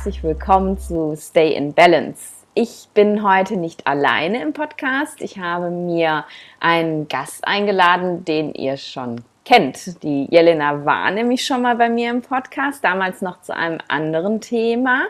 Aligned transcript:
herzlich 0.00 0.22
willkommen 0.22 0.78
zu 0.78 1.14
Stay 1.14 1.52
in 1.52 1.74
Balance. 1.74 2.46
Ich 2.54 2.88
bin 2.94 3.22
heute 3.22 3.58
nicht 3.58 3.86
alleine 3.86 4.40
im 4.40 4.54
Podcast. 4.54 5.20
Ich 5.20 5.38
habe 5.38 5.68
mir 5.68 6.24
einen 6.58 7.06
Gast 7.06 7.46
eingeladen, 7.46 8.24
den 8.24 8.54
ihr 8.54 8.78
schon 8.78 9.22
kennt. 9.44 10.02
Die 10.02 10.26
Jelena 10.30 10.86
war 10.86 11.10
nämlich 11.10 11.44
schon 11.44 11.60
mal 11.60 11.76
bei 11.76 11.90
mir 11.90 12.08
im 12.08 12.22
Podcast, 12.22 12.82
damals 12.82 13.20
noch 13.20 13.42
zu 13.42 13.54
einem 13.54 13.78
anderen 13.88 14.40
Thema. 14.40 15.02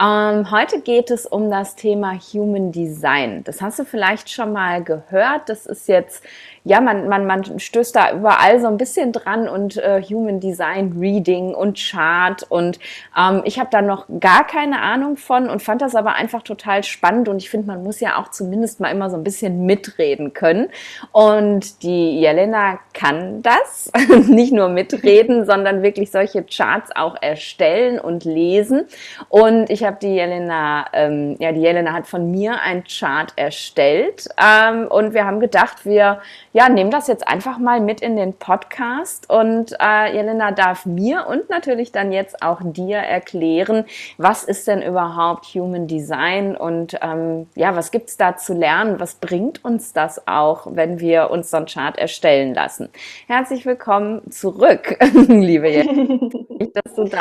Ähm, 0.00 0.48
heute 0.52 0.80
geht 0.80 1.10
es 1.10 1.26
um 1.26 1.50
das 1.50 1.74
Thema 1.74 2.12
Human 2.14 2.70
Design. 2.70 3.42
Das 3.42 3.60
hast 3.60 3.80
du 3.80 3.84
vielleicht 3.84 4.30
schon 4.30 4.52
mal 4.52 4.84
gehört. 4.84 5.48
Das 5.48 5.66
ist 5.66 5.88
jetzt 5.88 6.22
ja, 6.66 6.80
man, 6.80 7.08
man, 7.08 7.26
man 7.26 7.60
stößt 7.60 7.94
da 7.94 8.12
überall 8.12 8.60
so 8.60 8.66
ein 8.66 8.76
bisschen 8.76 9.12
dran 9.12 9.48
und 9.48 9.76
äh, 9.76 10.02
Human 10.02 10.40
Design 10.40 10.96
Reading 10.98 11.54
und 11.54 11.78
Chart 11.78 12.42
und 12.48 12.80
ähm, 13.16 13.42
ich 13.44 13.60
habe 13.60 13.68
da 13.70 13.82
noch 13.82 14.06
gar 14.18 14.44
keine 14.44 14.82
Ahnung 14.82 15.16
von 15.16 15.48
und 15.48 15.62
fand 15.62 15.80
das 15.80 15.94
aber 15.94 16.14
einfach 16.16 16.42
total 16.42 16.82
spannend 16.82 17.28
und 17.28 17.36
ich 17.36 17.50
finde, 17.50 17.68
man 17.68 17.84
muss 17.84 18.00
ja 18.00 18.18
auch 18.18 18.32
zumindest 18.32 18.80
mal 18.80 18.90
immer 18.90 19.10
so 19.10 19.16
ein 19.16 19.22
bisschen 19.22 19.64
mitreden 19.64 20.32
können 20.32 20.66
und 21.12 21.84
die 21.84 22.18
Jelena 22.18 22.80
kann 22.92 23.42
das, 23.42 23.92
nicht 24.26 24.52
nur 24.52 24.68
mitreden, 24.68 25.46
sondern 25.46 25.84
wirklich 25.84 26.10
solche 26.10 26.42
Charts 26.42 26.90
auch 26.96 27.14
erstellen 27.22 28.00
und 28.00 28.24
lesen 28.24 28.86
und 29.28 29.70
ich 29.70 29.84
habe 29.84 29.98
die 30.02 30.16
Jelena, 30.16 30.86
ähm, 30.92 31.36
ja, 31.38 31.52
die 31.52 31.60
Jelena 31.60 31.92
hat 31.92 32.08
von 32.08 32.28
mir 32.28 32.60
ein 32.60 32.82
Chart 32.88 33.32
erstellt 33.36 34.26
ähm, 34.36 34.88
und 34.88 35.14
wir 35.14 35.24
haben 35.24 35.38
gedacht, 35.38 35.86
wir 35.86 36.18
ja, 36.56 36.70
nehmen 36.70 36.90
das 36.90 37.06
jetzt 37.06 37.28
einfach 37.28 37.58
mal 37.58 37.82
mit 37.82 38.00
in 38.00 38.16
den 38.16 38.32
Podcast 38.32 39.28
und 39.28 39.76
äh, 39.78 40.14
Jelena 40.14 40.52
darf 40.52 40.86
mir 40.86 41.26
und 41.28 41.50
natürlich 41.50 41.92
dann 41.92 42.12
jetzt 42.12 42.42
auch 42.42 42.60
dir 42.64 42.96
erklären, 42.96 43.84
was 44.16 44.42
ist 44.42 44.66
denn 44.66 44.80
überhaupt 44.80 45.44
Human 45.54 45.86
Design 45.86 46.56
und 46.56 46.98
ähm, 47.02 47.46
ja, 47.56 47.76
was 47.76 47.90
gibt 47.90 48.08
es 48.08 48.16
da 48.16 48.38
zu 48.38 48.54
lernen? 48.54 48.98
Was 49.00 49.16
bringt 49.16 49.66
uns 49.66 49.92
das 49.92 50.26
auch, 50.26 50.68
wenn 50.70 50.98
wir 50.98 51.30
uns 51.30 51.50
so 51.50 51.58
einen 51.58 51.66
Chart 51.66 51.98
erstellen 51.98 52.54
lassen? 52.54 52.88
Herzlich 53.26 53.66
willkommen 53.66 54.22
zurück, 54.30 54.96
liebe 55.28 55.68
Jelena. 55.68 56.30
dass 56.72 56.94
du 56.94 57.04
da 57.04 57.20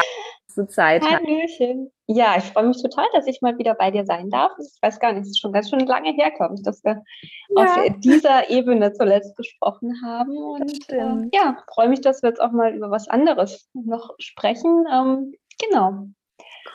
du 0.58 0.68
Zeit 0.68 1.04
Hallöchen. 1.04 1.92
Ja, 2.08 2.36
ich 2.38 2.44
freue 2.44 2.68
mich 2.68 2.82
total, 2.82 3.06
dass 3.14 3.28
ich 3.28 3.42
mal 3.42 3.58
wieder 3.58 3.74
bei 3.74 3.92
dir 3.92 4.06
sein 4.06 4.30
darf. 4.30 4.52
Ich 4.60 4.82
weiß 4.82 5.00
gar 5.00 5.14
nicht, 5.14 5.24
es 5.24 5.30
ist 5.30 5.40
schon 5.40 5.54
ganz 5.54 5.70
schön 5.70 5.80
lange 5.80 6.12
herkommt, 6.12 6.66
dass 6.66 6.84
wir 6.84 7.04
ja. 7.50 7.64
auf 7.64 7.80
dieser 8.00 8.50
Ebene 8.50 8.94
zuletzt 8.94 9.36
gesprochen 9.36 10.02
haben. 10.06 10.38
Und 10.38 10.90
äh, 10.90 11.30
ja, 11.34 11.58
freue 11.74 11.90
mich, 11.90 12.02
dass 12.02 12.22
wir 12.22 12.30
jetzt 12.30 12.42
auch 12.42 12.52
mal 12.52 12.74
über 12.76 12.92
was 12.92 13.08
anderes 13.08 13.70
noch 13.74 14.14
sprechen. 14.20 14.86
Ähm, 14.92 15.34
genau. 15.60 16.08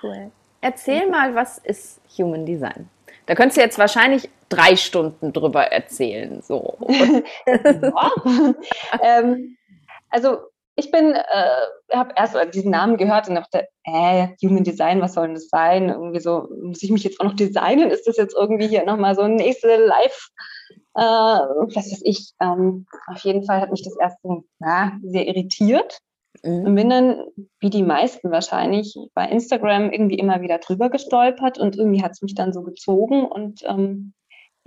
Cool. 0.03 0.33
Erzähl 0.61 1.09
mal, 1.09 1.35
was 1.35 1.59
ist 1.59 2.01
Human 2.19 2.45
Design? 2.45 2.89
Da 3.27 3.35
könntest 3.35 3.57
du 3.57 3.63
jetzt 3.63 3.79
wahrscheinlich 3.79 4.29
drei 4.49 4.77
Stunden 4.77 5.33
drüber 5.33 5.65
erzählen. 5.65 6.43
So. 6.43 6.77
ähm, 9.03 9.57
also 10.11 10.39
ich 10.81 10.91
bin, 10.91 11.13
äh, 11.13 11.97
habe 11.97 12.15
erst 12.17 12.37
diesen 12.55 12.71
Namen 12.71 12.97
gehört 12.97 13.29
und 13.29 13.37
dachte, 13.37 13.67
äh, 13.85 14.29
Human 14.43 14.65
Design, 14.65 15.01
was 15.01 15.15
soll 15.15 15.27
denn 15.27 15.35
das 15.35 15.49
sein? 15.49 15.89
Irgendwie 15.89 16.21
so, 16.21 16.49
muss 16.63 16.83
ich 16.83 16.91
mich 16.91 17.05
jetzt 17.05 17.21
auch 17.21 17.25
noch 17.25 17.37
designen? 17.37 17.91
Ist 17.91 18.07
das 18.07 18.17
jetzt 18.17 18.35
irgendwie 18.37 18.67
hier 18.67 18.85
nochmal 18.85 19.15
so 19.15 19.23
ein 19.23 19.37
nächste 19.37 19.77
Live, 19.77 20.29
äh, 20.95 21.01
was 21.01 21.77
weiß 21.77 22.03
ich? 22.05 22.33
Ähm, 22.41 22.87
auf 23.07 23.23
jeden 23.23 23.45
Fall 23.45 23.61
hat 23.61 23.71
mich 23.71 23.83
das 23.83 23.97
erst 24.01 24.19
na, 24.59 24.99
sehr 25.03 25.29
irritiert. 25.29 26.01
Mhm. 26.43 26.65
Und 26.65 26.75
bin 26.75 26.91
dann, 26.91 27.25
wie 27.61 27.71
die 27.71 27.83
meisten 27.83 28.31
wahrscheinlich, 28.31 28.97
bei 29.15 29.29
Instagram 29.29 29.91
irgendwie 29.91 30.19
immer 30.19 30.41
wieder 30.41 30.59
drüber 30.59 30.91
gestolpert 30.91 31.59
und 31.59 31.77
irgendwie 31.77 32.03
hat 32.03 32.13
es 32.13 32.23
mich 32.23 32.35
dann 32.35 32.53
so 32.53 32.63
gezogen 32.63 33.25
und 33.25 33.63
ähm, 33.65 34.15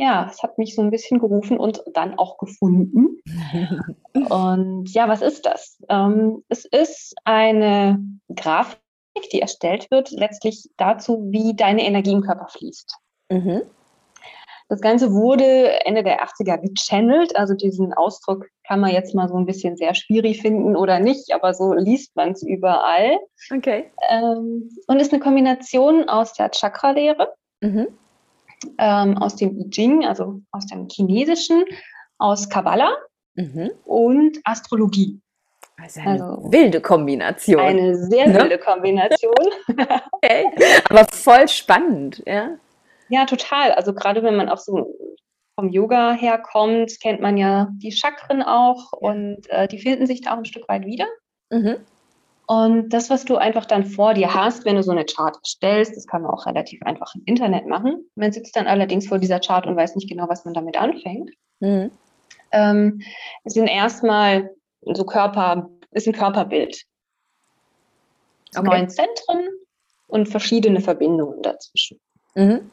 ja, 0.03 0.27
es 0.29 0.43
hat 0.43 0.57
mich 0.57 0.75
so 0.75 0.81
ein 0.81 0.91
bisschen 0.91 1.19
gerufen 1.19 1.57
und 1.57 1.81
dann 1.93 2.19
auch 2.19 2.37
gefunden. 2.37 3.21
und 4.13 4.93
ja, 4.93 5.07
was 5.07 5.21
ist 5.21 5.45
das? 5.45 5.81
Ähm, 5.87 6.43
es 6.49 6.65
ist 6.65 7.15
eine 7.23 8.03
Grafik, 8.35 8.79
die 9.31 9.39
erstellt 9.39 9.89
wird, 9.91 10.11
letztlich 10.11 10.69
dazu, 10.75 11.25
wie 11.31 11.55
deine 11.55 11.85
Energie 11.85 12.11
im 12.11 12.21
Körper 12.21 12.47
fließt. 12.49 12.97
Mhm. 13.29 13.61
Das 14.67 14.81
Ganze 14.81 15.13
wurde 15.13 15.85
Ende 15.85 16.03
der 16.03 16.21
80er 16.25 16.57
gechannelt. 16.57 17.35
Also 17.37 17.53
diesen 17.53 17.93
Ausdruck 17.93 18.47
kann 18.67 18.81
man 18.81 18.91
jetzt 18.91 19.15
mal 19.15 19.29
so 19.29 19.35
ein 19.35 19.45
bisschen 19.45 19.77
sehr 19.77 19.93
schwierig 19.93 20.41
finden 20.41 20.75
oder 20.75 20.99
nicht, 20.99 21.33
aber 21.33 21.53
so 21.53 21.73
liest 21.73 22.13
man 22.15 22.31
es 22.31 22.43
überall. 22.43 23.19
Okay. 23.55 23.91
Ähm, 24.09 24.69
und 24.87 24.99
ist 24.99 25.13
eine 25.13 25.21
Kombination 25.21 26.09
aus 26.09 26.33
der 26.33 26.51
Chakra-Lehre, 26.51 27.33
mhm 27.61 27.87
ähm, 28.77 29.17
aus 29.17 29.35
dem 29.35 29.57
I 29.59 29.69
Ching, 29.69 30.05
also 30.05 30.41
aus 30.51 30.65
dem 30.67 30.87
Chinesischen, 30.89 31.63
aus 32.17 32.49
Kabbalah 32.49 32.95
mhm. 33.35 33.71
und 33.85 34.39
Astrologie. 34.43 35.19
Also 35.81 36.01
eine 36.01 36.23
also 36.23 36.51
wilde 36.51 36.81
Kombination. 36.81 37.59
Eine 37.59 37.95
sehr 37.95 38.27
ne? 38.27 38.35
wilde 38.35 38.57
Kombination. 38.59 39.33
okay. 40.11 40.45
Aber 40.89 41.05
voll 41.05 41.47
spannend, 41.47 42.21
ja? 42.25 42.51
Ja, 43.09 43.25
total. 43.25 43.71
Also 43.71 43.93
gerade 43.93 44.23
wenn 44.23 44.35
man 44.35 44.49
auch 44.49 44.59
so 44.59 44.95
vom 45.55 45.69
Yoga 45.69 46.13
herkommt, 46.13 46.99
kennt 46.99 47.21
man 47.21 47.37
ja 47.37 47.69
die 47.77 47.91
Chakren 47.91 48.41
auch 48.41 48.91
und 48.93 49.49
äh, 49.49 49.67
die 49.67 49.79
finden 49.79 50.07
sich 50.07 50.21
da 50.21 50.33
auch 50.33 50.37
ein 50.37 50.45
Stück 50.45 50.67
weit 50.67 50.85
wieder. 50.85 51.05
Mhm. 51.51 51.77
Und 52.45 52.89
das, 52.89 53.09
was 53.09 53.23
du 53.23 53.37
einfach 53.37 53.65
dann 53.65 53.85
vor 53.85 54.13
dir 54.13 54.33
hast, 54.33 54.65
wenn 54.65 54.75
du 54.75 54.83
so 54.83 54.91
eine 54.91 55.05
Chart 55.05 55.37
stellst, 55.45 55.95
das 55.95 56.07
kann 56.07 56.23
man 56.23 56.31
auch 56.31 56.45
relativ 56.45 56.81
einfach 56.83 57.15
im 57.15 57.21
Internet 57.25 57.67
machen. 57.67 58.09
Man 58.15 58.33
sitzt 58.33 58.55
dann 58.55 58.67
allerdings 58.67 59.07
vor 59.07 59.17
dieser 59.17 59.39
Chart 59.39 59.65
und 59.65 59.77
weiß 59.77 59.95
nicht 59.95 60.09
genau, 60.09 60.27
was 60.27 60.43
man 60.43 60.53
damit 60.53 60.77
anfängt. 60.77 61.31
Mhm. 61.61 61.91
Ähm, 62.51 63.01
es 63.45 63.53
sind 63.53 63.67
erstmal 63.67 64.51
so 64.81 65.05
Körper, 65.05 65.69
ist 65.91 66.07
ein 66.07 66.13
Körperbild. 66.13 66.83
Okay. 68.55 68.67
Neun 68.67 68.89
Zentren 68.89 69.47
und 70.07 70.27
verschiedene 70.27 70.81
Verbindungen 70.81 71.41
dazwischen. 71.41 71.99
Mhm. 72.35 72.69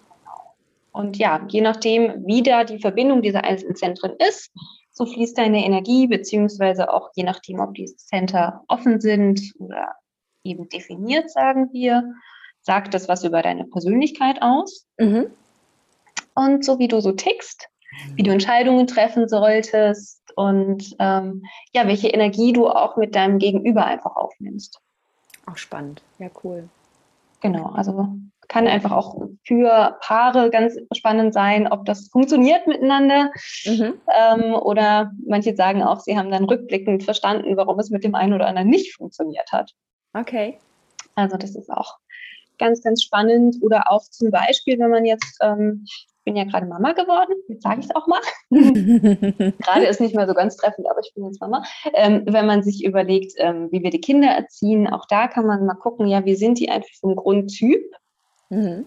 Und 0.93 1.17
ja, 1.17 1.47
je 1.49 1.61
nachdem, 1.61 2.27
wie 2.27 2.43
da 2.43 2.65
die 2.65 2.81
Verbindung 2.81 3.23
dieser 3.23 3.45
einzelnen 3.45 3.77
Zentren 3.77 4.15
ist, 4.19 4.51
so 4.93 5.07
fließt 5.07 5.39
deine 5.39 5.65
Energie, 5.65 6.07
beziehungsweise 6.07 6.93
auch 6.93 7.11
je 7.15 7.25
nachdem, 7.25 7.61
ob 7.61 7.75
die 7.75 7.87
Center 7.87 8.63
offen 8.69 9.01
sind 9.01 9.41
oder 9.59 9.95
eben 10.45 10.69
definiert, 10.69 11.31
sagen 11.31 11.71
wir, 11.73 12.15
sagt 12.63 12.95
das 12.95 13.09
was 13.09 13.25
über 13.25 13.43
deine 13.43 13.67
Persönlichkeit 13.67 14.43
aus. 14.43 14.87
Mhm. 14.99 15.31
Und 16.35 16.65
so 16.65 16.79
wie 16.79 16.89
du 16.89 17.01
so 17.01 17.13
tickst, 17.13 17.69
wie 18.15 18.23
du 18.23 18.31
Entscheidungen 18.31 18.87
treffen 18.87 19.29
solltest 19.29 20.21
und 20.37 20.97
ähm, 20.99 21.45
ja, 21.73 21.87
welche 21.87 22.09
Energie 22.09 22.53
du 22.53 22.69
auch 22.69 22.97
mit 22.97 23.15
deinem 23.15 23.39
Gegenüber 23.39 23.85
einfach 23.85 24.17
aufnimmst. 24.17 24.81
Auch 25.47 25.57
spannend, 25.57 26.03
ja, 26.19 26.31
cool. 26.45 26.69
Genau, 27.41 27.71
also 27.71 28.17
kann 28.51 28.67
einfach 28.67 28.91
auch 28.91 29.17
für 29.47 29.97
Paare 30.01 30.51
ganz 30.51 30.77
spannend 30.93 31.33
sein, 31.33 31.71
ob 31.71 31.85
das 31.87 32.09
funktioniert 32.09 32.67
miteinander. 32.67 33.31
Mhm. 33.65 33.95
Ähm, 34.13 34.55
oder 34.55 35.13
manche 35.25 35.55
sagen 35.55 35.85
auch, 35.85 36.01
sie 36.01 36.19
haben 36.19 36.33
dann 36.33 36.45
rückblickend 36.45 37.05
verstanden, 37.05 37.57
warum 37.57 37.79
es 37.79 37.91
mit 37.91 38.03
dem 38.03 38.17
einen 38.17 38.35
oder 38.35 38.49
anderen 38.49 38.69
nicht 38.69 38.97
funktioniert 38.97 39.53
hat. 39.53 39.71
Okay. 40.15 40.59
Also 41.15 41.37
das 41.37 41.55
ist 41.55 41.71
auch 41.71 41.99
ganz, 42.59 42.83
ganz 42.83 43.05
spannend. 43.05 43.57
Oder 43.63 43.91
auch 43.91 44.03
zum 44.03 44.33
Beispiel, 44.33 44.81
wenn 44.81 44.91
man 44.91 45.05
jetzt, 45.05 45.39
ähm, 45.41 45.85
ich 45.87 46.09
bin 46.25 46.35
ja 46.35 46.43
gerade 46.43 46.67
Mama 46.67 46.93
geworden, 46.93 47.35
jetzt 47.47 47.63
sage 47.63 47.81
ich 47.81 47.87
es 47.87 47.95
auch 47.95 48.09
mal. 48.09 48.21
gerade 48.51 49.87
ist 49.87 50.01
nicht 50.01 50.17
mehr 50.17 50.27
so 50.27 50.35
ganz 50.35 50.57
treffend, 50.57 50.91
aber 50.91 50.99
ich 51.05 51.15
bin 51.15 51.25
jetzt 51.25 51.41
Mama. 51.41 51.63
Ähm, 51.95 52.25
wenn 52.27 52.47
man 52.47 52.65
sich 52.65 52.85
überlegt, 52.85 53.35
ähm, 53.37 53.69
wie 53.71 53.85
wir 53.85 53.91
die 53.91 54.01
Kinder 54.01 54.29
erziehen, 54.29 54.89
auch 54.89 55.07
da 55.09 55.29
kann 55.29 55.47
man 55.47 55.67
mal 55.67 55.75
gucken, 55.75 56.09
ja, 56.09 56.25
wie 56.25 56.35
sind 56.35 56.59
die 56.59 56.69
einfach 56.69 56.91
vom 57.01 57.15
Grundtyp? 57.15 57.81
Mhm. 58.51 58.87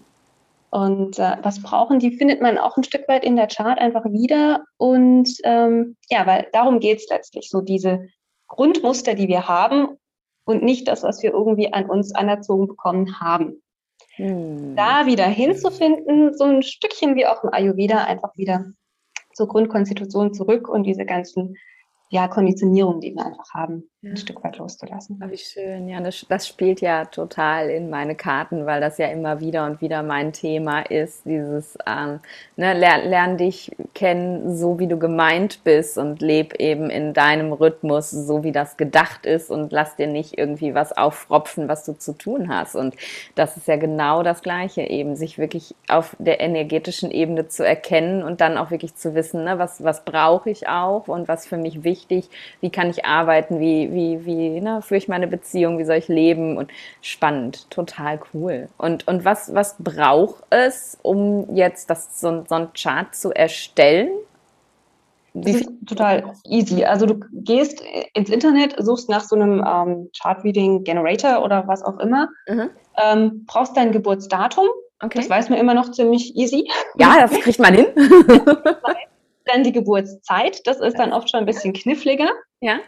Und 0.70 1.18
äh, 1.18 1.36
was 1.42 1.62
brauchen 1.62 2.00
die, 2.00 2.16
findet 2.16 2.40
man 2.40 2.58
auch 2.58 2.76
ein 2.76 2.84
Stück 2.84 3.06
weit 3.06 3.24
in 3.24 3.36
der 3.36 3.46
Chart 3.46 3.78
einfach 3.78 4.04
wieder. 4.06 4.64
Und 4.76 5.28
ähm, 5.44 5.96
ja, 6.10 6.26
weil 6.26 6.48
darum 6.52 6.80
geht 6.80 6.98
es 6.98 7.08
letztlich, 7.08 7.48
so 7.48 7.60
diese 7.60 8.08
Grundmuster, 8.48 9.14
die 9.14 9.28
wir 9.28 9.46
haben 9.46 9.98
und 10.44 10.62
nicht 10.62 10.88
das, 10.88 11.02
was 11.02 11.22
wir 11.22 11.32
irgendwie 11.32 11.72
an 11.72 11.88
uns 11.88 12.14
anerzogen 12.14 12.66
bekommen 12.66 13.20
haben. 13.20 13.62
Mhm. 14.18 14.74
Da 14.76 15.06
wieder 15.06 15.26
hinzufinden, 15.26 16.34
so 16.34 16.44
ein 16.44 16.62
Stückchen 16.62 17.14
wie 17.16 17.26
auch 17.26 17.42
im 17.44 17.52
Ayurveda, 17.52 18.04
einfach 18.04 18.36
wieder 18.36 18.66
zur 19.32 19.48
Grundkonstitution 19.48 20.34
zurück 20.34 20.68
und 20.68 20.84
diese 20.84 21.04
ganzen 21.04 21.56
ja, 22.10 22.28
Konditionierungen, 22.28 23.00
die 23.00 23.14
wir 23.14 23.26
einfach 23.26 23.52
haben, 23.54 23.90
ein 24.10 24.16
Stück 24.16 24.42
weit 24.44 24.58
loszulassen. 24.58 25.22
Wie 25.28 25.38
schön. 25.38 25.88
Ja, 25.88 26.00
das, 26.00 26.26
das, 26.28 26.46
spielt 26.46 26.80
ja 26.80 27.04
total 27.06 27.70
in 27.70 27.90
meine 27.90 28.14
Karten, 28.14 28.66
weil 28.66 28.80
das 28.80 28.98
ja 28.98 29.08
immer 29.08 29.40
wieder 29.40 29.66
und 29.66 29.80
wieder 29.80 30.02
mein 30.02 30.32
Thema 30.32 30.80
ist. 30.80 31.24
Dieses, 31.24 31.78
ähm, 31.86 32.20
ne, 32.56 32.74
lern, 32.74 33.08
lern 33.08 33.36
dich 33.38 33.74
kennen, 33.94 34.56
so 34.56 34.78
wie 34.78 34.86
du 34.86 34.98
gemeint 34.98 35.64
bist 35.64 35.96
und 35.96 36.20
leb 36.20 36.54
eben 36.60 36.90
in 36.90 37.14
deinem 37.14 37.52
Rhythmus, 37.52 38.10
so 38.10 38.44
wie 38.44 38.52
das 38.52 38.76
gedacht 38.76 39.26
ist 39.26 39.50
und 39.50 39.72
lass 39.72 39.96
dir 39.96 40.06
nicht 40.06 40.36
irgendwie 40.38 40.74
was 40.74 40.96
auffropfen, 40.96 41.68
was 41.68 41.84
du 41.84 41.92
zu 41.92 42.12
tun 42.12 42.48
hast. 42.48 42.74
Und 42.74 42.94
das 43.34 43.56
ist 43.56 43.68
ja 43.68 43.76
genau 43.76 44.22
das 44.22 44.42
Gleiche 44.42 44.82
eben, 44.82 45.16
sich 45.16 45.38
wirklich 45.38 45.74
auf 45.88 46.16
der 46.18 46.40
energetischen 46.40 47.10
Ebene 47.10 47.48
zu 47.48 47.66
erkennen 47.66 48.22
und 48.22 48.40
dann 48.40 48.58
auch 48.58 48.70
wirklich 48.70 48.94
zu 48.96 49.14
wissen, 49.14 49.44
ne, 49.44 49.58
was, 49.58 49.82
was 49.82 50.04
brauche 50.04 50.50
ich 50.50 50.68
auch 50.68 51.08
und 51.08 51.28
was 51.28 51.46
für 51.46 51.56
mich 51.56 51.84
wichtig, 51.84 52.28
wie 52.60 52.70
kann 52.70 52.90
ich 52.90 53.04
arbeiten, 53.04 53.60
wie, 53.60 53.92
wie, 53.94 54.24
wie 54.26 54.60
ne, 54.60 54.82
führe 54.82 54.98
ich 54.98 55.08
meine 55.08 55.26
Beziehung, 55.26 55.78
wie 55.78 55.84
soll 55.84 55.96
ich 55.96 56.08
leben 56.08 56.56
und 56.56 56.70
spannend, 57.00 57.70
total 57.70 58.20
cool. 58.32 58.68
Und, 58.76 59.06
und 59.08 59.24
was, 59.24 59.54
was 59.54 59.76
braucht 59.78 60.44
es, 60.50 60.98
um 61.02 61.54
jetzt 61.54 61.88
das, 61.88 62.20
so, 62.20 62.44
so 62.48 62.54
ein 62.54 62.72
Chart 62.74 63.14
zu 63.14 63.30
erstellen? 63.30 64.10
Das 65.32 65.56
ist 65.56 65.68
total 65.86 66.32
easy. 66.44 66.84
Also 66.84 67.06
du 67.06 67.20
gehst 67.32 67.82
ins 68.14 68.30
Internet, 68.30 68.76
suchst 68.78 69.08
nach 69.08 69.24
so 69.24 69.34
einem 69.34 69.64
ähm, 69.66 70.10
Chart-Reading 70.16 70.84
Generator 70.84 71.42
oder 71.42 71.66
was 71.66 71.82
auch 71.82 71.98
immer, 71.98 72.28
mhm. 72.48 72.70
ähm, 73.02 73.44
brauchst 73.46 73.76
dein 73.76 73.90
Geburtsdatum. 73.90 74.68
Okay. 75.02 75.18
Das 75.18 75.28
weiß 75.28 75.50
man 75.50 75.58
immer 75.58 75.74
noch 75.74 75.90
ziemlich 75.90 76.36
easy. 76.36 76.70
Ja, 76.98 77.16
das 77.20 77.32
kriegt 77.40 77.58
man 77.58 77.74
hin. 77.74 77.86
dann 79.46 79.64
die 79.64 79.72
Geburtszeit, 79.72 80.66
das 80.66 80.80
ist 80.80 80.98
dann 80.98 81.12
oft 81.12 81.28
schon 81.28 81.40
ein 81.40 81.46
bisschen 81.46 81.72
kniffliger. 81.72 82.28
Ja 82.60 82.78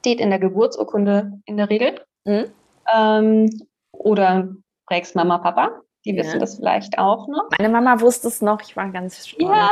steht 0.00 0.20
in 0.20 0.30
der 0.30 0.38
Geburtsurkunde 0.38 1.40
in 1.44 1.56
der 1.56 1.70
Regel. 1.70 2.00
Mhm. 2.24 2.46
Ähm, 2.92 3.50
oder 3.92 4.48
prägst 4.86 5.14
Mama, 5.14 5.38
Papa. 5.38 5.80
Die 6.06 6.16
wissen 6.16 6.34
ja. 6.34 6.38
das 6.38 6.56
vielleicht 6.56 6.98
auch 6.98 7.28
noch. 7.28 7.50
Meine 7.58 7.68
Mama 7.68 8.00
wusste 8.00 8.28
es 8.28 8.40
noch, 8.40 8.62
ich 8.62 8.74
war 8.74 8.88
ganz 8.88 9.28
stolz. 9.28 9.50
Ja, 9.50 9.70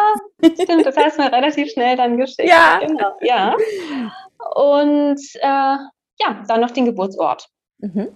stimmt, 0.62 0.84
das 0.84 0.96
heißt 0.96 1.18
mir 1.18 1.32
relativ 1.32 1.70
schnell 1.70 1.96
dann 1.96 2.18
geschickt. 2.18 2.48
Ja. 2.48 2.78
Genau, 2.80 3.16
ja. 3.22 3.56
Und 4.54 5.20
äh, 5.36 5.76
ja, 6.20 6.42
dann 6.46 6.60
noch 6.60 6.70
den 6.70 6.84
Geburtsort. 6.84 7.48
Mhm. 7.78 8.08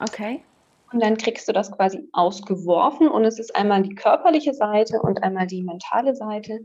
Okay. 0.00 0.42
Und 0.90 1.02
dann 1.02 1.18
kriegst 1.18 1.46
du 1.48 1.52
das 1.52 1.70
quasi 1.70 2.08
ausgeworfen 2.12 3.08
und 3.08 3.26
es 3.26 3.38
ist 3.38 3.54
einmal 3.54 3.82
die 3.82 3.94
körperliche 3.94 4.54
Seite 4.54 5.02
und 5.02 5.22
einmal 5.22 5.46
die 5.46 5.62
mentale 5.62 6.14
Seite. 6.14 6.60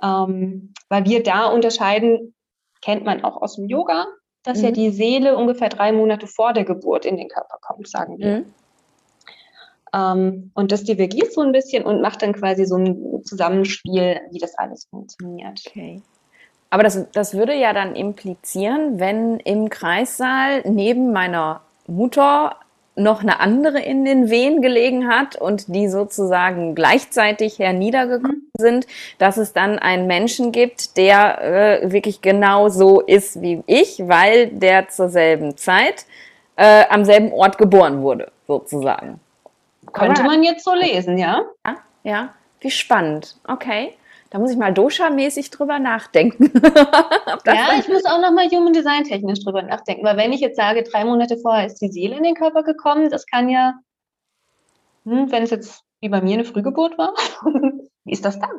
Ähm, 0.00 0.72
weil 0.88 1.04
wir 1.06 1.24
da 1.24 1.46
unterscheiden, 1.46 2.36
kennt 2.82 3.04
man 3.04 3.24
auch 3.24 3.40
aus 3.40 3.56
dem 3.56 3.66
Yoga, 3.66 4.06
dass 4.42 4.58
mhm. 4.58 4.64
ja 4.64 4.70
die 4.70 4.90
Seele 4.90 5.36
ungefähr 5.36 5.68
drei 5.68 5.92
Monate 5.92 6.26
vor 6.26 6.52
der 6.52 6.64
Geburt 6.64 7.04
in 7.04 7.16
den 7.16 7.28
Körper 7.28 7.58
kommt, 7.60 7.88
sagen 7.88 8.18
wir. 8.18 8.38
Mhm. 8.38 8.54
Ähm, 9.94 10.50
und 10.54 10.72
das 10.72 10.84
divergiert 10.84 11.32
so 11.32 11.40
ein 11.40 11.52
bisschen 11.52 11.84
und 11.84 12.02
macht 12.02 12.22
dann 12.22 12.34
quasi 12.34 12.66
so 12.66 12.76
ein 12.76 13.24
Zusammenspiel, 13.24 14.20
wie 14.30 14.38
das 14.38 14.56
alles 14.58 14.86
funktioniert. 14.90 15.60
Okay. 15.66 16.02
Aber 16.70 16.82
das, 16.82 17.10
das 17.12 17.34
würde 17.34 17.54
ja 17.54 17.72
dann 17.72 17.94
implizieren, 17.96 19.00
wenn 19.00 19.40
im 19.40 19.70
Kreissaal 19.70 20.62
neben 20.66 21.12
meiner 21.12 21.62
Mutter 21.86 22.56
noch 22.98 23.22
eine 23.22 23.40
andere 23.40 23.80
in 23.80 24.04
den 24.04 24.28
Wehen 24.28 24.60
gelegen 24.60 25.08
hat 25.08 25.36
und 25.36 25.74
die 25.74 25.88
sozusagen 25.88 26.74
gleichzeitig 26.74 27.58
herniedergekommen 27.58 28.50
mhm. 28.58 28.62
sind, 28.62 28.86
dass 29.18 29.36
es 29.36 29.52
dann 29.52 29.78
einen 29.78 30.06
Menschen 30.06 30.52
gibt, 30.52 30.96
der 30.96 31.42
äh, 31.82 31.92
wirklich 31.92 32.20
genau 32.20 32.68
so 32.68 33.00
ist 33.00 33.40
wie 33.40 33.62
ich, 33.66 34.02
weil 34.06 34.48
der 34.48 34.88
zur 34.88 35.08
selben 35.08 35.56
Zeit 35.56 36.06
äh, 36.56 36.84
am 36.90 37.04
selben 37.04 37.32
Ort 37.32 37.56
geboren 37.58 38.02
wurde, 38.02 38.30
sozusagen. 38.46 39.20
Könnte 39.92 40.22
man 40.24 40.42
jetzt 40.42 40.64
so 40.64 40.74
lesen, 40.74 41.16
ja? 41.16 41.44
Ja, 41.64 41.76
ja. 42.02 42.34
Wie 42.60 42.70
spannend. 42.70 43.36
Okay. 43.46 43.94
Da 44.30 44.38
muss 44.38 44.50
ich 44.50 44.58
mal 44.58 44.74
Dosha-mäßig 44.74 45.50
drüber 45.50 45.78
nachdenken. 45.78 46.52
ja, 47.46 47.78
ich 47.78 47.88
muss 47.88 48.04
auch 48.04 48.20
nochmal 48.20 48.48
Human 48.50 48.74
Design 48.74 49.04
technisch 49.04 49.42
drüber 49.42 49.62
nachdenken, 49.62 50.04
weil 50.04 50.16
wenn 50.18 50.32
ich 50.32 50.40
jetzt 50.40 50.56
sage, 50.56 50.82
drei 50.82 51.04
Monate 51.04 51.38
vorher 51.38 51.66
ist 51.66 51.80
die 51.80 51.88
Seele 51.88 52.16
in 52.16 52.22
den 52.22 52.34
Körper 52.34 52.62
gekommen, 52.62 53.08
das 53.08 53.26
kann 53.26 53.48
ja, 53.48 53.74
hm, 55.04 55.30
wenn 55.30 55.42
es 55.42 55.50
jetzt 55.50 55.82
wie 56.00 56.10
bei 56.10 56.20
mir 56.20 56.34
eine 56.34 56.44
Frühgeburt 56.44 56.98
war, 56.98 57.14
wie 58.04 58.12
ist 58.12 58.24
das 58.24 58.38
dann? 58.38 58.50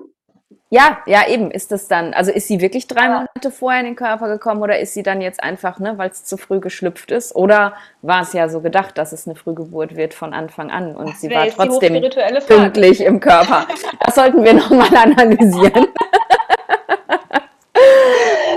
Ja, 0.71 0.99
ja, 1.07 1.27
eben 1.27 1.49
ist 1.49 1.71
das 1.71 1.87
dann. 1.87 2.13
Also 2.13 2.31
ist 2.31 2.47
sie 2.47 2.61
wirklich 2.61 2.85
drei 2.85 3.07
Monate 3.07 3.49
vorher 3.49 3.79
in 3.79 3.87
den 3.87 3.95
Körper 3.95 4.27
gekommen 4.27 4.61
oder 4.61 4.77
ist 4.77 4.93
sie 4.93 5.01
dann 5.01 5.19
jetzt 5.19 5.41
einfach, 5.41 5.79
ne, 5.79 5.97
weil 5.97 6.11
es 6.11 6.23
zu 6.23 6.37
früh 6.37 6.59
geschlüpft 6.59 7.09
ist? 7.09 7.35
Oder 7.35 7.73
war 8.03 8.21
es 8.21 8.33
ja 8.33 8.49
so 8.49 8.61
gedacht, 8.61 8.99
dass 8.99 9.11
es 9.11 9.25
eine 9.25 9.35
Frühgeburt 9.35 9.95
wird 9.95 10.13
von 10.13 10.31
Anfang 10.31 10.69
an 10.69 10.95
und 10.95 11.09
das 11.09 11.21
sie 11.21 11.31
war 11.31 11.47
trotzdem 11.47 12.03
pünktlich 12.47 13.01
im 13.01 13.19
Körper? 13.19 13.65
Das 14.05 14.15
sollten 14.15 14.43
wir 14.43 14.53
nochmal 14.53 14.95
analysieren. 14.95 15.87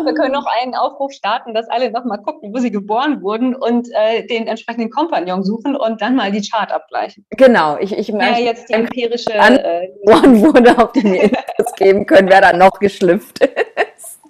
wir 0.05 0.15
können 0.15 0.33
noch 0.33 0.47
einen 0.61 0.75
Aufruf 0.75 1.13
starten, 1.13 1.55
dass 1.55 1.69
alle 1.69 1.91
nochmal 1.91 2.19
gucken, 2.19 2.53
wo 2.55 2.59
sie 2.59 2.71
geboren 2.71 3.23
wurden 3.23 3.55
und 3.55 3.89
äh, 3.93 4.27
den 4.27 4.47
entsprechenden 4.47 4.91
Kompagnon 4.91 5.43
suchen 5.43 5.77
und 5.77 6.01
dann 6.01 6.17
mal 6.17 6.31
die 6.33 6.47
Chart 6.47 6.71
abgleichen. 6.71 7.27
Genau, 7.31 7.77
ich, 7.79 7.97
ich 7.97 8.13
möchte 8.13 8.41
ja, 8.41 8.47
jetzt 8.47 8.69
die 8.69 8.75
empirische 8.75 9.33
äh, 9.33 9.89
wurde, 10.05 10.79
auf 10.79 10.93
die 10.93 11.05
wir 11.05 11.31
geben 11.77 12.07
können, 12.07 12.29
wer 12.29 12.41
da 12.41 12.53
noch 12.53 12.79
geschlüpft 12.79 13.41
ist. 13.41 13.53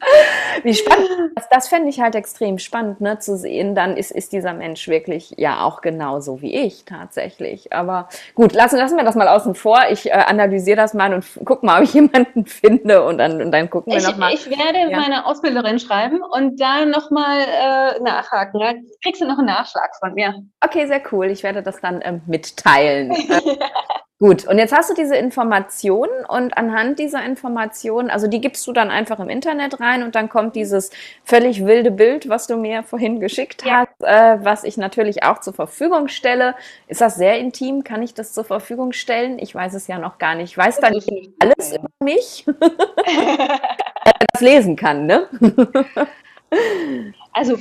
Wie 0.63 0.75
spannend. 0.75 1.09
Das, 1.35 1.49
das 1.49 1.69
fände 1.69 1.89
ich 1.89 2.01
halt 2.01 2.15
extrem 2.15 2.59
spannend, 2.59 3.01
ne, 3.01 3.19
zu 3.19 3.37
sehen. 3.37 3.75
Dann 3.75 3.97
ist, 3.97 4.11
ist 4.11 4.33
dieser 4.33 4.53
Mensch 4.53 4.89
wirklich 4.89 5.35
ja 5.37 5.65
auch 5.65 5.81
genauso 5.81 6.43
wie 6.43 6.55
ich 6.55 6.85
tatsächlich. 6.85 7.73
Aber 7.73 8.09
gut, 8.35 8.53
lassen, 8.53 8.77
lassen 8.77 8.97
wir 8.97 9.05
das 9.05 9.15
mal 9.15 9.29
außen 9.29 9.55
vor. 9.55 9.81
Ich 9.91 10.07
äh, 10.07 10.13
analysiere 10.13 10.77
das 10.77 10.95
mal 10.95 11.15
und 11.15 11.25
gucke 11.45 11.65
mal, 11.65 11.79
ob 11.79 11.85
ich 11.85 11.95
jemanden 11.95 12.47
finde 12.47 13.05
und 13.05 13.19
dann, 13.19 13.41
und 13.41 13.53
dann 13.53 13.71
gucken 13.71 13.93
wir 13.93 14.03
nochmal. 14.03 14.35
Ich 14.35 14.49
werde 14.49 14.91
ja. 14.91 14.97
meine 14.97 15.27
Ausbilderin 15.27 15.79
schreiben 15.79 16.21
und 16.23 16.61
da 16.61 16.85
nochmal 16.85 17.41
äh, 17.41 18.01
nachhaken. 18.01 18.61
Da 18.61 18.73
kriegst 19.03 19.21
du 19.21 19.27
noch 19.27 19.39
einen 19.39 19.47
Nachschlag 19.47 19.91
von 19.99 20.15
mir. 20.15 20.35
Okay, 20.65 20.87
sehr 20.87 21.03
cool. 21.13 21.27
Ich 21.27 21.43
werde 21.43 21.63
das 21.63 21.81
dann 21.81 22.01
ähm, 22.03 22.23
mitteilen. 22.27 23.13
Gut, 24.23 24.47
und 24.47 24.57
jetzt 24.59 24.73
hast 24.73 24.89
du 24.89 24.95
diese 24.95 25.17
Informationen 25.17 26.25
und 26.29 26.57
anhand 26.57 27.01
dieser 27.01 27.25
Informationen, 27.25 28.09
also 28.09 28.29
die 28.29 28.41
gibst 28.41 28.65
du 28.69 28.73
dann 28.73 28.89
einfach 28.89 29.19
im 29.19 29.29
Internet 29.29 29.81
rein 29.81 30.05
und 30.05 30.15
dann 30.15 30.29
kommt 30.29 30.55
dieses 30.55 30.93
völlig 31.25 31.67
wilde 31.67 31.91
Bild, 31.91 32.29
was 32.29 32.47
du 32.47 32.57
mir 32.57 32.83
vorhin 32.85 33.19
geschickt 33.19 33.65
ja. 33.67 33.81
hast, 33.81 34.01
äh, 34.01 34.45
was 34.45 34.63
ich 34.63 34.77
natürlich 34.77 35.25
auch 35.25 35.41
zur 35.41 35.55
Verfügung 35.55 36.07
stelle. 36.07 36.55
Ist 36.87 37.01
das 37.01 37.17
sehr 37.17 37.41
intim? 37.41 37.83
Kann 37.83 38.01
ich 38.01 38.15
das 38.15 38.33
zur 38.33 38.45
Verfügung 38.45 38.93
stellen? 38.93 39.41
Ich 39.41 39.57
weiß 39.57 39.75
es 39.75 39.89
ja 39.89 39.99
noch 39.99 40.19
gar 40.19 40.37
nicht. 40.37 40.53
Ich 40.53 40.57
weiß 40.57 40.79
dann 40.79 40.93
nicht 40.93 41.11
alles 41.41 41.77
über 41.77 41.89
mich, 41.99 42.47
das 44.35 44.41
lesen 44.41 44.77
kann, 44.77 45.07
ne? 45.07 45.27
also 47.33 47.59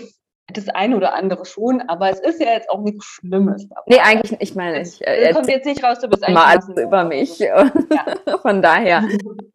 das 0.57 0.69
eine 0.69 0.95
oder 0.95 1.13
andere 1.13 1.45
schon, 1.45 1.81
aber 1.87 2.09
es 2.09 2.19
ist 2.19 2.39
ja 2.39 2.51
jetzt 2.53 2.69
auch 2.69 2.81
nichts 2.81 3.05
Schlimmes. 3.05 3.67
Dabei. 3.69 3.83
Nee, 3.87 3.99
eigentlich, 3.99 4.37
ich 4.39 4.55
meine, 4.55 4.81
ich 4.81 5.05
äh, 5.05 5.31
kommt 5.33 5.47
jetzt 5.47 5.65
nicht 5.65 5.83
raus, 5.83 5.99
du 5.99 6.07
bist 6.07 6.23
eigentlich 6.23 6.37
alles 6.37 6.67
über 6.69 7.03
mich. 7.03 7.39
Ja. 7.39 7.71
Von 8.41 8.61
daher. 8.61 9.03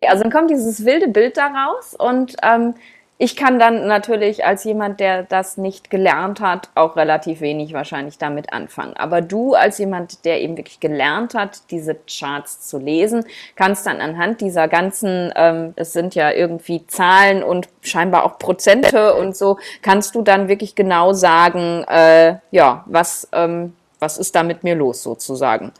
Also 0.07 0.23
dann 0.23 0.33
kommt 0.33 0.51
dieses 0.51 0.85
wilde 0.85 1.09
Bild 1.09 1.37
daraus 1.37 1.95
und 1.95 2.37
ähm, 2.43 2.75
ich 3.19 3.35
kann 3.35 3.59
dann 3.59 3.87
natürlich 3.87 4.45
als 4.45 4.65
jemand, 4.65 5.01
der 5.01 5.23
das 5.23 5.57
nicht 5.57 5.89
gelernt 5.89 6.41
hat, 6.41 6.69
auch 6.75 6.97
relativ 6.97 7.41
wenig 7.41 7.73
wahrscheinlich 7.73 8.19
damit 8.19 8.53
anfangen. 8.53 8.95
Aber 8.95 9.23
du 9.23 9.55
als 9.55 9.79
jemand, 9.79 10.27
der 10.27 10.43
eben 10.43 10.59
wirklich 10.59 10.81
gelernt 10.81 11.35
hat, 11.35 11.71
diese 11.71 11.97
Charts 12.07 12.69
zu 12.69 12.79
lesen, 12.79 13.25
kannst 13.55 13.87
dann 13.87 14.03
anhand 14.03 14.43
dieser 14.43 14.69
ganzen, 14.69 15.33
ähm, 15.35 15.73
es 15.77 15.95
sind 15.95 16.15
ja 16.15 16.31
irgendwie 16.31 16.87
Zahlen 16.89 17.43
und 17.43 17.71
scheinbar 17.81 18.25
auch 18.25 18.39
Prozente 18.39 19.15
und 19.15 19.35
so, 19.35 19.59
kannst 19.81 20.15
du 20.15 20.21
dann 20.21 20.49
wirklich 20.49 20.75
genau 20.75 21.15
sagen, 21.15 21.85
äh, 21.85 22.37
ja, 22.51 22.85
was, 22.85 23.29
ähm, 23.33 23.75
was 23.99 24.19
ist 24.19 24.35
da 24.35 24.43
mit 24.43 24.63
mir 24.63 24.75
los 24.75 25.03
sozusagen. 25.03 25.73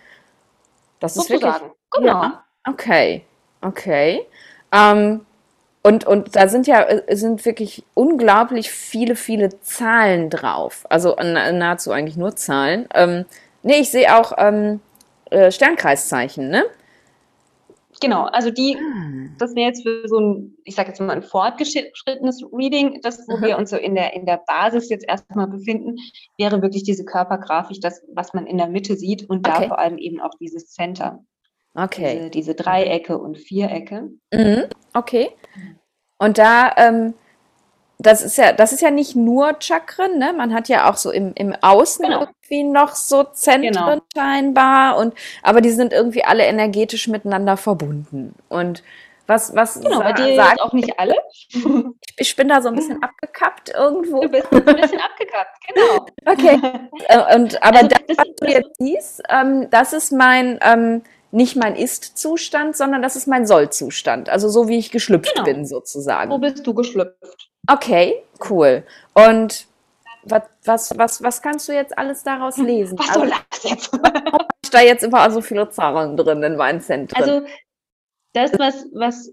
Das 1.01 1.13
sozusagen. 1.13 1.45
ist 1.45 1.61
wirklich. 1.61 1.73
Genau. 1.93 2.23
Ja, 2.23 2.45
okay, 2.67 3.27
okay. 3.61 4.27
Ähm, 4.73 5.27
und, 5.87 6.05
und 6.05 6.35
da 6.35 6.49
sind 6.49 6.67
ja 6.67 6.83
äh, 6.83 7.15
sind 7.15 7.45
wirklich 7.45 7.85
unglaublich 7.95 8.73
viele, 8.73 9.15
viele 9.15 9.61
Zahlen 9.61 10.31
drauf. 10.31 10.85
Also 10.89 11.15
nahezu 11.15 11.93
eigentlich 11.93 12.17
nur 12.17 12.35
Zahlen. 12.35 12.89
Ähm, 12.93 13.25
nee, 13.63 13.79
ich 13.79 13.91
sehe 13.91 14.19
auch 14.19 14.33
ähm, 14.37 14.81
äh, 15.31 15.53
Sternkreiszeichen, 15.53 16.49
ne? 16.49 16.65
Genau, 18.01 18.25
also 18.25 18.51
die, 18.51 18.77
ah. 18.77 19.29
das 19.39 19.55
wäre 19.55 19.69
jetzt 19.69 19.85
für 19.85 20.09
so 20.09 20.19
ein, 20.19 20.57
ich 20.65 20.75
sage 20.75 20.89
jetzt 20.89 21.01
mal 21.01 21.11
ein 21.11 21.23
fortgeschrittenes 21.23 22.43
Reading, 22.53 23.01
das, 23.03 23.27
wo 23.29 23.37
Aha. 23.37 23.47
wir 23.47 23.57
uns 23.57 23.71
so 23.71 23.77
in 23.77 23.95
der, 23.95 24.13
in 24.13 24.27
der 24.27 24.43
Basis 24.45 24.89
jetzt 24.89 25.09
erstmal 25.09 25.47
befinden, 25.47 25.97
wäre 26.37 26.61
wirklich 26.63 26.83
diese 26.83 27.05
Körpergrafik, 27.05 27.81
das, 27.81 28.03
was 28.13 28.35
man 28.35 28.49
in 28.49 28.59
der 28.59 28.67
Mitte 28.69 28.97
sieht 28.97 29.31
und 29.31 29.47
okay. 29.47 29.61
da 29.61 29.69
vor 29.69 29.79
allem 29.79 29.99
eben 29.99 30.21
auch 30.21 30.35
dieses 30.41 30.73
Center. 30.73 31.21
Okay. 31.77 32.17
Diese, 32.17 32.31
diese 32.31 32.55
Dreiecke 32.55 33.19
und 33.19 33.39
Vierecke. 33.39 34.11
Mhm. 34.33 34.65
Okay. 34.95 35.29
Und 36.19 36.39
da, 36.39 36.73
ähm, 36.77 37.15
das 37.99 38.23
ist 38.23 38.37
ja, 38.37 38.53
das 38.53 38.73
ist 38.73 38.83
ja 38.83 38.91
nicht 38.91 39.17
nur 39.17 39.57
Chakren, 39.61 40.19
ne? 40.19 40.33
Man 40.33 40.53
hat 40.53 40.69
ja 40.69 40.91
auch 40.91 40.97
so 40.97 41.11
im, 41.11 41.33
im 41.35 41.55
Außen 41.61 42.05
genau. 42.05 42.21
irgendwie 42.21 42.65
noch 42.65 42.95
so 42.95 43.25
Zentren 43.25 43.73
genau. 43.73 43.99
scheinbar 44.15 44.99
und 44.99 45.15
aber 45.43 45.61
die 45.61 45.71
sind 45.71 45.93
irgendwie 45.93 46.25
alle 46.25 46.45
energetisch 46.45 47.09
miteinander 47.09 47.57
verbunden. 47.57 48.35
Und 48.49 48.83
was, 49.27 49.57
was 49.57 49.81
genau, 49.81 50.01
bei 50.01 50.13
dir 50.13 50.37
sagt 50.37 50.61
auch 50.61 50.73
nicht 50.73 50.99
alle. 50.99 51.17
Ich 52.19 52.35
bin 52.35 52.49
da 52.49 52.63
so 52.63 52.69
ein 52.69 52.75
bisschen 52.75 53.03
abgekappt 53.03 53.75
irgendwo. 53.75 54.23
Du 54.23 54.31
bist 54.31 54.51
ein 54.51 54.65
bisschen 54.65 55.01
abgekappt, 55.01 55.59
genau. 55.69 56.07
Okay. 56.25 56.59
Äh, 57.09 57.37
und 57.37 57.63
aber 57.63 57.77
also, 57.77 57.89
das, 57.89 58.17
was 58.17 58.27
du 58.41 58.47
jetzt 58.47 58.77
siehst, 58.79 59.23
ähm, 59.29 59.69
das 59.69 59.93
ist 59.93 60.13
mein 60.13 60.59
ähm, 60.63 61.03
nicht 61.37 61.55
mein 61.55 61.77
Ist-Zustand, 61.77 62.77
sondern 62.77 63.03
das 63.03 63.15
ist 63.15 63.29
mein 63.29 63.47
Soll-Zustand. 63.47 64.31
Also 64.31 64.49
so 64.49 64.69
wie 64.69 64.79
ich 64.79 64.91
geschlüpft 64.91 65.35
genau. 65.35 65.45
bin, 65.45 65.67
sozusagen. 65.67 66.31
Wo 66.31 66.39
bist 66.39 66.67
du 66.67 66.73
geschlüpft? 66.73 67.51
Okay, 67.71 68.23
cool. 68.49 68.85
Und 69.13 69.67
was, 70.25 70.43
was, 70.65 70.99
was, 70.99 71.23
was 71.23 71.43
kannst 71.43 71.69
du 71.69 71.75
jetzt 71.75 71.97
alles 71.99 72.23
daraus 72.23 72.57
lesen? 72.57 72.99
Was 72.99 73.13
soll 73.13 73.31
also, 73.31 73.45
das 73.51 73.65
jetzt? 73.65 73.93
ich 74.65 74.71
da 74.71 74.81
jetzt 74.81 75.05
immer 75.05 75.31
so 75.31 75.43
viele 75.43 75.69
Zahlen 75.69 76.17
drin 76.17 76.43
in 76.43 76.57
meinen 76.57 76.81
Zentren. 76.81 77.23
Also 77.23 77.47
das, 78.33 78.53
was, 78.59 78.87
was 78.95 79.31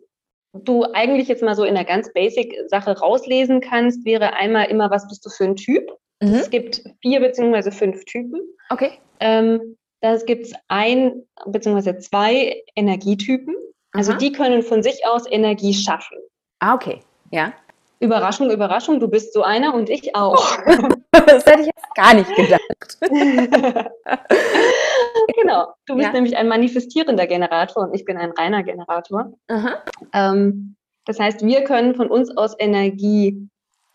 du 0.52 0.84
eigentlich 0.84 1.30
jetzt 1.30 1.42
mal 1.42 1.56
so 1.56 1.64
in 1.64 1.76
der 1.76 1.86
ganz 1.86 2.12
basic 2.12 2.54
Sache 2.68 3.00
rauslesen 3.00 3.62
kannst, 3.62 4.04
wäre 4.04 4.34
einmal 4.34 4.66
immer, 4.66 4.92
was 4.92 5.08
bist 5.08 5.26
du 5.26 5.30
für 5.30 5.46
ein 5.46 5.56
Typ? 5.56 5.90
Mhm. 6.22 6.36
Es 6.36 6.50
gibt 6.50 6.84
vier 7.02 7.22
beziehungsweise 7.22 7.72
fünf 7.72 8.04
Typen. 8.04 8.42
Okay. 8.70 8.92
Ähm, 9.22 9.78
da 10.04 10.18
gibt 10.18 10.48
es 10.48 10.54
ein 10.68 11.24
beziehungsweise 11.46 11.98
zwei 11.98 12.62
Energietypen. 12.76 13.56
Also 13.94 14.12
Aha. 14.12 14.18
die 14.18 14.34
können 14.34 14.62
von 14.62 14.84
sich 14.84 15.08
aus 15.08 15.26
Energie 15.32 15.74
schaffen. 15.74 16.18
Ah, 16.60 16.74
okay. 16.76 17.00
Ja. 17.32 17.54
Überraschung, 18.02 18.52
Überraschung, 18.52 19.00
du 19.00 19.08
bist 19.08 19.32
so 19.32 19.44
einer 19.44 19.74
und 19.74 19.90
ich 19.90 20.14
auch. 20.14 20.58
das 21.12 21.46
hätte 21.46 21.62
ich 21.62 21.68
jetzt 21.68 21.96
gar 21.96 22.14
nicht 22.16 22.36
gedacht. 22.36 22.98
genau. 25.38 25.68
Du 25.86 25.96
bist 25.96 26.08
ja. 26.08 26.14
nämlich 26.14 26.36
ein 26.36 26.50
manifestierender 26.50 27.26
Generator 27.26 27.84
und 27.84 27.94
ich 27.94 28.04
bin 28.04 28.18
ein 28.18 28.32
reiner 28.32 28.62
Generator. 28.64 29.32
Ähm, 30.12 30.76
das 31.06 31.18
heißt, 31.18 31.46
wir 31.46 31.64
können 31.64 31.96
von 31.96 32.10
uns 32.10 32.36
aus 32.36 32.56
Energie 32.60 33.48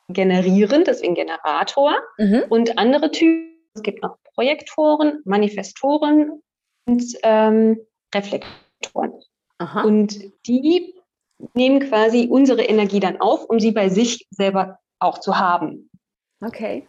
generieren, 0.08 0.84
deswegen 0.86 1.14
Generator. 1.14 1.96
Mhm. 2.16 2.44
Und 2.48 2.78
andere 2.78 3.10
Typen, 3.10 3.58
es 3.74 3.82
gibt 3.82 4.02
noch 4.02 4.16
Projektoren, 4.38 5.20
Manifestoren 5.24 6.40
und 6.86 7.04
ähm, 7.24 7.76
Reflektoren. 8.14 9.12
Aha. 9.58 9.82
Und 9.82 10.16
die 10.46 10.94
nehmen 11.54 11.80
quasi 11.80 12.28
unsere 12.30 12.62
Energie 12.62 13.00
dann 13.00 13.20
auf, 13.20 13.50
um 13.50 13.58
sie 13.58 13.72
bei 13.72 13.88
sich 13.88 14.28
selber 14.30 14.78
auch 15.00 15.18
zu 15.18 15.40
haben. 15.40 15.90
Okay. 16.40 16.86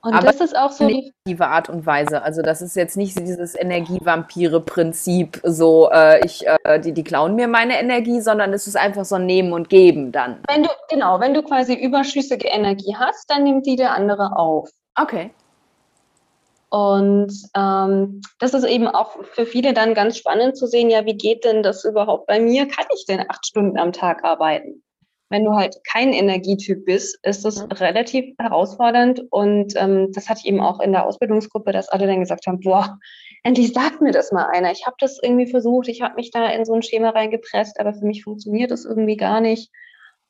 Und 0.00 0.14
Aber 0.14 0.26
das 0.26 0.40
ist 0.40 0.56
auch 0.58 0.72
so 0.72 0.88
die 0.88 1.38
Art 1.38 1.68
und 1.68 1.86
Weise. 1.86 2.22
Also 2.22 2.42
das 2.42 2.60
ist 2.60 2.74
jetzt 2.74 2.96
nicht 2.96 3.16
dieses 3.20 3.54
Energievampire-Prinzip, 3.54 5.40
so 5.44 5.90
äh, 5.92 6.26
ich, 6.26 6.44
äh, 6.64 6.80
die, 6.80 6.90
die 6.90 7.04
klauen 7.04 7.36
mir 7.36 7.46
meine 7.46 7.78
Energie, 7.78 8.20
sondern 8.20 8.52
es 8.52 8.66
ist 8.66 8.76
einfach 8.76 9.04
so 9.04 9.14
ein 9.14 9.26
Nehmen 9.26 9.52
und 9.52 9.68
Geben 9.68 10.10
dann. 10.10 10.40
Wenn 10.48 10.64
du, 10.64 10.70
genau, 10.88 11.20
wenn 11.20 11.34
du 11.34 11.42
quasi 11.44 11.74
überschüssige 11.74 12.48
Energie 12.48 12.96
hast, 12.96 13.30
dann 13.30 13.44
nimmt 13.44 13.64
die 13.64 13.76
der 13.76 13.94
andere 13.94 14.36
auf. 14.36 14.68
Okay. 14.98 15.30
Und 16.72 17.30
ähm, 17.54 18.22
das 18.38 18.54
ist 18.54 18.64
eben 18.64 18.88
auch 18.88 19.22
für 19.34 19.44
viele 19.44 19.74
dann 19.74 19.92
ganz 19.92 20.16
spannend 20.16 20.56
zu 20.56 20.66
sehen, 20.66 20.88
ja, 20.88 21.04
wie 21.04 21.18
geht 21.18 21.44
denn 21.44 21.62
das 21.62 21.84
überhaupt 21.84 22.26
bei 22.26 22.40
mir? 22.40 22.66
Kann 22.66 22.86
ich 22.94 23.04
denn 23.04 23.20
acht 23.28 23.46
Stunden 23.46 23.78
am 23.78 23.92
Tag 23.92 24.24
arbeiten? 24.24 24.82
Wenn 25.28 25.44
du 25.44 25.52
halt 25.52 25.76
kein 25.84 26.14
Energietyp 26.14 26.86
bist, 26.86 27.18
ist 27.24 27.44
das 27.44 27.68
relativ 27.78 28.34
herausfordernd. 28.38 29.22
Und 29.28 29.74
ähm, 29.76 30.12
das 30.12 30.30
hatte 30.30 30.40
ich 30.42 30.46
eben 30.46 30.62
auch 30.62 30.80
in 30.80 30.92
der 30.92 31.04
Ausbildungsgruppe, 31.04 31.72
dass 31.72 31.90
alle 31.90 32.06
dann 32.06 32.20
gesagt 32.20 32.46
haben, 32.46 32.60
boah, 32.60 32.98
endlich 33.44 33.74
sagt 33.74 34.00
mir 34.00 34.12
das 34.12 34.32
mal 34.32 34.46
einer. 34.46 34.72
Ich 34.72 34.86
habe 34.86 34.96
das 34.98 35.18
irgendwie 35.22 35.50
versucht, 35.50 35.88
ich 35.88 36.00
habe 36.00 36.14
mich 36.14 36.30
da 36.30 36.46
in 36.46 36.64
so 36.64 36.72
ein 36.72 36.82
Schema 36.82 37.10
reingepresst, 37.10 37.78
aber 37.80 37.92
für 37.92 38.06
mich 38.06 38.24
funktioniert 38.24 38.70
das 38.70 38.86
irgendwie 38.86 39.18
gar 39.18 39.42
nicht. 39.42 39.70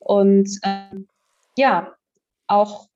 Und 0.01 0.59
ähm, 0.65 1.07
ja, 1.57 1.95
auch 2.49 2.89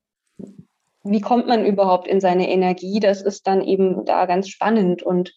wie 1.08 1.20
kommt 1.20 1.46
man 1.46 1.64
überhaupt 1.64 2.08
in 2.08 2.20
seine 2.20 2.50
Energie? 2.50 3.00
Das 3.00 3.22
ist 3.22 3.46
dann 3.46 3.62
eben 3.62 4.04
da 4.04 4.26
ganz 4.26 4.48
spannend. 4.48 5.02
Und 5.02 5.34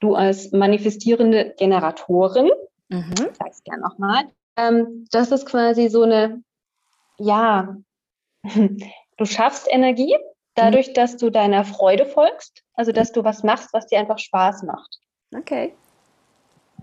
du 0.00 0.14
als 0.14 0.52
manifestierende 0.52 1.54
Generatorin, 1.58 2.50
mhm. 2.88 3.14
sag 3.16 3.50
es 3.50 3.62
gerne 3.64 3.82
nochmal, 3.82 4.24
ähm, 4.56 5.06
das 5.10 5.30
ist 5.30 5.46
quasi 5.46 5.88
so 5.88 6.02
eine, 6.02 6.42
ja, 7.18 7.76
du 8.44 9.24
schaffst 9.24 9.66
Energie 9.70 10.16
dadurch, 10.54 10.88
mhm. 10.88 10.94
dass 10.94 11.16
du 11.16 11.30
deiner 11.30 11.64
Freude 11.64 12.06
folgst, 12.06 12.62
also 12.74 12.92
dass 12.92 13.12
du 13.12 13.24
was 13.24 13.42
machst, 13.42 13.72
was 13.72 13.86
dir 13.86 13.98
einfach 13.98 14.18
Spaß 14.18 14.62
macht. 14.64 14.98
Okay. 15.36 15.74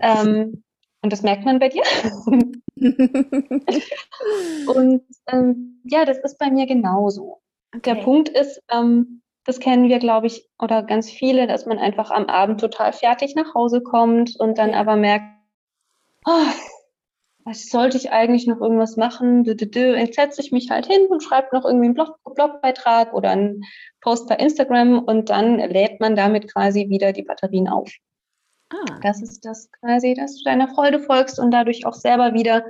Ähm, 0.00 0.62
und 1.02 1.12
das 1.12 1.22
merkt 1.22 1.44
man 1.44 1.58
bei 1.58 1.68
dir. 1.68 1.82
und 4.74 5.02
ähm, 5.26 5.80
ja, 5.84 6.04
das 6.04 6.18
ist 6.18 6.38
bei 6.38 6.50
mir 6.50 6.66
genauso. 6.66 7.40
Okay. 7.74 7.94
Der 7.94 8.02
Punkt 8.02 8.28
ist, 8.28 8.62
ähm, 8.70 9.22
das 9.44 9.60
kennen 9.60 9.88
wir, 9.88 9.98
glaube 9.98 10.26
ich, 10.26 10.48
oder 10.58 10.82
ganz 10.82 11.10
viele, 11.10 11.46
dass 11.46 11.66
man 11.66 11.78
einfach 11.78 12.10
am 12.10 12.26
Abend 12.26 12.60
total 12.60 12.92
fertig 12.92 13.34
nach 13.34 13.54
Hause 13.54 13.82
kommt 13.82 14.36
und 14.38 14.58
dann 14.58 14.74
aber 14.74 14.96
merkt, 14.96 15.24
oh, 16.26 16.46
was 17.44 17.70
sollte 17.70 17.96
ich 17.96 18.12
eigentlich 18.12 18.46
noch 18.46 18.60
irgendwas 18.60 18.96
machen? 18.96 19.44
Jetzt 19.44 20.16
setze 20.16 20.40
ich 20.42 20.52
mich 20.52 20.70
halt 20.70 20.86
hin 20.86 21.06
und 21.08 21.22
schreibe 21.22 21.48
noch 21.52 21.64
irgendwie 21.64 21.86
einen 21.86 21.94
Blog 21.94 22.18
Blogbeitrag 22.34 23.14
oder 23.14 23.30
einen 23.30 23.62
Post 24.02 24.28
bei 24.28 24.34
Instagram 24.36 24.98
und 24.98 25.30
dann 25.30 25.58
lädt 25.58 25.98
man 25.98 26.14
damit 26.14 26.52
quasi 26.52 26.90
wieder 26.90 27.14
die 27.14 27.22
Batterien 27.22 27.68
auf. 27.68 27.90
Ah. 28.70 28.98
Das 29.02 29.22
ist 29.22 29.44
das 29.44 29.70
quasi, 29.72 30.14
dass 30.14 30.36
du 30.36 30.44
deiner 30.44 30.68
Freude 30.68 31.00
folgst 31.00 31.38
und 31.38 31.50
dadurch 31.50 31.86
auch 31.86 31.94
selber 31.94 32.34
wieder 32.34 32.64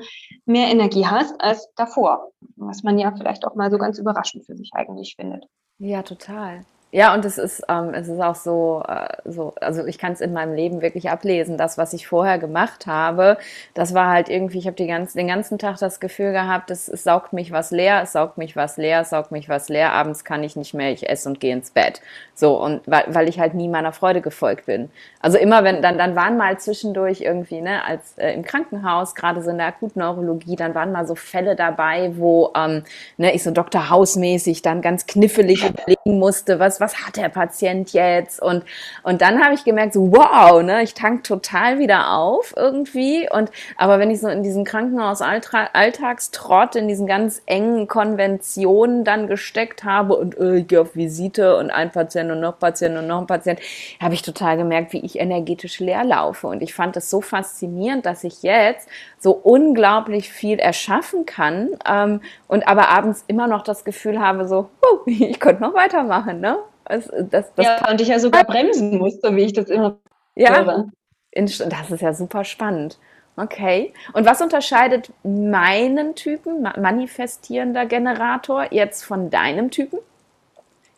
mehr 0.47 0.69
Energie 0.69 1.07
hast 1.07 1.41
als 1.41 1.69
davor. 1.75 2.33
Was 2.57 2.83
man 2.83 2.99
ja 2.99 3.13
vielleicht 3.17 3.45
auch 3.45 3.55
mal 3.55 3.71
so 3.71 3.79
ganz 3.79 3.99
überraschend 3.99 4.47
für 4.47 4.57
sich 4.57 4.71
eigentlich 4.75 5.17
findet. 5.17 5.45
Ja, 5.79 6.03
total. 6.03 6.65
Ja, 6.91 7.13
und 7.13 7.23
es 7.27 7.37
ist, 7.37 7.63
ähm, 7.69 7.93
es 7.93 8.09
ist 8.09 8.19
auch 8.19 8.35
so, 8.35 8.83
äh, 8.89 9.09
so 9.27 9.53
also 9.61 9.85
ich 9.85 9.99
kann 9.99 10.13
es 10.13 10.23
in 10.23 10.33
meinem 10.33 10.55
Leben 10.55 10.81
wirklich 10.81 11.11
ablesen. 11.11 11.59
Das, 11.59 11.77
was 11.77 11.93
ich 11.93 12.07
vorher 12.07 12.39
gemacht 12.39 12.87
habe, 12.87 13.37
das 13.75 13.93
war 13.93 14.09
halt 14.09 14.31
irgendwie, 14.31 14.57
ich 14.57 14.67
habe 14.67 14.87
ganzen, 14.87 15.19
den 15.19 15.29
ganzen 15.29 15.59
Tag 15.59 15.77
das 15.81 16.01
Gefühl 16.01 16.33
gehabt, 16.33 16.71
es, 16.71 16.89
es 16.89 17.05
saugt 17.05 17.35
mich 17.35 17.53
was 17.53 17.73
leer, 17.73 18.01
es 18.03 18.13
saugt 18.13 18.39
mich 18.39 18.57
was 18.57 18.79
leer, 18.79 19.03
es 19.03 19.11
saugt 19.11 19.33
mich 19.33 19.51
was 19.51 19.69
leer, 19.69 19.93
abends 19.93 20.25
kann 20.25 20.43
ich 20.43 20.57
nicht 20.57 20.73
mehr, 20.73 20.91
ich 20.91 21.11
esse 21.11 21.29
und 21.29 21.41
gehe 21.41 21.53
ins 21.53 21.73
Bett. 21.73 22.01
So, 22.35 22.59
und 22.59 22.81
weil, 22.87 23.05
weil 23.09 23.29
ich 23.29 23.39
halt 23.39 23.53
nie 23.53 23.69
meiner 23.69 23.93
Freude 23.93 24.23
gefolgt 24.23 24.65
bin. 24.65 24.91
Also 25.21 25.37
immer, 25.37 25.65
wenn, 25.65 25.83
dann, 25.83 25.99
dann 25.99 26.17
waren 26.17 26.39
mal 26.39 26.59
zwischendurch 26.59 27.21
irgendwie, 27.21 27.61
ne, 27.61 27.85
als 27.85 28.17
äh, 28.17 28.33
im 28.33 28.43
Krankenhaus, 28.45 29.15
gerade 29.15 29.43
so 29.43 29.51
in 29.51 29.59
der 29.59 29.67
Akutneurologie, 29.67 30.57
dann 30.57 30.75
waren 30.75 30.93
mal 30.93 31.07
so 31.07 31.15
Fälle 31.17 31.55
dabei, 31.55 32.13
wo 32.17 32.51
ähm, 32.57 32.85
ne, 33.19 33.35
ich 33.35 33.43
so 33.43 33.51
Dr. 33.51 33.91
Hausmäßig 33.91 34.63
dann 34.63 34.81
ganz 34.81 35.07
knifflig 35.07 35.69
überlegen 35.69 36.19
musste, 36.19 36.59
was 36.59 36.78
was, 36.81 37.07
hat 37.07 37.17
der 37.17 37.29
Patient 37.29 37.93
jetzt? 37.93 38.43
Und, 38.43 38.65
und 39.03 39.21
dann 39.21 39.43
habe 39.43 39.55
ich 39.55 39.65
gemerkt, 39.65 39.95
so, 39.95 40.13
wow, 40.13 40.63
ne, 40.63 40.83
ich 40.83 40.95
tank 40.95 41.25
total 41.25 41.79
wieder 41.79 42.13
auf 42.13 42.55
irgendwie. 42.57 43.29
Und, 43.31 43.51
aber 43.77 43.99
wenn 43.99 44.11
ich 44.11 44.21
so 44.21 44.29
in 44.29 44.43
diesen 44.43 44.65
Krankenhaus-Alltagstrott, 44.65 46.77
in 46.77 46.89
diesen 46.89 47.07
ganz 47.07 47.43
engen 47.47 47.89
Konventionen 47.89 49.05
dann 49.05 49.27
gesteckt 49.27 49.85
habe 49.85 50.17
und 50.17 50.39
äh, 50.39 50.59
ich 50.59 50.69
gehe 50.69 50.81
auf 50.81 50.97
Visite 50.97 51.57
und 51.57 51.71
ein 51.71 51.91
Patient 51.91 52.31
und 52.31 52.41
noch 52.41 52.59
Patient 52.59 52.97
und 52.97 53.07
noch 53.07 53.21
ein 53.21 53.27
Patient, 53.27 53.61
habe 54.01 54.15
ich 54.15 54.23
total 54.23 54.57
gemerkt, 54.57 54.93
wie 54.93 55.05
ich 55.05 55.19
energetisch 55.19 55.81
leer 55.81 56.05
laufe. 56.05 56.47
Und 56.47 56.63
ich 56.63 56.75
fand 56.75 56.97
es 56.97 57.11
so 57.11 57.21
faszinierend, 57.21 58.07
dass 58.07 58.25
ich 58.25 58.43
jetzt 58.43 58.89
so 59.19 59.33
unglaublich 59.33 60.31
viel 60.31 60.59
erschaffen 60.59 61.27
kann 61.27 61.71
ähm, 61.87 62.21
und 62.47 62.67
aber 62.69 62.89
abends 62.89 63.25
immer 63.27 63.47
noch 63.47 63.63
das 63.63 63.85
Gefühl 63.85 64.21
habe, 64.21 64.49
so, 64.49 64.71
uh, 64.83 64.99
ich 65.07 65.41
könnte 65.41 65.63
noch 65.63 65.75
weitermachen, 65.75 66.41
ne? 66.41 66.59
Das, 66.89 67.11
das, 67.31 67.55
das 67.55 67.67
ja, 67.67 67.91
und 67.91 68.01
ich 68.01 68.09
ja 68.09 68.19
sogar 68.19 68.45
bremsen 68.45 68.99
musste, 68.99 69.35
wie 69.37 69.45
ich 69.45 69.53
das 69.53 69.69
immer 69.69 69.99
ja, 70.35 70.65
höre. 70.65 70.87
das 71.33 71.91
ist 71.91 72.01
ja 72.01 72.15
super 72.15 72.45
spannend. 72.45 72.99
Okay. 73.37 73.93
Und 74.15 74.27
was 74.27 74.41
unterscheidet 74.41 75.13
meinen 75.23 76.17
Typen, 76.17 76.63
manifestierender 76.63 77.87
Generator, 77.87 78.73
jetzt 78.73 79.05
von 79.05 79.31
deinem 79.31 79.71
Typen? 79.71 80.01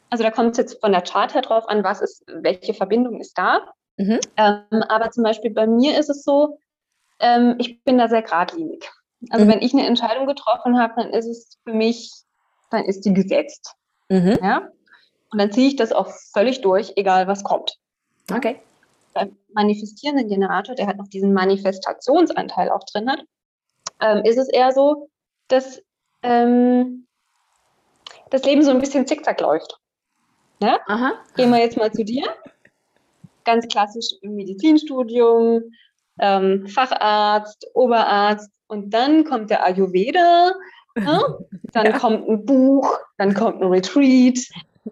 Also 0.09 0.25
da 0.25 0.31
kommt 0.31 0.53
es 0.53 0.57
jetzt 0.57 0.81
von 0.81 0.93
der 0.93 1.03
Chart 1.03 1.35
her 1.35 1.43
drauf 1.43 1.69
an, 1.69 1.85
was 1.85 2.01
ist, 2.01 2.25
welche 2.27 2.73
Verbindung 2.73 3.21
ist 3.21 3.37
da. 3.37 3.61
Mhm. 3.99 4.21
Ähm, 4.37 4.83
aber 4.89 5.11
zum 5.11 5.23
Beispiel 5.23 5.51
bei 5.51 5.67
mir 5.67 5.99
ist 5.99 6.09
es 6.09 6.25
so, 6.25 6.59
ähm, 7.21 7.57
ich 7.59 7.85
bin 7.85 7.99
da 7.99 8.09
sehr 8.09 8.23
geradlinig. 8.23 8.91
Also 9.29 9.45
mhm. 9.45 9.51
wenn 9.51 9.63
ich 9.63 9.75
eine 9.75 9.87
Entscheidung 9.87 10.27
getroffen 10.27 10.79
habe, 10.79 10.95
dann 10.97 11.11
ist 11.13 11.27
es 11.27 11.59
für 11.65 11.75
mich, 11.75 12.11
dann 12.71 12.85
ist 12.87 13.05
die 13.05 13.13
gesetzt. 13.13 13.75
Mhm. 14.09 14.39
Ja? 14.43 14.69
Und 15.31 15.41
dann 15.41 15.53
ziehe 15.53 15.69
ich 15.69 15.77
das 15.77 15.93
auch 15.93 16.09
völlig 16.33 16.61
durch, 16.61 16.93
egal 16.97 17.27
was 17.27 17.45
kommt. 17.45 17.79
Okay. 18.33 18.61
Beim 19.15 19.37
manifestierenden 19.53 20.29
Generator, 20.29 20.75
der 20.75 20.87
halt 20.87 20.99
noch 20.99 21.09
diesen 21.09 21.33
Manifestationsanteil 21.33 22.71
auch 22.71 22.85
drin 22.93 23.11
hat, 23.11 23.21
ähm, 24.01 24.25
ist 24.25 24.39
es 24.39 24.49
eher 24.49 24.73
so, 24.73 25.09
dass 25.49 25.83
ähm, 26.23 27.07
das 28.31 28.45
Leben 28.45 28.63
so 28.63 28.71
ein 28.71 28.81
bisschen 28.81 29.07
zickzack 29.07 29.41
läuft. 29.41 29.79
Ne? 30.61 30.79
Aha. 30.87 31.15
Gehen 31.37 31.51
wir 31.51 31.59
jetzt 31.59 31.77
mal 31.77 31.93
zu 31.93 32.05
dir. 32.05 32.25
Ganz 33.45 33.67
klassisch 33.69 34.13
im 34.23 34.35
Medizinstudium, 34.35 35.63
ähm, 36.19 36.67
Facharzt, 36.67 37.67
Oberarzt 37.75 38.51
und 38.69 38.91
dann 38.91 39.25
kommt 39.25 39.51
der 39.51 39.65
Ayurveda, 39.65 40.53
ne? 40.95 41.39
dann 41.73 41.87
ja. 41.87 41.99
kommt 41.99 42.29
ein 42.29 42.45
Buch, 42.45 42.99
dann 43.17 43.35
kommt 43.35 43.63
ein 43.63 43.69
Retreat, 43.69 44.39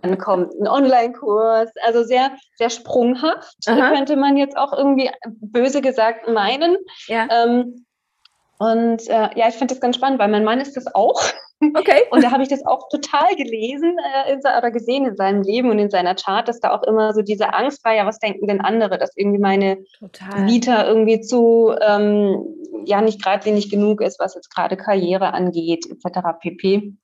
dann 0.03 0.19
kommt 0.19 0.55
ein 0.55 0.69
Online-Kurs, 0.69 1.71
also 1.85 2.03
sehr, 2.05 2.33
sehr 2.57 2.71
sprunghaft, 2.71 3.57
Aha. 3.67 3.91
könnte 3.91 4.17
man 4.17 4.37
jetzt 4.37 4.57
auch 4.57 4.73
irgendwie 4.73 5.11
böse 5.27 5.81
gesagt 5.81 6.29
meinen. 6.29 6.77
Ja. 7.07 7.29
Ähm, 7.31 7.87
und 8.59 9.09
äh, 9.09 9.31
ja, 9.37 9.49
ich 9.49 9.55
finde 9.55 9.75
das 9.75 9.81
ganz 9.81 9.97
spannend, 9.97 10.19
weil 10.19 10.29
mein 10.29 10.45
Mann 10.45 10.61
ist 10.61 10.77
das 10.77 10.93
auch. 10.95 11.23
Okay. 11.75 12.05
Und 12.11 12.23
da 12.23 12.31
habe 12.31 12.45
ich 12.45 12.49
das 12.49 12.65
auch 12.65 12.89
total 12.89 13.35
gelesen 13.35 13.97
äh, 14.15 14.33
in, 14.33 14.39
oder 14.39 14.71
gesehen 14.71 15.07
in 15.07 15.17
seinem 15.17 15.43
Leben 15.43 15.71
und 15.71 15.81
in 15.81 15.91
seiner 15.91 16.15
Chart, 16.15 16.47
dass 16.47 16.61
da 16.61 16.71
auch 16.71 16.85
immer 16.85 17.13
so 17.15 17.23
diese 17.23 17.53
Angst 17.53 17.85
war, 17.85 17.95
ja, 17.95 18.07
was 18.07 18.21
denken 18.21 18.47
denn 18.47 18.61
andere, 18.61 18.97
dass 18.97 19.17
irgendwie 19.17 19.41
meine 19.41 19.79
total. 19.99 20.47
Vita 20.47 20.87
irgendwie 20.87 21.21
zu, 21.21 21.75
ähm, 21.81 22.45
ja, 22.85 23.01
nicht 23.01 23.23
geradlinig 23.23 23.71
genug 23.71 24.01
ist, 24.01 24.21
was 24.21 24.37
jetzt 24.37 24.55
gerade 24.55 24.77
Karriere 24.77 25.35
angeht, 25.35 25.85
etc. 25.91 26.21
pp 26.41 26.97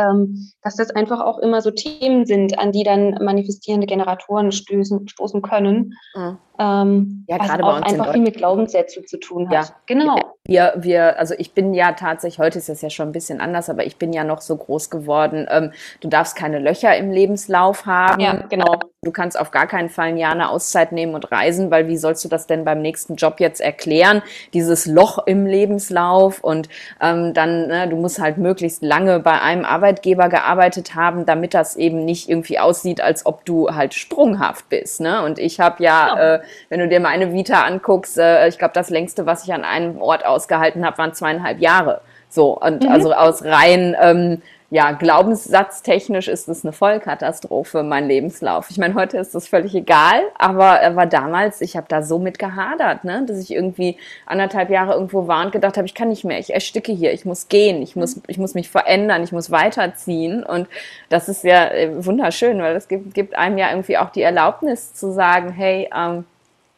ähm, 0.00 0.50
dass 0.62 0.76
das 0.76 0.90
einfach 0.90 1.20
auch 1.20 1.38
immer 1.38 1.60
so 1.60 1.70
Themen 1.70 2.26
sind, 2.26 2.58
an 2.58 2.72
die 2.72 2.82
dann 2.82 3.18
manifestierende 3.22 3.86
Generatoren 3.86 4.52
stößen, 4.52 5.08
stoßen 5.08 5.42
können. 5.42 5.94
Mhm. 6.14 6.38
Ähm, 6.58 7.24
ja, 7.26 7.38
was 7.38 7.50
auch 7.50 7.80
einfach 7.80 8.12
viel 8.12 8.20
mit 8.20 8.36
Glaubenssätzen 8.36 9.06
zu 9.06 9.18
tun 9.18 9.48
hat. 9.48 9.54
Ja, 9.68 9.74
genau. 9.86 10.16
Wir, 10.44 10.74
wir, 10.76 11.18
also 11.18 11.34
ich 11.38 11.54
bin 11.54 11.72
ja 11.72 11.92
tatsächlich, 11.92 12.38
heute 12.38 12.58
ist 12.58 12.68
es 12.68 12.82
ja 12.82 12.90
schon 12.90 13.08
ein 13.08 13.12
bisschen 13.12 13.40
anders, 13.40 13.70
aber 13.70 13.86
ich 13.86 13.96
bin 13.96 14.12
ja 14.12 14.24
noch 14.24 14.42
so 14.42 14.56
groß 14.56 14.90
geworden. 14.90 15.46
Ähm, 15.50 15.72
du 16.00 16.08
darfst 16.08 16.36
keine 16.36 16.58
Löcher 16.58 16.94
im 16.96 17.10
Lebenslauf 17.10 17.86
haben. 17.86 18.20
Ja, 18.20 18.44
genau. 18.48 18.78
Du 19.02 19.10
kannst 19.10 19.40
auf 19.40 19.50
gar 19.52 19.66
keinen 19.66 19.88
Fall 19.88 20.08
ein 20.08 20.18
Jahr 20.18 20.32
eine 20.32 20.50
Auszeit 20.50 20.92
nehmen 20.92 21.14
und 21.14 21.32
reisen, 21.32 21.70
weil 21.70 21.88
wie 21.88 21.96
sollst 21.96 22.22
du 22.26 22.28
das 22.28 22.46
denn 22.46 22.66
beim 22.66 22.82
nächsten 22.82 23.14
Job 23.16 23.40
jetzt 23.40 23.62
erklären? 23.62 24.22
Dieses 24.52 24.84
Loch 24.84 25.18
im 25.24 25.46
Lebenslauf 25.46 26.44
und 26.44 26.68
ähm, 27.00 27.32
dann, 27.32 27.68
ne, 27.68 27.88
du 27.88 27.96
musst 27.96 28.20
halt 28.20 28.36
möglichst 28.36 28.82
lange 28.82 29.20
bei 29.20 29.40
einem 29.40 29.64
Arbeitgeber 29.64 29.89
gearbeitet 29.94 30.94
haben, 30.94 31.26
damit 31.26 31.54
das 31.54 31.76
eben 31.76 32.04
nicht 32.04 32.28
irgendwie 32.28 32.58
aussieht, 32.58 33.00
als 33.00 33.26
ob 33.26 33.44
du 33.44 33.74
halt 33.74 33.94
sprunghaft 33.94 34.68
bist. 34.68 35.00
Ne? 35.00 35.22
Und 35.22 35.38
ich 35.38 35.60
habe 35.60 35.82
ja, 35.82 35.90
ja. 35.90 36.14
Genau. 36.14 36.22
Äh, 36.22 36.40
wenn 36.68 36.80
du 36.80 36.88
dir 36.88 37.00
meine 37.00 37.32
Vita 37.32 37.62
anguckst, 37.62 38.18
äh, 38.18 38.48
ich 38.48 38.58
glaube, 38.58 38.74
das 38.74 38.90
längste, 38.90 39.26
was 39.26 39.44
ich 39.44 39.52
an 39.52 39.64
einem 39.64 40.00
Ort 40.00 40.24
ausgehalten 40.24 40.84
habe, 40.84 40.98
waren 40.98 41.14
zweieinhalb 41.14 41.60
Jahre. 41.60 42.00
So, 42.28 42.56
und 42.56 42.84
mhm. 42.84 42.90
also 42.90 43.12
aus 43.12 43.44
rein 43.44 43.96
ähm, 44.00 44.42
ja, 44.72 44.92
glaubenssatztechnisch 44.92 46.28
ist 46.28 46.48
es 46.48 46.64
eine 46.64 46.72
Vollkatastrophe, 46.72 47.82
mein 47.82 48.06
Lebenslauf. 48.06 48.70
Ich 48.70 48.78
meine, 48.78 48.94
heute 48.94 49.18
ist 49.18 49.34
das 49.34 49.48
völlig 49.48 49.74
egal, 49.74 50.22
aber 50.38 50.78
war 50.94 51.06
damals, 51.06 51.60
ich 51.60 51.76
habe 51.76 51.86
da 51.88 52.02
so 52.02 52.20
mit 52.20 52.38
gehadert, 52.38 53.02
ne? 53.02 53.24
dass 53.26 53.38
ich 53.38 53.50
irgendwie 53.50 53.96
anderthalb 54.26 54.70
Jahre 54.70 54.92
irgendwo 54.92 55.26
war 55.26 55.44
und 55.44 55.50
gedacht 55.50 55.76
habe, 55.76 55.86
ich 55.86 55.94
kann 55.94 56.08
nicht 56.08 56.22
mehr, 56.22 56.38
ich 56.38 56.54
ersticke 56.54 56.92
hier, 56.92 57.12
ich 57.12 57.24
muss 57.24 57.48
gehen, 57.48 57.82
ich 57.82 57.96
muss, 57.96 58.20
ich 58.28 58.38
muss 58.38 58.54
mich 58.54 58.70
verändern, 58.70 59.24
ich 59.24 59.32
muss 59.32 59.50
weiterziehen. 59.50 60.44
Und 60.44 60.68
das 61.08 61.28
ist 61.28 61.42
ja 61.42 61.66
äh, 61.72 62.04
wunderschön, 62.04 62.62
weil 62.62 62.74
das 62.74 62.86
gibt, 62.86 63.12
gibt 63.12 63.34
einem 63.36 63.58
ja 63.58 63.70
irgendwie 63.70 63.98
auch 63.98 64.10
die 64.10 64.22
Erlaubnis 64.22 64.94
zu 64.94 65.12
sagen, 65.12 65.50
hey, 65.50 65.90
ähm, 65.92 66.24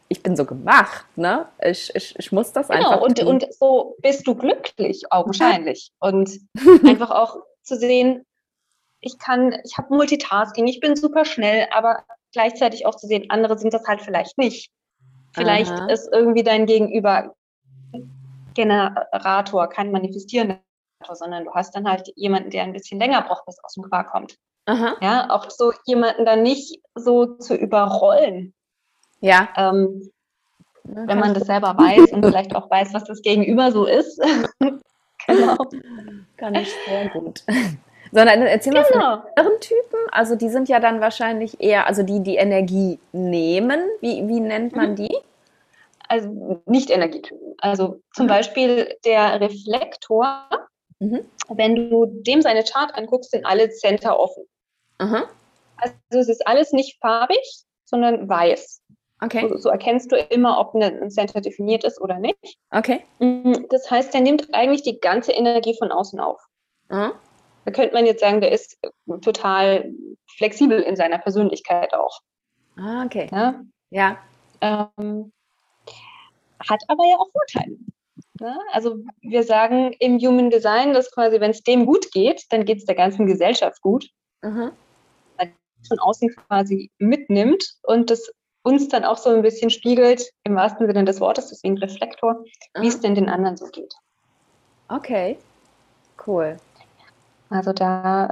ich 0.09 0.23
bin 0.23 0.35
so 0.35 0.47
gemacht, 0.47 1.07
ne? 1.17 1.47
Ich, 1.63 1.95
ich, 1.95 2.15
ich 2.19 2.33
muss 2.33 2.53
das 2.53 2.69
genau, 2.69 2.91
einfach. 2.91 3.01
Und, 3.03 3.19
tun. 3.19 3.29
und 3.29 3.47
so 3.53 3.97
bist 4.01 4.27
du 4.27 4.35
glücklich, 4.35 5.05
augenscheinlich. 5.11 5.91
Und 6.01 6.31
einfach 6.87 7.11
auch 7.11 7.39
zu 7.63 7.77
sehen, 7.77 8.25
ich 9.01 9.19
kann, 9.19 9.57
ich 9.65 9.77
habe 9.77 9.95
Multitasking, 9.95 10.67
ich 10.67 10.81
bin 10.81 10.97
super 10.97 11.25
schnell, 11.25 11.67
aber 11.73 12.05
gleichzeitig 12.33 12.87
auch 12.87 12.95
zu 12.95 13.07
sehen, 13.07 13.27
andere 13.31 13.59
sind 13.59 13.75
das 13.75 13.87
halt 13.87 14.01
vielleicht 14.01 14.39
nicht. 14.39 14.71
Vielleicht 15.35 15.73
Aha. 15.73 15.87
ist 15.87 16.09
irgendwie 16.13 16.43
dein 16.43 16.67
Gegenüber 16.67 17.35
Generator, 18.55 19.69
kein 19.69 19.91
manifestierender, 19.91 20.61
sondern 21.13 21.45
du 21.45 21.53
hast 21.53 21.75
dann 21.75 21.89
halt 21.89 22.13
jemanden, 22.17 22.51
der 22.51 22.63
ein 22.65 22.73
bisschen 22.73 23.01
länger 23.01 23.23
braucht, 23.23 23.47
bis 23.47 23.57
aus 23.65 23.75
dem 23.75 23.85
Quark 23.85 24.11
kommt. 24.11 24.37
Aha. 24.67 24.97
Ja, 25.01 25.31
auch 25.31 25.51
so 25.51 25.73
jemanden 25.87 26.25
dann 26.25 26.43
nicht 26.43 26.81
so 26.95 27.37
zu 27.37 27.57
überrollen. 27.57 28.55
Ja. 29.21 29.49
Ähm, 29.57 30.11
wenn 30.85 31.19
man 31.19 31.35
das 31.35 31.45
selber 31.45 31.77
weiß 31.79 32.13
und 32.13 32.25
vielleicht 32.25 32.55
auch 32.55 32.71
weiß, 32.71 32.93
was 32.93 33.05
das 33.05 33.23
Gegenüber 33.23 33.73
so 33.73 33.87
ist. 33.87 34.21
genau. 35.27 35.57
Kann 36.37 36.55
ich 36.55 36.73
sehr 36.87 37.09
gut. 37.11 37.43
Sondern 38.13 38.43
erzähl 38.43 38.75
mal 38.75 38.85
genau. 38.85 39.23
von 39.23 39.31
anderen 39.37 39.61
Typen. 39.61 39.99
Also 40.11 40.35
die 40.37 40.51
sind 40.51 40.69
ja 40.69 40.81
dann 40.81 41.01
wahrscheinlich 41.01 41.61
eher, 41.61 41.87
also 41.87 42.03
die, 42.03 42.21
die 42.21 42.37
Energie 42.37 42.99
nehmen. 43.13 43.81
Wie, 44.01 44.29
wie 44.29 44.41
nennt 44.41 44.77
man 44.77 44.91
mhm. 44.91 44.97
die? 44.97 45.17
Also 46.09 46.63
nicht 46.67 46.91
Energietypen. 46.91 47.55
Also 47.59 48.03
zum 48.15 48.27
mhm. 48.27 48.29
Beispiel 48.29 48.97
der 49.07 49.41
Reflektor, 49.41 50.47
mhm. 50.99 51.21
wenn 51.49 51.89
du 51.89 52.05
dem 52.05 52.43
seine 52.43 52.65
Chart 52.65 52.95
anguckst, 52.95 53.31
sind 53.31 53.47
alle 53.47 53.71
Center 53.71 54.19
offen. 54.19 54.45
Mhm. 55.01 55.23
Also 55.79 55.95
es 56.11 56.29
ist 56.29 56.47
alles 56.47 56.73
nicht 56.73 56.99
farbig, 57.01 57.65
sondern 57.87 58.29
weiß. 58.29 58.82
Okay. 59.23 59.49
So, 59.49 59.57
so, 59.57 59.69
erkennst 59.69 60.11
du 60.11 60.17
immer, 60.17 60.59
ob 60.59 60.75
ein 60.75 61.11
Center 61.11 61.41
definiert 61.41 61.85
ist 61.85 62.01
oder 62.01 62.19
nicht. 62.19 62.59
Okay. 62.71 63.05
Mm, 63.21 63.53
das 63.71 63.89
heißt, 63.89 64.13
der 64.13 64.21
nimmt 64.21 64.53
eigentlich 64.53 64.83
die 64.83 64.99
ganze 64.99 65.31
Energie 65.31 65.77
von 65.79 65.93
außen 65.93 66.19
auf. 66.19 66.41
Mhm. 66.89 67.13
Da 67.65 67.71
könnte 67.71 67.95
man 67.95 68.05
jetzt 68.05 68.21
sagen, 68.21 68.41
der 68.41 68.51
ist 68.51 68.79
total 69.21 69.93
flexibel 70.37 70.81
in 70.81 70.97
seiner 70.97 71.19
Persönlichkeit 71.19 71.95
auch. 71.95 72.21
Ah, 72.77 73.05
okay. 73.05 73.29
Ja. 73.31 73.61
ja. 73.91 74.19
Ähm, 74.61 75.33
hat 76.69 76.83
aber 76.89 77.05
ja 77.05 77.17
auch 77.17 77.31
Vorteile. 77.31 77.77
Ja? 78.41 78.59
Also 78.73 78.97
wir 79.21 79.45
sagen 79.45 79.95
im 80.01 80.19
Human 80.19 80.51
Design, 80.51 80.95
dass 80.95 81.13
quasi, 81.13 81.41
wenn 81.41 81.53
es 81.53 81.63
dem 81.63 81.87
gut 81.87 82.11
geht, 82.11 82.47
dann 82.51 82.65
geht 82.65 82.79
es 82.79 82.87
der 82.87 82.97
ganzen 82.97 83.27
Gesellschaft 83.27 83.81
gut. 83.83 84.09
Mhm. 84.43 84.73
Von 85.89 85.99
außen 85.99 86.35
quasi 86.49 86.93
mitnimmt 86.99 87.75
und 87.83 88.11
das 88.11 88.33
uns 88.63 88.89
dann 88.89 89.05
auch 89.05 89.19
so 89.19 89.31
ein 89.31 89.43
bisschen 89.43 89.71
spiegelt, 89.71 90.31
im 90.45 90.55
wahrsten 90.55 90.87
Sinne 90.87 91.05
des 91.05 91.21
Wortes, 91.21 91.49
deswegen 91.49 91.79
Reflektor, 91.79 92.45
wie 92.79 92.89
es 92.89 93.01
denn 93.01 93.15
den 93.15 93.29
anderen 93.29 93.57
so 93.57 93.67
geht. 93.67 93.95
Okay, 94.89 95.39
cool. 96.27 96.57
Also 97.51 97.73
da, 97.73 98.27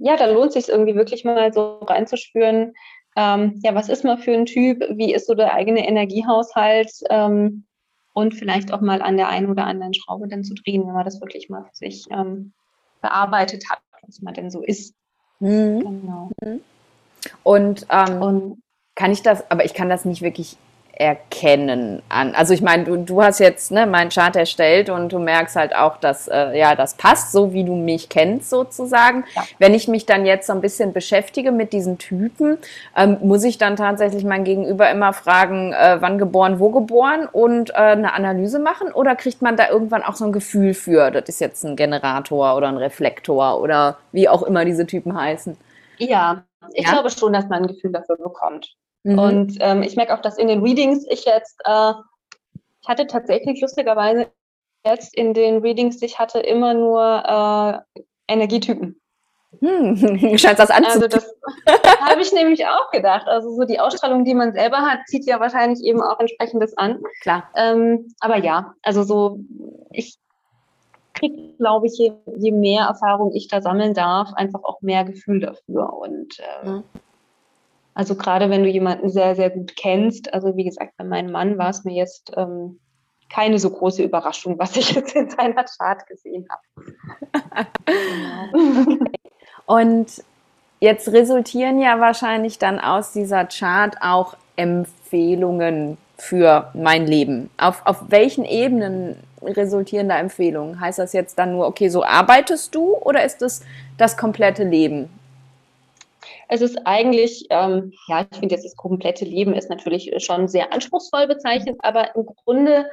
äh, 0.00 0.04
ja, 0.04 0.16
da 0.16 0.26
lohnt 0.26 0.52
sich 0.52 0.68
irgendwie 0.68 0.94
wirklich 0.94 1.24
mal 1.24 1.52
so 1.52 1.78
reinzuspüren, 1.82 2.72
ähm, 3.16 3.60
ja, 3.62 3.74
was 3.74 3.88
ist 3.88 4.04
man 4.04 4.18
für 4.18 4.32
ein 4.32 4.46
Typ, 4.46 4.82
wie 4.90 5.14
ist 5.14 5.26
so 5.26 5.34
der 5.34 5.54
eigene 5.54 5.86
Energiehaushalt 5.86 6.90
ähm, 7.10 7.64
und 8.12 8.34
vielleicht 8.34 8.72
auch 8.72 8.80
mal 8.80 9.02
an 9.02 9.16
der 9.16 9.28
einen 9.28 9.48
oder 9.48 9.66
anderen 9.66 9.94
Schraube 9.94 10.26
dann 10.26 10.42
zu 10.42 10.54
drehen, 10.54 10.86
wenn 10.86 10.94
man 10.94 11.04
das 11.04 11.20
wirklich 11.20 11.48
mal 11.48 11.64
für 11.64 11.74
sich 11.74 12.06
ähm, 12.10 12.52
bearbeitet 13.00 13.70
hat, 13.70 13.78
was 14.02 14.20
man 14.20 14.34
denn 14.34 14.50
so 14.50 14.62
ist. 14.62 14.94
Mhm. 15.38 15.80
Genau. 15.80 16.30
Mhm. 16.42 16.60
Und, 17.44 17.86
ähm, 17.90 18.22
und 18.22 18.62
kann 18.94 19.12
ich 19.12 19.22
das, 19.22 19.50
aber 19.50 19.64
ich 19.64 19.74
kann 19.74 19.88
das 19.88 20.04
nicht 20.04 20.22
wirklich 20.22 20.56
erkennen 20.96 22.02
an. 22.08 22.34
Also 22.34 22.54
ich 22.54 22.62
meine, 22.62 22.84
du, 22.84 22.96
du 22.96 23.22
hast 23.22 23.40
jetzt 23.40 23.72
ne, 23.72 23.86
meinen 23.86 24.10
Chart 24.10 24.34
erstellt 24.36 24.90
und 24.90 25.12
du 25.12 25.18
merkst 25.18 25.56
halt 25.56 25.74
auch, 25.74 25.96
dass 25.96 26.28
äh, 26.28 26.56
ja 26.56 26.74
das 26.76 26.94
passt, 26.94 27.32
so 27.32 27.52
wie 27.52 27.64
du 27.64 27.74
mich 27.74 28.08
kennst 28.08 28.50
sozusagen. 28.50 29.24
Ja. 29.34 29.42
Wenn 29.58 29.74
ich 29.74 29.88
mich 29.88 30.06
dann 30.06 30.24
jetzt 30.24 30.46
so 30.46 30.52
ein 30.52 30.60
bisschen 30.60 30.92
beschäftige 30.92 31.50
mit 31.50 31.72
diesen 31.72 31.98
Typen, 31.98 32.58
ähm, 32.96 33.18
muss 33.22 33.44
ich 33.44 33.58
dann 33.58 33.76
tatsächlich 33.76 34.24
mein 34.24 34.44
Gegenüber 34.44 34.90
immer 34.90 35.12
fragen, 35.12 35.72
äh, 35.72 35.96
wann 36.00 36.18
geboren, 36.18 36.60
wo 36.60 36.70
geboren 36.70 37.26
und 37.30 37.70
äh, 37.70 37.74
eine 37.74 38.12
Analyse 38.12 38.58
machen 38.58 38.92
oder 38.92 39.16
kriegt 39.16 39.42
man 39.42 39.56
da 39.56 39.68
irgendwann 39.68 40.02
auch 40.02 40.14
so 40.14 40.24
ein 40.26 40.32
Gefühl 40.32 40.74
für, 40.74 41.10
das 41.10 41.28
ist 41.28 41.40
jetzt 41.40 41.64
ein 41.64 41.76
Generator 41.76 42.56
oder 42.56 42.68
ein 42.68 42.76
Reflektor 42.76 43.60
oder 43.60 43.98
wie 44.12 44.28
auch 44.28 44.44
immer 44.44 44.64
diese 44.64 44.86
Typen 44.86 45.20
heißen? 45.20 45.56
Ja, 45.98 46.44
ich 46.72 46.84
ja? 46.86 46.92
glaube 46.92 47.10
schon, 47.10 47.32
dass 47.32 47.48
man 47.48 47.62
ein 47.62 47.68
Gefühl 47.68 47.92
dafür 47.92 48.16
bekommt. 48.16 48.76
Mhm. 49.04 49.18
Und 49.18 49.56
ähm, 49.60 49.82
ich 49.82 49.96
merke 49.96 50.14
auch, 50.14 50.22
dass 50.22 50.38
in 50.38 50.48
den 50.48 50.62
Readings 50.62 51.06
ich 51.08 51.24
jetzt, 51.24 51.60
äh, 51.64 51.92
ich 52.82 52.88
hatte 52.88 53.06
tatsächlich 53.06 53.60
lustigerweise 53.60 54.26
jetzt 54.84 55.14
in 55.16 55.32
den 55.34 55.58
Readings, 55.58 56.02
ich 56.02 56.18
hatte 56.18 56.40
immer 56.40 56.74
nur 56.74 57.84
äh, 57.88 58.02
Energietypen. 58.32 59.00
Hm, 59.60 59.96
scheint 60.38 60.58
das 60.58 60.70
anzuziehen. 60.70 61.02
Also 61.02 61.08
das 61.08 61.34
habe 62.00 62.20
ich 62.20 62.32
nämlich 62.32 62.66
auch 62.66 62.90
gedacht. 62.90 63.26
Also 63.26 63.54
so 63.54 63.64
die 63.64 63.78
Ausstrahlung, 63.78 64.24
die 64.24 64.34
man 64.34 64.52
selber 64.52 64.78
hat, 64.78 65.00
zieht 65.06 65.26
ja 65.26 65.38
wahrscheinlich 65.38 65.82
eben 65.84 66.02
auch 66.02 66.18
entsprechendes 66.18 66.76
an. 66.76 67.00
Klar. 67.20 67.48
Ähm, 67.54 68.12
aber 68.20 68.38
ja, 68.38 68.74
also 68.82 69.02
so, 69.02 69.38
ich 69.90 70.16
kriege, 71.14 71.54
glaube 71.58 71.86
ich, 71.86 71.96
je, 71.96 72.12
je, 72.36 72.50
mehr 72.50 72.86
Erfahrung 72.86 73.32
ich 73.32 73.48
da 73.48 73.60
sammeln 73.60 73.94
darf, 73.94 74.32
einfach 74.34 74.64
auch 74.64 74.80
mehr 74.80 75.04
Gefühl 75.04 75.40
dafür. 75.40 75.92
Und 75.92 76.38
äh, 76.40 76.68
mhm. 76.68 76.84
Also 77.94 78.16
gerade 78.16 78.50
wenn 78.50 78.64
du 78.64 78.68
jemanden 78.68 79.08
sehr, 79.08 79.36
sehr 79.36 79.50
gut 79.50 79.76
kennst, 79.76 80.32
also 80.34 80.56
wie 80.56 80.64
gesagt, 80.64 80.94
bei 80.96 81.04
meinem 81.04 81.30
Mann 81.30 81.58
war 81.58 81.70
es 81.70 81.84
mir 81.84 81.94
jetzt 81.94 82.32
ähm, 82.36 82.80
keine 83.30 83.58
so 83.58 83.70
große 83.70 84.02
Überraschung, 84.02 84.58
was 84.58 84.76
ich 84.76 84.92
jetzt 84.94 85.14
in 85.14 85.30
seiner 85.30 85.64
Chart 85.64 86.06
gesehen 86.06 86.46
habe. 86.50 87.66
genau. 87.86 88.98
Und 89.66 90.22
jetzt 90.80 91.08
resultieren 91.08 91.80
ja 91.80 92.00
wahrscheinlich 92.00 92.58
dann 92.58 92.78
aus 92.78 93.12
dieser 93.12 93.46
Chart 93.46 93.96
auch 94.00 94.36
Empfehlungen 94.56 95.96
für 96.16 96.70
mein 96.74 97.06
Leben. 97.06 97.50
Auf, 97.56 97.82
auf 97.86 98.04
welchen 98.08 98.44
Ebenen 98.44 99.16
resultieren 99.42 100.08
da 100.08 100.18
Empfehlungen? 100.18 100.80
Heißt 100.80 100.98
das 100.98 101.12
jetzt 101.12 101.38
dann 101.38 101.52
nur, 101.52 101.66
okay, 101.66 101.88
so 101.88 102.04
arbeitest 102.04 102.74
du 102.74 102.96
oder 102.96 103.24
ist 103.24 103.38
das 103.38 103.62
das 103.98 104.16
komplette 104.16 104.64
Leben? 104.64 105.08
Es 106.48 106.60
ist 106.60 106.78
eigentlich, 106.84 107.46
ähm, 107.50 107.92
ja, 108.08 108.26
ich 108.30 108.38
finde 108.38 108.54
jetzt 108.54 108.64
das 108.64 108.76
komplette 108.76 109.24
Leben 109.24 109.54
ist 109.54 109.70
natürlich 109.70 110.12
schon 110.24 110.48
sehr 110.48 110.72
anspruchsvoll 110.72 111.26
bezeichnet, 111.26 111.76
aber 111.80 112.14
im 112.14 112.26
Grunde 112.26 112.86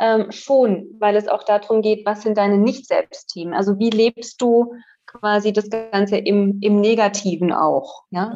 ähm, 0.00 0.30
schon, 0.30 0.96
weil 0.98 1.16
es 1.16 1.28
auch 1.28 1.42
darum 1.42 1.82
geht, 1.82 2.06
was 2.06 2.22
sind 2.22 2.38
deine 2.38 2.58
Nicht-Selbst-Themen? 2.58 3.54
Also 3.54 3.78
wie 3.78 3.90
lebst 3.90 4.40
du 4.40 4.74
quasi 5.06 5.52
das 5.52 5.68
Ganze 5.70 6.16
im, 6.18 6.58
im 6.60 6.80
Negativen 6.80 7.52
auch? 7.52 8.04
Ja? 8.10 8.34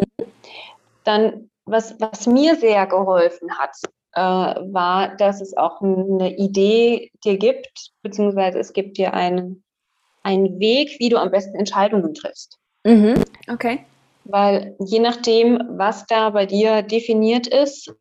Dann, 1.04 1.50
was, 1.64 1.94
was 2.00 2.26
mir 2.26 2.56
sehr 2.56 2.86
geholfen 2.86 3.50
hat, 3.58 3.76
äh, 4.14 4.20
war, 4.20 5.16
dass 5.16 5.40
es 5.40 5.56
auch 5.56 5.80
eine 5.80 6.36
Idee 6.36 7.10
dir 7.24 7.38
gibt, 7.38 7.92
beziehungsweise 8.02 8.58
es 8.58 8.72
gibt 8.72 8.98
dir 8.98 9.14
einen, 9.14 9.62
einen 10.22 10.58
Weg, 10.58 10.98
wie 10.98 11.08
du 11.08 11.18
am 11.18 11.30
besten 11.30 11.56
Entscheidungen 11.56 12.14
triffst. 12.14 12.58
Mhm. 12.84 13.14
Okay. 13.48 13.86
Weil 14.24 14.76
je 14.78 15.00
nachdem, 15.00 15.60
was 15.70 16.06
da 16.06 16.30
bei 16.30 16.46
dir 16.46 16.82
definiert 16.82 17.46
ist, 17.46 17.94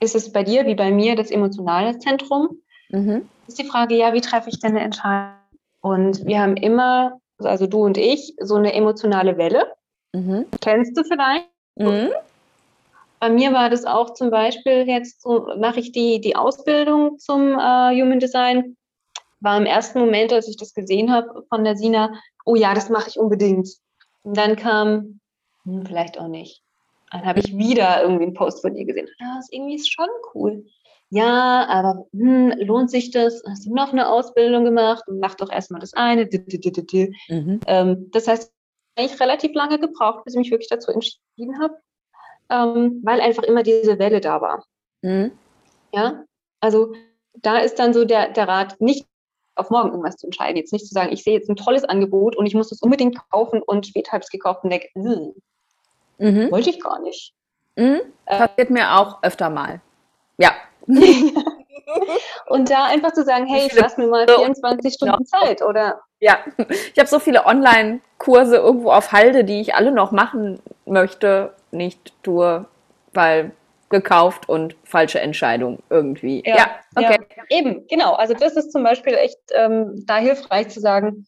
ist 0.00 0.14
es 0.14 0.32
bei 0.32 0.42
dir 0.42 0.66
wie 0.66 0.74
bei 0.74 0.90
mir 0.90 1.16
das 1.16 1.30
emotionale 1.30 1.98
Zentrum. 1.98 2.60
Mhm. 2.90 3.28
Ist 3.46 3.58
die 3.58 3.64
Frage, 3.64 3.96
ja, 3.96 4.12
wie 4.12 4.20
treffe 4.20 4.50
ich 4.50 4.60
denn 4.60 4.72
eine 4.72 4.80
Entscheidung? 4.80 5.36
Und 5.80 6.26
wir 6.26 6.40
haben 6.40 6.56
immer, 6.56 7.20
also 7.38 7.66
du 7.66 7.84
und 7.84 7.96
ich, 7.96 8.34
so 8.40 8.56
eine 8.56 8.72
emotionale 8.74 9.38
Welle. 9.38 9.72
Mhm. 10.12 10.46
Kennst 10.60 10.96
du 10.96 11.04
vielleicht? 11.04 11.48
Mhm. 11.76 12.10
Bei 13.20 13.30
mir 13.30 13.52
war 13.52 13.70
das 13.70 13.84
auch 13.84 14.12
zum 14.14 14.30
Beispiel, 14.30 14.86
jetzt 14.86 15.22
so, 15.22 15.46
mache 15.58 15.80
ich 15.80 15.92
die, 15.92 16.20
die 16.20 16.36
Ausbildung 16.36 17.18
zum 17.18 17.52
äh, 17.52 18.00
Human 18.00 18.20
Design. 18.20 18.76
War 19.40 19.56
im 19.58 19.66
ersten 19.66 20.00
Moment, 20.00 20.32
als 20.32 20.48
ich 20.48 20.56
das 20.56 20.74
gesehen 20.74 21.12
habe 21.12 21.44
von 21.48 21.64
der 21.64 21.76
Sina, 21.76 22.12
oh 22.44 22.56
ja, 22.56 22.74
das 22.74 22.90
mache 22.90 23.08
ich 23.08 23.18
unbedingt. 23.18 23.68
Und 24.26 24.36
dann 24.36 24.56
kam, 24.56 25.20
hm, 25.62 25.86
vielleicht 25.86 26.18
auch 26.18 26.26
nicht. 26.26 26.60
Dann 27.12 27.24
habe 27.24 27.38
ich 27.38 27.56
wieder 27.56 28.02
irgendwie 28.02 28.24
einen 28.24 28.34
Post 28.34 28.60
von 28.60 28.74
ihr 28.74 28.84
gesehen. 28.84 29.06
Ja, 29.20 29.36
das 29.36 29.48
irgendwie 29.52 29.76
ist 29.76 29.92
schon 29.92 30.08
cool. 30.34 30.66
Ja, 31.10 31.64
aber 31.68 32.06
hm, 32.12 32.52
lohnt 32.58 32.90
sich 32.90 33.12
das? 33.12 33.40
Hast 33.48 33.66
du 33.66 33.72
noch 33.72 33.92
eine 33.92 34.08
Ausbildung 34.08 34.64
gemacht? 34.64 35.04
Mach 35.06 35.36
doch 35.36 35.52
erstmal 35.52 35.80
das 35.80 35.94
eine. 35.94 36.28
Mhm. 37.28 37.60
Ähm, 37.68 38.10
das 38.10 38.26
heißt, 38.26 38.52
ich 38.98 39.20
relativ 39.20 39.54
lange 39.54 39.78
gebraucht, 39.78 40.24
bis 40.24 40.34
ich 40.34 40.38
mich 40.38 40.50
wirklich 40.50 40.70
dazu 40.70 40.90
entschieden 40.90 41.60
habe, 41.60 41.76
ähm, 42.50 43.00
weil 43.04 43.20
einfach 43.20 43.44
immer 43.44 43.62
diese 43.62 44.00
Welle 44.00 44.20
da 44.20 44.40
war. 44.40 44.64
Mhm. 45.02 45.38
Ja, 45.94 46.24
also 46.58 46.92
da 47.34 47.58
ist 47.58 47.78
dann 47.78 47.94
so 47.94 48.04
der, 48.04 48.32
der 48.32 48.48
Rat, 48.48 48.80
nicht 48.80 49.06
auf 49.56 49.70
morgen 49.70 49.90
irgendwas 49.90 50.16
zu 50.16 50.26
entscheiden. 50.26 50.56
Jetzt 50.56 50.72
nicht 50.72 50.86
zu 50.86 50.94
sagen, 50.94 51.12
ich 51.12 51.24
sehe 51.24 51.34
jetzt 51.34 51.48
ein 51.48 51.56
tolles 51.56 51.84
Angebot 51.84 52.36
und 52.36 52.46
ich 52.46 52.54
muss 52.54 52.68
das 52.68 52.82
unbedingt 52.82 53.18
kaufen 53.30 53.62
und 53.62 53.86
später 53.86 54.12
habe 54.12 54.20
ich 54.20 54.26
es 54.26 54.30
gekauft 54.30 54.64
und 54.64 54.70
denke, 54.70 54.88
mhm. 54.94 56.50
wollte 56.50 56.70
ich 56.70 56.80
gar 56.80 57.00
nicht. 57.00 57.32
Mhm. 57.76 58.00
Passiert 58.24 58.70
äh, 58.70 58.72
mir 58.72 58.98
auch 58.98 59.22
öfter 59.22 59.50
mal. 59.50 59.80
Ja. 60.38 60.52
und 62.46 62.70
da 62.70 62.84
einfach 62.86 63.12
zu 63.12 63.24
sagen, 63.24 63.46
hey, 63.46 63.66
ich 63.66 63.74
lasse 63.74 64.00
mir 64.00 64.08
mal 64.08 64.26
24 64.26 64.94
Stunden 64.94 65.16
genau. 65.16 65.44
Zeit, 65.44 65.62
oder? 65.62 66.00
Ja, 66.20 66.38
ich 66.58 66.98
habe 66.98 67.08
so 67.08 67.18
viele 67.18 67.44
Online-Kurse 67.44 68.56
irgendwo 68.56 68.90
auf 68.90 69.12
Halde, 69.12 69.44
die 69.44 69.60
ich 69.60 69.74
alle 69.74 69.92
noch 69.92 70.12
machen 70.12 70.60
möchte, 70.86 71.52
nicht 71.70 72.12
tue, 72.22 72.64
weil 73.12 73.52
gekauft 73.88 74.48
und 74.48 74.76
falsche 74.84 75.20
Entscheidung 75.20 75.78
irgendwie. 75.90 76.42
Ja, 76.44 76.56
ja 76.56 76.70
okay. 76.96 77.18
Ja, 77.36 77.58
eben, 77.58 77.86
genau. 77.88 78.14
Also 78.14 78.34
das 78.34 78.56
ist 78.56 78.72
zum 78.72 78.82
Beispiel 78.82 79.14
echt 79.14 79.38
ähm, 79.54 80.04
da 80.06 80.16
hilfreich 80.16 80.68
zu 80.68 80.80
sagen, 80.80 81.26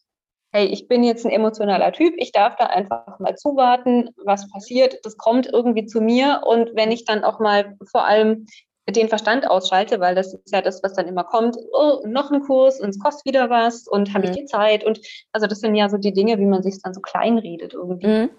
hey, 0.53 0.67
ich 0.67 0.89
bin 0.89 1.05
jetzt 1.05 1.27
ein 1.27 1.31
emotionaler 1.33 1.93
Typ, 1.93 2.15
ich 2.17 2.33
darf 2.33 2.57
da 2.57 2.67
einfach 2.67 3.19
mal 3.19 3.37
zuwarten, 3.37 4.11
was 4.25 4.51
passiert, 4.51 4.99
das 5.05 5.17
kommt 5.19 5.47
irgendwie 5.47 5.87
zu 5.87 6.01
mir 6.01 6.43
und 6.47 6.75
wenn 6.75 6.91
ich 6.91 7.05
dann 7.05 7.23
auch 7.23 7.39
mal 7.39 7.77
vor 7.91 8.07
allem 8.07 8.47
den 8.89 9.09
Verstand 9.09 9.49
ausschalte, 9.49 10.01
weil 10.01 10.15
das 10.15 10.33
ist 10.33 10.53
ja 10.53 10.63
das, 10.63 10.83
was 10.83 10.95
dann 10.95 11.07
immer 11.07 11.25
kommt, 11.25 11.59
oh, 11.73 12.01
noch 12.07 12.31
ein 12.31 12.41
Kurs 12.41 12.81
und 12.81 12.89
es 12.89 12.99
kostet 12.99 13.27
wieder 13.27 13.51
was 13.51 13.87
und 13.87 14.15
habe 14.15 14.27
mhm. 14.27 14.33
ich 14.33 14.39
die 14.39 14.47
Zeit 14.47 14.85
und 14.85 15.01
also 15.33 15.47
das 15.47 15.61
sind 15.61 15.75
ja 15.75 15.91
so 15.91 15.99
die 15.99 16.15
Dinge, 16.15 16.39
wie 16.39 16.47
man 16.47 16.63
sich 16.63 16.81
dann 16.83 16.95
so 16.95 17.01
kleinredet 17.03 17.75
irgendwie. 17.75 18.07
Mhm. 18.07 18.31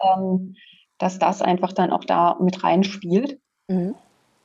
Ähm, 0.00 0.56
dass 1.02 1.18
das 1.18 1.42
einfach 1.42 1.72
dann 1.72 1.90
auch 1.90 2.04
da 2.04 2.36
mit 2.40 2.62
reinspielt. 2.62 3.40
Mhm. 3.66 3.96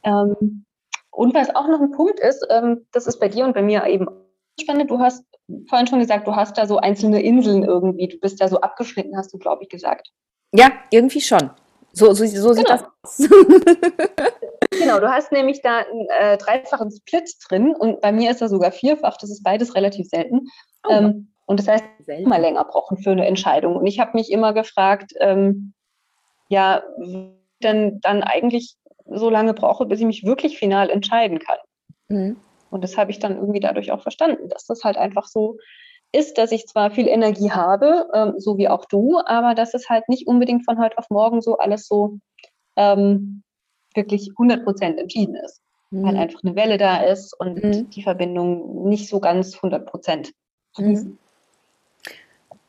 Ähm, 0.01 0.65
und 1.11 1.35
was 1.35 1.55
auch 1.55 1.67
noch 1.67 1.79
ein 1.79 1.91
Punkt 1.91 2.19
ist, 2.19 2.43
ähm, 2.49 2.87
das 2.91 3.05
ist 3.05 3.19
bei 3.19 3.29
dir 3.29 3.45
und 3.45 3.53
bei 3.53 3.61
mir 3.61 3.85
eben 3.85 4.07
spannend. 4.59 4.89
Du 4.89 4.97
hast 4.97 5.23
vorhin 5.69 5.85
schon 5.85 5.99
gesagt, 5.99 6.27
du 6.27 6.35
hast 6.35 6.57
da 6.57 6.65
so 6.65 6.77
einzelne 6.77 7.21
Inseln 7.21 7.63
irgendwie. 7.63 8.07
Du 8.07 8.17
bist 8.17 8.41
da 8.41 8.47
so 8.47 8.59
abgeschnitten, 8.61 9.15
hast 9.15 9.31
du, 9.31 9.37
glaube 9.37 9.63
ich, 9.63 9.69
gesagt. 9.69 10.09
Ja, 10.51 10.71
irgendwie 10.89 11.21
schon. 11.21 11.51
So, 11.93 12.13
so, 12.13 12.25
so 12.25 12.53
sieht 12.53 12.65
genau. 12.65 12.79
das 13.03 13.19
aus. 13.21 13.29
genau, 14.71 14.99
du 14.99 15.11
hast 15.11 15.31
nämlich 15.31 15.61
da 15.61 15.77
einen 15.77 16.07
äh, 16.19 16.37
dreifachen 16.37 16.89
Split 16.89 17.35
drin 17.47 17.75
und 17.77 18.01
bei 18.01 18.11
mir 18.11 18.31
ist 18.31 18.41
er 18.41 18.49
sogar 18.49 18.71
vierfach. 18.71 19.17
Das 19.17 19.29
ist 19.29 19.43
beides 19.43 19.75
relativ 19.75 20.07
selten. 20.07 20.47
Oh. 20.87 20.91
Ähm, 20.91 21.33
und 21.45 21.59
das 21.59 21.67
heißt, 21.67 21.83
immer 22.07 22.39
länger 22.39 22.65
brauchen 22.65 22.97
für 22.97 23.11
eine 23.11 23.27
Entscheidung. 23.27 23.75
Und 23.75 23.85
ich 23.85 23.99
habe 23.99 24.11
mich 24.15 24.31
immer 24.31 24.53
gefragt, 24.53 25.13
ähm, 25.19 25.73
ja, 26.49 26.83
dann, 27.59 27.99
dann 28.01 28.23
eigentlich 28.23 28.75
so 29.05 29.29
lange 29.29 29.53
brauche, 29.53 29.85
bis 29.85 29.99
ich 29.99 30.05
mich 30.05 30.25
wirklich 30.25 30.57
final 30.57 30.89
entscheiden 30.89 31.39
kann. 31.39 31.57
Mhm. 32.09 32.37
Und 32.69 32.83
das 32.83 32.97
habe 32.97 33.11
ich 33.11 33.19
dann 33.19 33.35
irgendwie 33.37 33.59
dadurch 33.59 33.91
auch 33.91 34.01
verstanden, 34.01 34.49
dass 34.49 34.65
das 34.65 34.83
halt 34.83 34.97
einfach 34.97 35.25
so 35.25 35.57
ist, 36.11 36.37
dass 36.37 36.51
ich 36.51 36.67
zwar 36.67 36.91
viel 36.91 37.07
Energie 37.07 37.51
habe, 37.51 38.07
ähm, 38.13 38.33
so 38.37 38.57
wie 38.57 38.69
auch 38.69 38.85
du, 38.85 39.19
aber 39.25 39.55
dass 39.55 39.73
es 39.73 39.89
halt 39.89 40.07
nicht 40.09 40.27
unbedingt 40.27 40.65
von 40.65 40.79
heute 40.79 40.97
auf 40.97 41.09
morgen 41.09 41.41
so 41.41 41.57
alles 41.57 41.87
so 41.87 42.19
ähm, 42.75 43.43
wirklich 43.93 44.29
100 44.31 44.63
Prozent 44.63 44.99
entschieden 44.99 45.35
ist. 45.35 45.61
Mhm. 45.91 46.03
Weil 46.03 46.17
einfach 46.17 46.43
eine 46.43 46.55
Welle 46.55 46.77
da 46.77 46.97
ist 46.97 47.37
und 47.39 47.63
mhm. 47.63 47.89
die 47.89 48.03
Verbindung 48.03 48.87
nicht 48.87 49.09
so 49.09 49.19
ganz 49.19 49.55
100 49.55 49.85
Prozent. 49.85 50.31
Mhm. 50.77 51.17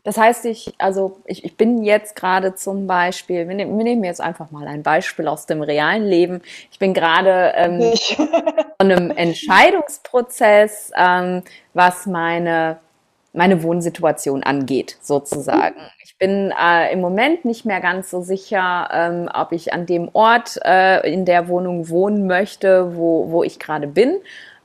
Das 0.08 0.16
heißt, 0.16 0.46
ich, 0.46 0.72
also 0.78 1.18
ich, 1.26 1.44
ich 1.44 1.58
bin 1.58 1.84
jetzt 1.84 2.16
gerade 2.16 2.54
zum 2.54 2.86
Beispiel, 2.86 3.46
wir, 3.46 3.54
nehmen, 3.54 3.76
wir 3.76 3.84
nehmen 3.84 4.04
jetzt 4.04 4.22
einfach 4.22 4.50
mal 4.50 4.66
ein 4.66 4.82
Beispiel 4.82 5.28
aus 5.28 5.44
dem 5.44 5.60
realen 5.60 6.06
Leben. 6.06 6.40
Ich 6.70 6.78
bin 6.78 6.94
gerade 6.94 7.52
ähm, 7.54 7.92
von 8.80 8.90
einem 8.90 9.10
Entscheidungsprozess, 9.10 10.92
ähm, 10.96 11.42
was 11.74 12.06
meine, 12.06 12.78
meine 13.34 13.62
Wohnsituation 13.62 14.44
angeht, 14.44 14.96
sozusagen. 15.02 15.76
Ich 16.02 16.16
bin 16.16 16.54
äh, 16.58 16.90
im 16.90 17.02
Moment 17.02 17.44
nicht 17.44 17.66
mehr 17.66 17.82
ganz 17.82 18.10
so 18.10 18.22
sicher, 18.22 18.88
ähm, 18.90 19.28
ob 19.34 19.52
ich 19.52 19.74
an 19.74 19.84
dem 19.84 20.08
Ort 20.14 20.58
äh, 20.64 21.06
in 21.06 21.26
der 21.26 21.48
Wohnung 21.48 21.90
wohnen 21.90 22.26
möchte, 22.26 22.96
wo, 22.96 23.30
wo 23.30 23.44
ich 23.44 23.58
gerade 23.58 23.86
bin 23.86 24.16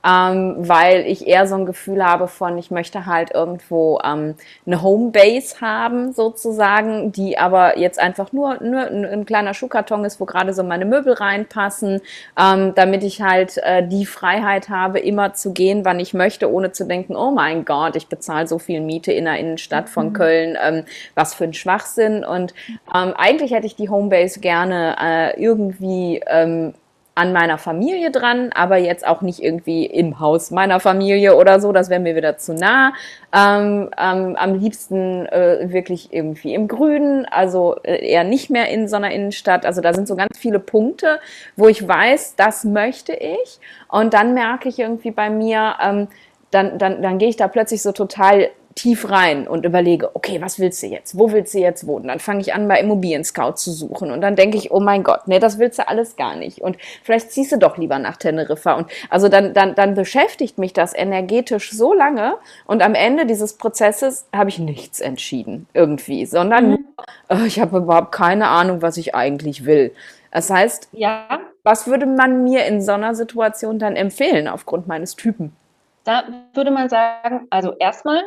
ähm, 0.06 0.56
weil 0.58 1.06
ich 1.06 1.26
eher 1.26 1.46
so 1.46 1.54
ein 1.54 1.66
Gefühl 1.66 2.04
habe 2.04 2.28
von, 2.28 2.58
ich 2.58 2.70
möchte 2.70 3.06
halt 3.06 3.32
irgendwo 3.32 4.00
ähm, 4.04 4.34
eine 4.66 4.82
Homebase 4.82 5.60
haben, 5.60 6.12
sozusagen, 6.12 7.10
die 7.12 7.38
aber 7.38 7.78
jetzt 7.78 7.98
einfach 7.98 8.32
nur, 8.32 8.62
nur 8.62 8.82
ein, 8.82 9.04
ein 9.04 9.24
kleiner 9.24 9.54
Schuhkarton 9.54 10.04
ist, 10.04 10.20
wo 10.20 10.26
gerade 10.26 10.52
so 10.52 10.62
meine 10.62 10.84
Möbel 10.84 11.14
reinpassen, 11.14 12.02
ähm, 12.38 12.74
damit 12.74 13.02
ich 13.02 13.22
halt 13.22 13.56
äh, 13.58 13.86
die 13.86 14.04
Freiheit 14.04 14.68
habe, 14.68 14.98
immer 14.98 15.32
zu 15.32 15.52
gehen, 15.52 15.84
wann 15.84 16.00
ich 16.00 16.12
möchte, 16.12 16.52
ohne 16.52 16.72
zu 16.72 16.84
denken, 16.84 17.16
oh 17.16 17.30
mein 17.30 17.64
Gott, 17.64 17.96
ich 17.96 18.08
bezahle 18.08 18.46
so 18.46 18.58
viel 18.58 18.80
Miete 18.80 19.12
in 19.12 19.24
der 19.24 19.38
Innenstadt 19.38 19.88
von 19.88 20.08
mhm. 20.08 20.12
Köln, 20.12 20.58
ähm, 20.62 20.84
was 21.14 21.32
für 21.32 21.44
ein 21.44 21.54
Schwachsinn. 21.54 22.24
Und 22.24 22.52
ähm, 22.94 23.14
eigentlich 23.16 23.52
hätte 23.52 23.66
ich 23.66 23.76
die 23.76 23.88
Homebase 23.88 24.40
gerne 24.40 24.96
äh, 25.00 25.40
irgendwie 25.40 26.20
ähm, 26.26 26.74
an 27.14 27.32
meiner 27.32 27.58
Familie 27.58 28.10
dran, 28.10 28.50
aber 28.52 28.76
jetzt 28.76 29.06
auch 29.06 29.22
nicht 29.22 29.40
irgendwie 29.40 29.86
im 29.86 30.18
Haus 30.18 30.50
meiner 30.50 30.80
Familie 30.80 31.36
oder 31.36 31.60
so, 31.60 31.70
das 31.72 31.88
wäre 31.88 32.00
mir 32.00 32.16
wieder 32.16 32.38
zu 32.38 32.54
nah. 32.54 32.92
Ähm, 33.32 33.90
ähm, 33.96 34.36
am 34.36 34.54
liebsten 34.58 35.26
äh, 35.26 35.72
wirklich 35.72 36.12
irgendwie 36.12 36.54
im 36.54 36.66
Grünen, 36.66 37.24
also 37.26 37.76
äh, 37.84 38.04
eher 38.04 38.24
nicht 38.24 38.50
mehr 38.50 38.68
in 38.68 38.88
so 38.88 38.96
einer 38.96 39.12
Innenstadt. 39.12 39.64
Also 39.64 39.80
da 39.80 39.94
sind 39.94 40.08
so 40.08 40.16
ganz 40.16 40.36
viele 40.36 40.58
Punkte, 40.58 41.20
wo 41.56 41.68
ich 41.68 41.86
weiß, 41.86 42.34
das 42.36 42.64
möchte 42.64 43.12
ich. 43.12 43.60
Und 43.88 44.12
dann 44.12 44.34
merke 44.34 44.68
ich 44.68 44.80
irgendwie 44.80 45.12
bei 45.12 45.30
mir, 45.30 45.74
ähm, 45.80 46.08
dann, 46.50 46.78
dann, 46.78 47.02
dann 47.02 47.18
gehe 47.18 47.28
ich 47.28 47.36
da 47.36 47.48
plötzlich 47.48 47.82
so 47.82 47.92
total 47.92 48.50
tief 48.84 49.08
rein 49.08 49.48
und 49.48 49.64
überlege, 49.64 50.14
okay, 50.14 50.42
was 50.42 50.58
willst 50.58 50.82
du 50.82 50.88
jetzt? 50.88 51.18
Wo 51.18 51.32
willst 51.32 51.54
du 51.54 51.58
jetzt 51.58 51.86
wohnen? 51.86 52.08
Dann 52.08 52.18
fange 52.18 52.42
ich 52.42 52.52
an, 52.52 52.68
bei 52.68 52.78
Immobilien 52.78 53.24
Scout 53.24 53.54
zu 53.54 53.72
suchen 53.72 54.10
und 54.10 54.20
dann 54.20 54.36
denke 54.36 54.58
ich, 54.58 54.72
oh 54.72 54.80
mein 54.80 55.02
Gott, 55.02 55.22
nee, 55.26 55.38
das 55.38 55.58
willst 55.58 55.78
du 55.78 55.88
alles 55.88 56.16
gar 56.16 56.36
nicht. 56.36 56.60
Und 56.60 56.76
vielleicht 57.02 57.30
ziehst 57.30 57.50
du 57.52 57.56
doch 57.56 57.78
lieber 57.78 57.98
nach 57.98 58.18
Teneriffa. 58.18 58.74
Und 58.74 58.90
also 59.08 59.30
dann, 59.30 59.54
dann, 59.54 59.74
dann 59.74 59.94
beschäftigt 59.94 60.58
mich 60.58 60.74
das 60.74 60.94
energetisch 60.94 61.70
so 61.70 61.94
lange 61.94 62.34
und 62.66 62.82
am 62.82 62.94
Ende 62.94 63.24
dieses 63.24 63.54
Prozesses 63.54 64.26
habe 64.36 64.50
ich 64.50 64.58
nichts 64.58 65.00
entschieden 65.00 65.66
irgendwie, 65.72 66.26
sondern 66.26 66.72
mhm. 66.72 66.84
oh, 67.30 67.44
ich 67.46 67.60
habe 67.60 67.78
überhaupt 67.78 68.12
keine 68.12 68.48
Ahnung, 68.48 68.82
was 68.82 68.98
ich 68.98 69.14
eigentlich 69.14 69.64
will. 69.64 69.94
Das 70.30 70.50
heißt, 70.50 70.90
ja. 70.92 71.40
was 71.62 71.86
würde 71.86 72.04
man 72.04 72.44
mir 72.44 72.66
in 72.66 72.82
so 72.82 72.92
einer 72.92 73.14
Situation 73.14 73.78
dann 73.78 73.96
empfehlen 73.96 74.46
aufgrund 74.46 74.86
meines 74.86 75.16
Typen? 75.16 75.56
Da 76.04 76.24
würde 76.52 76.70
man 76.70 76.90
sagen, 76.90 77.46
also 77.48 77.72
erstmal 77.78 78.20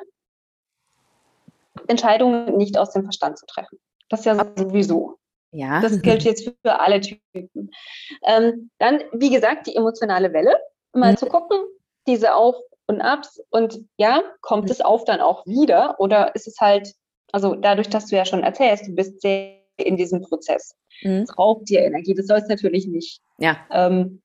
Entscheidungen 1.88 2.58
nicht 2.58 2.78
aus 2.78 2.92
dem 2.92 3.04
Verstand 3.04 3.38
zu 3.38 3.46
treffen. 3.46 3.80
Das 4.10 4.22
ist 4.22 4.26
ja 4.26 4.36
sowieso. 4.56 5.18
Ja. 5.52 5.82
Das 5.82 6.02
gilt 6.02 6.24
jetzt 6.24 6.44
für 6.46 6.80
alle 6.80 7.02
Typen. 7.02 7.72
Ähm, 8.26 8.70
dann, 8.80 9.02
wie 9.14 9.30
gesagt, 9.30 9.68
die 9.68 9.76
emotionale 9.76 10.34
Welle. 10.34 10.58
Mal 10.94 11.14
mhm. 11.14 11.18
zu 11.18 11.26
gucken, 11.28 11.58
diese 12.08 12.36
Auf 12.36 12.56
und 12.88 13.02
Abs. 13.02 13.42
Und 13.50 13.80
ja, 13.98 14.24
kommt 14.42 14.66
mhm. 14.66 14.72
es 14.72 14.82
auf 14.82 15.04
dann 15.06 15.22
auch 15.22 15.46
wieder? 15.46 16.00
Oder 16.00 16.36
ist 16.36 16.48
es 16.48 16.60
halt, 16.60 16.94
also 17.32 17.56
dadurch, 17.56 17.90
dass 17.90 18.08
du 18.08 18.16
ja 18.16 18.26
schon 18.26 18.44
erzählst, 18.44 18.88
du 18.88 18.96
bist 18.96 19.22
sehr 19.22 19.58
in 19.78 19.98
diesem 19.98 20.22
Prozess. 20.22 20.76
Mhm. 21.02 21.26
Das 21.26 21.38
raubt 21.38 21.70
dir 21.70 21.82
Energie. 21.82 22.14
Das 22.14 22.28
soll 22.28 22.40
es 22.40 22.48
natürlich 22.48 22.88
nicht. 22.88 23.22
Ja. 23.38 23.58
Ähm, 23.72 24.22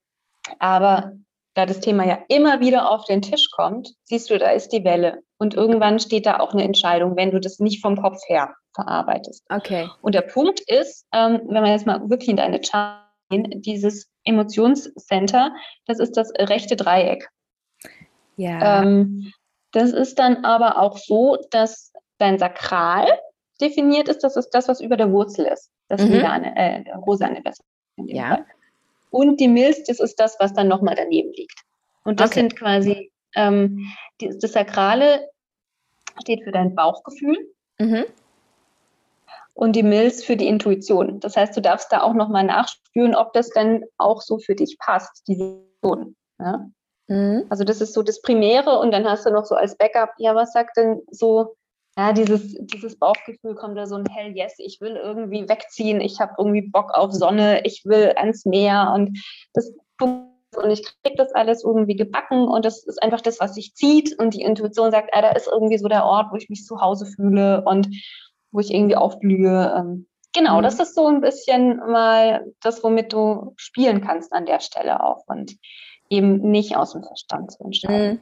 aber 0.59 1.13
da 1.55 1.67
das 1.67 1.81
Thema 1.81 2.07
ja 2.07 2.19
immer 2.29 2.61
wieder 2.61 2.91
auf 2.91 3.05
den 3.05 3.23
Tisch 3.23 3.51
kommt, 3.51 3.95
siehst 4.05 4.31
du, 4.31 4.39
da 4.39 4.51
ist 4.51 4.69
die 4.69 4.85
Welle. 4.85 5.23
Und 5.43 5.55
irgendwann 5.55 5.99
steht 5.99 6.25
da 6.27 6.39
auch 6.39 6.53
eine 6.53 6.63
Entscheidung, 6.63 7.17
wenn 7.17 7.33
du 7.33 7.41
das 7.41 7.59
nicht 7.59 7.83
vom 7.83 8.01
Kopf 8.01 8.21
her 8.29 8.55
verarbeitest. 8.77 9.45
Okay. 9.51 9.89
Und 10.01 10.15
der 10.15 10.21
Punkt 10.21 10.61
ist, 10.61 11.05
ähm, 11.13 11.41
wenn 11.47 11.63
man 11.63 11.73
jetzt 11.73 11.85
mal 11.85 12.09
wirklich 12.09 12.29
in 12.29 12.37
deine 12.37 12.61
Chart 12.61 13.01
gehen, 13.29 13.61
dieses 13.61 14.09
Emotionscenter, 14.23 15.53
das 15.87 15.99
ist 15.99 16.17
das 16.17 16.31
rechte 16.39 16.77
Dreieck. 16.77 17.29
Ja. 18.37 18.83
Ähm, 18.83 19.33
das 19.73 19.91
ist 19.91 20.21
dann 20.21 20.45
aber 20.45 20.79
auch 20.79 20.97
so, 20.97 21.37
dass 21.51 21.93
dein 22.19 22.39
Sakral 22.39 23.09
definiert 23.61 24.09
ist, 24.09 24.23
das 24.23 24.37
ist 24.37 24.51
das, 24.51 24.69
was 24.69 24.81
über 24.81 24.97
der 24.97 25.11
Wurzel 25.11 25.47
ist. 25.47 25.73
Das 25.89 26.03
mhm. 26.03 26.13
Lilane, 26.13 26.57
äh, 26.57 26.89
rosane 26.99 27.43
besser. 27.43 27.65
ja. 27.97 28.37
Fall. 28.37 28.47
Und 29.11 29.41
die 29.41 29.49
Milz, 29.49 29.83
das 29.83 29.99
ist 29.99 30.21
das, 30.21 30.37
was 30.39 30.55
dann 30.55 30.69
nochmal 30.69 30.95
daneben 30.95 31.33
liegt. 31.33 31.65
Und 32.05 32.21
das 32.21 32.31
okay. 32.31 32.41
sind 32.41 32.57
quasi, 32.57 33.12
ähm, 33.35 33.87
die, 34.21 34.31
das 34.39 34.53
Sakrale 34.53 35.29
steht 36.21 36.45
für 36.45 36.53
dein 36.53 36.75
Bauchgefühl. 36.75 37.37
Mhm. 37.79 38.05
Und 39.55 39.77
die 39.77 39.83
Milz 39.83 40.25
für 40.25 40.37
die 40.37 40.49
Intuition. 40.49 41.21
Das 41.21 41.37
heißt, 41.37 41.57
du 41.57 41.61
darfst 41.61 41.93
da 41.93 42.03
auch 42.03 42.15
nochmal 42.15 42.45
nachspüren, 42.45 43.15
ob 43.15 43.35
das 43.35 43.51
denn 43.51 43.85
auch 43.99 44.23
so 44.23 44.39
für 44.39 44.55
dich 44.55 44.79
passt, 44.79 45.23
diese 45.29 45.61
Vision. 45.83 46.17
Ja? 46.39 46.67
Mhm. 47.09 47.45
Also 47.51 47.65
das 47.65 47.81
ist 47.81 47.93
so 47.93 48.03
das 48.03 48.23
Primäre 48.23 48.79
und 48.79 48.93
dann 48.93 49.07
hast 49.07 49.27
du 49.27 49.31
noch 49.31 49.45
so 49.45 49.55
als 49.55 49.77
Backup, 49.77 50.11
ja, 50.19 50.35
was 50.35 50.53
sagt 50.53 50.77
denn 50.77 51.03
so 51.11 51.55
ja, 51.97 52.15
dieses, 52.15 52.57
dieses 52.59 52.99
Bauchgefühl 52.99 53.55
kommt 53.55 53.77
da 53.77 53.85
so 53.87 53.97
ein 53.97 54.07
Hell 54.07 54.35
yes, 54.35 54.55
ich 54.57 54.81
will 54.81 54.97
irgendwie 54.97 55.47
wegziehen, 55.49 56.01
ich 56.01 56.21
habe 56.21 56.35
irgendwie 56.39 56.63
Bock 56.63 56.91
auf 56.95 57.13
Sonne, 57.13 57.67
ich 57.67 57.85
will 57.85 58.15
ans 58.17 58.47
Meer 58.47 58.93
und 58.95 59.19
das 59.53 59.75
und 60.57 60.71
ich 60.71 60.83
kriege 61.03 61.17
das 61.17 61.35
alles 61.35 61.65
irgendwie 61.65 61.97
gebacken 61.97 62.49
und 62.49 62.65
das 62.65 62.85
ist 62.85 63.03
einfach 63.03 63.21
das, 63.21 63.41
was 63.41 63.55
sich 63.55 63.75
zieht 63.75 64.19
und 64.19 64.35
die 64.35 64.43
Intuition 64.43 64.91
sagt, 64.91 65.11
ah, 65.13 65.23
da 65.23 65.31
ist 65.31 65.49
irgendwie 65.49 65.79
so 65.79 65.89
der 65.89 66.05
Ort, 66.05 66.33
wo 66.33 66.37
ich 66.37 66.49
mich 66.49 66.65
zu 66.65 66.81
Hause 66.81 67.07
fühle 67.07 67.65
und 67.65 67.89
wo 68.51 68.61
ich 68.61 68.73
irgendwie 68.73 68.97
aufblühe. 68.97 69.75
Ähm, 69.77 70.07
genau, 70.35 70.59
mhm. 70.59 70.63
das 70.63 70.79
ist 70.79 70.95
so 70.95 71.07
ein 71.07 71.21
bisschen 71.21 71.77
mal 71.77 72.45
das, 72.61 72.83
womit 72.85 73.13
du 73.13 73.55
spielen 73.57 74.01
kannst 74.03 74.33
an 74.33 74.47
der 74.47 74.61
Stelle 74.61 75.03
auch 75.03 75.25
und 75.27 75.57
eben 76.11 76.51
nicht 76.51 76.77
aus 76.77 76.93
dem 76.93 77.03
Verstand 77.03 77.53
zu 77.53 77.65
entscheiden. 77.65 78.13
Mhm. 78.13 78.21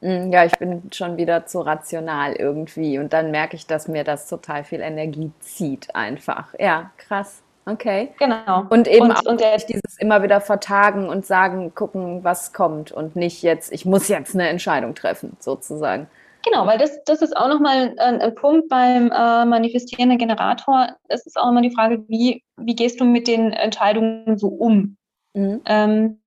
Mm, 0.00 0.32
ja, 0.32 0.44
ich 0.44 0.52
bin 0.58 0.90
schon 0.92 1.16
wieder 1.16 1.46
zu 1.46 1.60
rational 1.60 2.34
irgendwie 2.34 2.98
und 2.98 3.12
dann 3.12 3.30
merke 3.30 3.56
ich, 3.56 3.66
dass 3.66 3.88
mir 3.88 4.04
das 4.04 4.28
total 4.28 4.64
viel 4.64 4.80
Energie 4.80 5.32
zieht 5.40 5.94
einfach. 5.94 6.54
Ja, 6.58 6.92
krass. 6.96 7.42
Okay. 7.68 8.10
Genau. 8.18 8.64
Und 8.70 8.88
eben 8.88 9.06
und, 9.06 9.12
auch 9.12 9.24
und 9.26 9.40
der, 9.40 9.56
dieses 9.58 9.98
immer 9.98 10.22
wieder 10.22 10.40
vertagen 10.40 11.08
und 11.08 11.26
sagen, 11.26 11.74
gucken, 11.74 12.24
was 12.24 12.52
kommt 12.52 12.92
und 12.92 13.14
nicht 13.14 13.42
jetzt, 13.42 13.72
ich 13.72 13.84
muss 13.84 14.08
jetzt 14.08 14.34
eine 14.34 14.48
Entscheidung 14.48 14.94
treffen, 14.94 15.36
sozusagen. 15.38 16.08
Genau, 16.44 16.66
weil 16.66 16.78
das, 16.78 17.04
das 17.04 17.20
ist 17.20 17.36
auch 17.36 17.48
nochmal 17.48 17.94
ein, 17.98 18.20
ein 18.20 18.34
Punkt 18.34 18.68
beim 18.68 19.10
äh, 19.10 19.44
manifestierenden 19.44 20.18
Generator. 20.18 20.96
Es 21.08 21.26
ist 21.26 21.36
auch 21.36 21.50
immer 21.50 21.60
die 21.60 21.74
Frage, 21.74 22.04
wie, 22.08 22.42
wie 22.56 22.74
gehst 22.74 23.00
du 23.00 23.04
mit 23.04 23.28
den 23.28 23.52
Entscheidungen 23.52 24.38
so 24.38 24.48
um? 24.48 24.96
Mhm. 25.34 25.60
Ähm, 25.66 26.20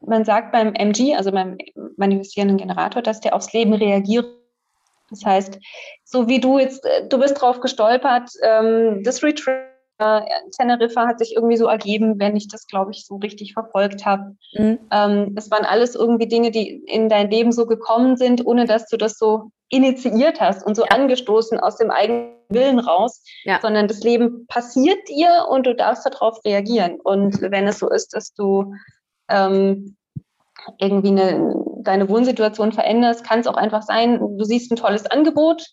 man 0.00 0.24
sagt 0.24 0.50
beim 0.50 0.74
MG, 0.74 1.14
also 1.14 1.30
beim 1.30 1.58
manifestierenden 1.96 2.56
Generator, 2.56 3.02
dass 3.02 3.20
der 3.20 3.36
aufs 3.36 3.52
Leben 3.52 3.72
reagiert. 3.72 4.26
Das 5.10 5.24
heißt, 5.24 5.60
so 6.02 6.26
wie 6.26 6.40
du 6.40 6.58
jetzt, 6.58 6.84
äh, 6.84 7.06
du 7.06 7.18
bist 7.18 7.40
drauf 7.40 7.60
gestolpert, 7.60 8.30
ähm, 8.42 9.02
das 9.04 9.22
Retreat 9.22 9.73
Teneriffa 9.98 11.06
hat 11.06 11.18
sich 11.18 11.34
irgendwie 11.36 11.56
so 11.56 11.66
ergeben, 11.66 12.18
wenn 12.18 12.36
ich 12.36 12.48
das, 12.48 12.66
glaube 12.66 12.90
ich, 12.90 13.06
so 13.06 13.16
richtig 13.16 13.52
verfolgt 13.52 14.04
habe. 14.04 14.36
Mhm. 14.52 14.78
Ähm, 14.90 15.34
es 15.36 15.50
waren 15.50 15.64
alles 15.64 15.94
irgendwie 15.94 16.26
Dinge, 16.26 16.50
die 16.50 16.82
in 16.86 17.08
dein 17.08 17.30
Leben 17.30 17.52
so 17.52 17.66
gekommen 17.66 18.16
sind, 18.16 18.44
ohne 18.44 18.64
dass 18.66 18.86
du 18.88 18.96
das 18.96 19.18
so 19.18 19.50
initiiert 19.68 20.40
hast 20.40 20.66
und 20.66 20.74
so 20.74 20.84
ja. 20.84 20.90
angestoßen 20.90 21.60
aus 21.60 21.76
dem 21.76 21.90
eigenen 21.90 22.34
Willen 22.48 22.78
raus, 22.78 23.22
ja. 23.44 23.58
sondern 23.62 23.88
das 23.88 24.02
Leben 24.02 24.46
passiert 24.46 25.08
dir 25.08 25.46
und 25.50 25.66
du 25.66 25.74
darfst 25.74 26.06
darauf 26.06 26.44
reagieren. 26.44 27.00
Und 27.00 27.40
wenn 27.40 27.66
es 27.66 27.78
so 27.78 27.88
ist, 27.88 28.14
dass 28.14 28.32
du 28.34 28.74
ähm, 29.28 29.96
irgendwie 30.78 31.08
eine, 31.08 31.54
deine 31.78 32.08
Wohnsituation 32.08 32.72
veränderst, 32.72 33.24
kann 33.24 33.40
es 33.40 33.46
auch 33.46 33.56
einfach 33.56 33.82
sein, 33.82 34.18
du 34.18 34.44
siehst 34.44 34.70
ein 34.70 34.76
tolles 34.76 35.06
Angebot 35.06 35.66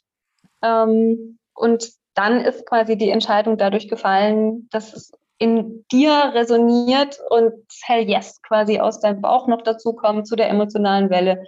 ähm, 0.61 1.39
und 1.53 1.89
dann 2.13 2.41
ist 2.41 2.65
quasi 2.65 2.97
die 2.97 3.09
Entscheidung 3.09 3.57
dadurch 3.57 3.87
gefallen, 3.87 4.67
dass 4.71 4.93
es 4.93 5.11
in 5.37 5.85
dir 5.91 6.31
resoniert 6.33 7.19
und 7.29 7.53
Hell 7.83 8.07
Yes 8.07 8.41
quasi 8.43 8.79
aus 8.79 8.99
deinem 8.99 9.21
Bauch 9.21 9.47
noch 9.47 9.63
dazu 9.63 9.93
kommt 9.93 10.27
zu 10.27 10.35
der 10.35 10.49
emotionalen 10.49 11.09
Welle 11.09 11.43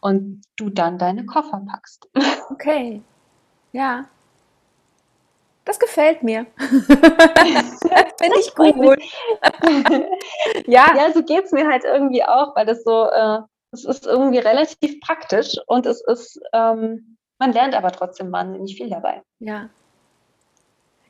und 0.00 0.42
du 0.56 0.68
dann 0.68 0.98
deine 0.98 1.24
Koffer 1.26 1.62
packst. 1.66 2.08
Okay. 2.50 3.00
Ja, 3.72 4.04
das 5.64 5.78
gefällt 5.78 6.22
mir. 6.22 6.46
Finde 6.58 8.40
ich 8.40 8.54
gut. 8.54 8.76
ja. 10.66 10.94
ja, 10.96 11.12
so 11.12 11.22
geht 11.22 11.44
es 11.44 11.52
mir 11.52 11.68
halt 11.68 11.84
irgendwie 11.84 12.24
auch, 12.24 12.56
weil 12.56 12.66
das 12.66 12.82
so, 12.82 13.08
äh, 13.08 13.38
es 13.70 13.84
ist 13.84 14.06
irgendwie 14.06 14.38
relativ 14.38 15.00
praktisch 15.00 15.56
und 15.66 15.86
es 15.86 16.02
ist, 16.06 16.40
ähm, 16.52 17.16
man 17.38 17.52
lernt 17.52 17.74
aber 17.74 17.92
trotzdem 17.92 18.32
wahnsinnig 18.32 18.76
viel 18.76 18.90
dabei. 18.90 19.22
Ja. 19.38 19.68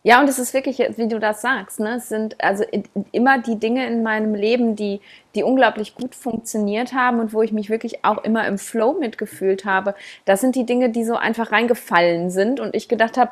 Ja, 0.05 0.21
und 0.21 0.29
es 0.29 0.41
ist 0.41 0.53
wirklich, 0.53 0.79
wie 0.97 1.07
du 1.07 1.21
das 1.21 1.43
sagst, 1.43 1.79
ne? 1.79 1.97
es 1.99 2.09
sind 2.09 2.43
also 2.43 2.65
immer 3.13 3.39
die 3.39 3.61
Dinge 3.61 3.87
in 3.87 4.03
meinem 4.03 4.35
Leben, 4.35 4.75
die, 4.75 5.01
die 5.37 5.45
unglaublich 5.45 5.95
gut 5.95 6.17
funktioniert 6.17 6.93
haben 6.93 7.21
und 7.21 7.33
wo 7.33 7.41
ich 7.43 7.53
mich 7.53 7.71
wirklich 7.71 8.05
auch 8.05 8.25
immer 8.25 8.45
im 8.49 8.59
Flow 8.59 8.95
mitgefühlt 8.99 9.65
habe. 9.65 9.95
Das 10.25 10.41
sind 10.41 10.57
die 10.57 10.67
Dinge, 10.67 10.91
die 10.91 11.05
so 11.05 11.15
einfach 11.15 11.53
reingefallen 11.53 12.31
sind 12.31 12.59
und 12.59 12.75
ich 12.75 12.89
gedacht 12.89 13.17
habe, 13.17 13.31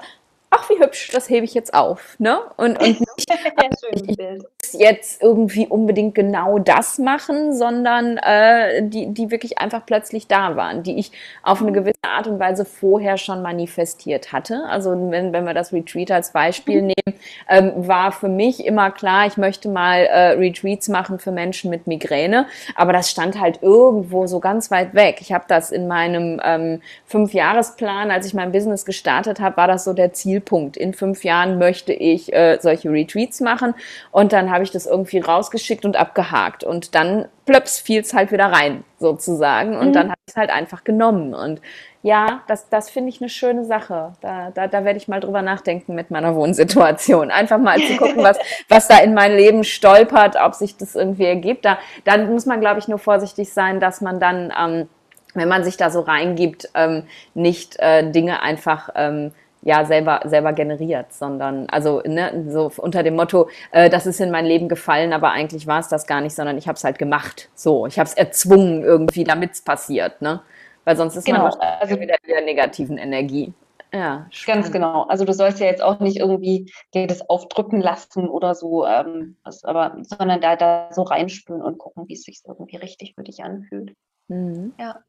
ach 0.50 0.68
wie 0.68 0.80
hübsch, 0.80 1.10
das 1.12 1.28
hebe 1.28 1.44
ich 1.44 1.54
jetzt 1.54 1.72
auf. 1.74 2.16
Ne? 2.18 2.40
Und, 2.56 2.78
und 2.78 2.82
nicht, 3.00 3.00
ich 3.00 4.18
muss 4.18 4.72
jetzt 4.72 5.22
irgendwie 5.22 5.66
unbedingt 5.66 6.14
genau 6.14 6.58
das 6.58 6.98
machen, 6.98 7.54
sondern 7.54 8.16
äh, 8.18 8.82
die, 8.88 9.12
die 9.12 9.30
wirklich 9.30 9.58
einfach 9.58 9.86
plötzlich 9.86 10.26
da 10.26 10.56
waren, 10.56 10.82
die 10.82 10.98
ich 10.98 11.12
auf 11.42 11.62
eine 11.62 11.72
gewisse 11.72 11.94
Art 12.02 12.26
und 12.26 12.38
Weise 12.38 12.64
vorher 12.64 13.16
schon 13.16 13.42
manifestiert 13.42 14.32
hatte. 14.32 14.64
Also 14.68 14.90
wenn, 15.10 15.32
wenn 15.32 15.44
wir 15.44 15.54
das 15.54 15.72
Retreat 15.72 16.10
als 16.10 16.32
Beispiel 16.32 16.82
mhm. 16.82 16.88
nehmen, 16.88 17.20
ähm, 17.48 17.72
war 17.88 18.12
für 18.12 18.28
mich 18.28 18.64
immer 18.64 18.90
klar, 18.90 19.26
ich 19.26 19.36
möchte 19.36 19.68
mal 19.68 20.00
äh, 20.00 20.30
Retreats 20.32 20.88
machen 20.88 21.18
für 21.18 21.32
Menschen 21.32 21.70
mit 21.70 21.86
Migräne, 21.86 22.46
aber 22.74 22.92
das 22.92 23.10
stand 23.10 23.40
halt 23.40 23.62
irgendwo 23.62 24.26
so 24.26 24.40
ganz 24.40 24.70
weit 24.70 24.94
weg. 24.94 25.18
Ich 25.20 25.32
habe 25.32 25.44
das 25.48 25.70
in 25.70 25.86
meinem 25.86 26.40
ähm, 26.44 26.82
Fünfjahresplan, 27.06 28.10
als 28.10 28.26
ich 28.26 28.34
mein 28.34 28.52
Business 28.52 28.84
gestartet 28.84 29.40
habe, 29.40 29.56
war 29.56 29.68
das 29.68 29.84
so 29.84 29.92
der 29.92 30.12
Ziel 30.12 30.39
Zielpunkt. 30.40 30.76
In 30.76 30.94
fünf 30.94 31.24
Jahren 31.24 31.58
möchte 31.58 31.92
ich 31.92 32.32
äh, 32.32 32.58
solche 32.60 32.90
Retreats 32.90 33.40
machen. 33.40 33.74
Und 34.10 34.32
dann 34.32 34.50
habe 34.50 34.64
ich 34.64 34.70
das 34.70 34.86
irgendwie 34.86 35.18
rausgeschickt 35.18 35.84
und 35.84 35.96
abgehakt. 35.96 36.64
Und 36.64 36.94
dann 36.94 37.26
plöps 37.46 37.78
fiel 37.78 38.00
es 38.00 38.14
halt 38.14 38.32
wieder 38.32 38.46
rein, 38.46 38.84
sozusagen. 38.98 39.76
Und 39.76 39.88
mhm. 39.88 39.92
dann 39.92 40.08
habe 40.08 40.20
ich 40.26 40.32
es 40.32 40.36
halt 40.36 40.50
einfach 40.50 40.84
genommen. 40.84 41.34
Und 41.34 41.60
ja, 42.02 42.42
das, 42.48 42.68
das 42.70 42.88
finde 42.88 43.10
ich 43.10 43.20
eine 43.20 43.28
schöne 43.28 43.64
Sache. 43.64 44.12
Da, 44.20 44.50
da, 44.50 44.66
da 44.66 44.84
werde 44.84 44.96
ich 44.96 45.08
mal 45.08 45.20
drüber 45.20 45.42
nachdenken 45.42 45.94
mit 45.94 46.10
meiner 46.10 46.34
Wohnsituation. 46.34 47.30
Einfach 47.30 47.58
mal 47.58 47.78
zu 47.78 47.96
gucken, 47.96 48.22
was, 48.22 48.38
was 48.68 48.88
da 48.88 48.98
in 48.98 49.14
mein 49.14 49.32
Leben 49.32 49.64
stolpert, 49.64 50.36
ob 50.42 50.54
sich 50.54 50.76
das 50.76 50.94
irgendwie 50.94 51.26
ergibt. 51.26 51.64
Da, 51.64 51.78
dann 52.04 52.30
muss 52.30 52.46
man, 52.46 52.60
glaube 52.60 52.78
ich, 52.78 52.88
nur 52.88 52.98
vorsichtig 52.98 53.52
sein, 53.52 53.80
dass 53.80 54.00
man 54.00 54.18
dann 54.18 54.52
ähm, 54.58 54.88
wenn 55.32 55.46
man 55.46 55.62
sich 55.62 55.76
da 55.76 55.90
so 55.90 56.00
reingibt, 56.00 56.70
ähm, 56.74 57.04
nicht 57.34 57.78
äh, 57.78 58.10
Dinge 58.10 58.42
einfach 58.42 58.88
ähm, 58.96 59.30
ja 59.62 59.84
selber 59.84 60.20
selber 60.24 60.52
generiert, 60.52 61.12
sondern 61.12 61.68
also 61.68 62.02
ne, 62.06 62.46
so 62.48 62.72
unter 62.76 63.02
dem 63.02 63.16
Motto, 63.16 63.48
äh, 63.72 63.90
das 63.90 64.06
ist 64.06 64.20
in 64.20 64.30
mein 64.30 64.46
Leben 64.46 64.68
gefallen, 64.68 65.12
aber 65.12 65.30
eigentlich 65.30 65.66
war 65.66 65.80
es 65.80 65.88
das 65.88 66.06
gar 66.06 66.20
nicht, 66.20 66.34
sondern 66.34 66.56
ich 66.56 66.66
habe 66.66 66.76
es 66.76 66.84
halt 66.84 66.98
gemacht. 66.98 67.50
So, 67.54 67.86
ich 67.86 67.98
habe 67.98 68.08
es 68.08 68.14
erzwungen 68.14 68.82
irgendwie, 68.82 69.24
damit 69.24 69.52
es 69.52 69.62
passiert, 69.62 70.22
ne? 70.22 70.40
Weil 70.84 70.96
sonst 70.96 71.16
ist 71.16 71.26
genau, 71.26 71.42
man 71.42 71.54
also, 71.60 72.00
wieder 72.00 72.16
in 72.22 72.28
der 72.28 72.42
negativen 72.42 72.96
Energie. 72.96 73.52
Ja, 73.92 74.26
spannend. 74.30 74.64
ganz 74.64 74.72
genau. 74.72 75.02
Also 75.02 75.24
du 75.24 75.34
sollst 75.34 75.58
ja 75.58 75.66
jetzt 75.66 75.82
auch 75.82 75.98
nicht 76.00 76.18
irgendwie 76.18 76.72
dir 76.94 77.06
das 77.06 77.28
aufdrücken 77.28 77.80
lassen 77.80 78.28
oder 78.28 78.54
so, 78.54 78.86
ähm, 78.86 79.36
was, 79.42 79.64
aber, 79.64 79.96
sondern 80.02 80.40
da, 80.40 80.56
da 80.56 80.88
so 80.92 81.02
reinspüren 81.02 81.60
und 81.60 81.78
gucken, 81.78 82.08
wie 82.08 82.14
es 82.14 82.22
sich 82.22 82.40
irgendwie 82.46 82.76
richtig 82.76 83.14
für 83.14 83.24
dich 83.24 83.42
anfühlt. 83.42 83.94
Mhm. 84.28 84.74
Ja, 84.78 85.00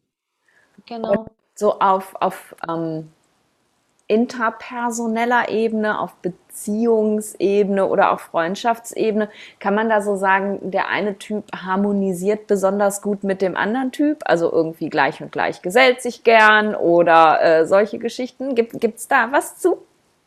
genau. 0.87 1.27
So 1.53 1.79
auf, 1.79 2.15
auf 2.19 2.55
ähm, 2.67 3.11
interpersoneller 4.11 5.47
Ebene, 5.47 5.97
auf 5.97 6.15
Beziehungsebene 6.15 7.87
oder 7.87 8.11
auch 8.11 8.19
Freundschaftsebene, 8.19 9.29
kann 9.59 9.73
man 9.73 9.87
da 9.87 10.01
so 10.01 10.17
sagen, 10.17 10.59
der 10.69 10.89
eine 10.89 11.17
Typ 11.17 11.45
harmonisiert 11.55 12.45
besonders 12.45 13.01
gut 13.01 13.23
mit 13.23 13.41
dem 13.41 13.55
anderen 13.55 13.93
Typ, 13.93 14.17
also 14.25 14.51
irgendwie 14.51 14.89
gleich 14.89 15.21
und 15.21 15.31
gleich 15.31 15.61
gesellt 15.61 16.01
sich 16.01 16.25
gern 16.25 16.75
oder 16.75 17.41
äh, 17.41 17.65
solche 17.65 17.99
Geschichten. 17.99 18.53
Gibt 18.53 18.83
es 18.83 19.07
da 19.07 19.31
was 19.31 19.59
zu? 19.59 19.77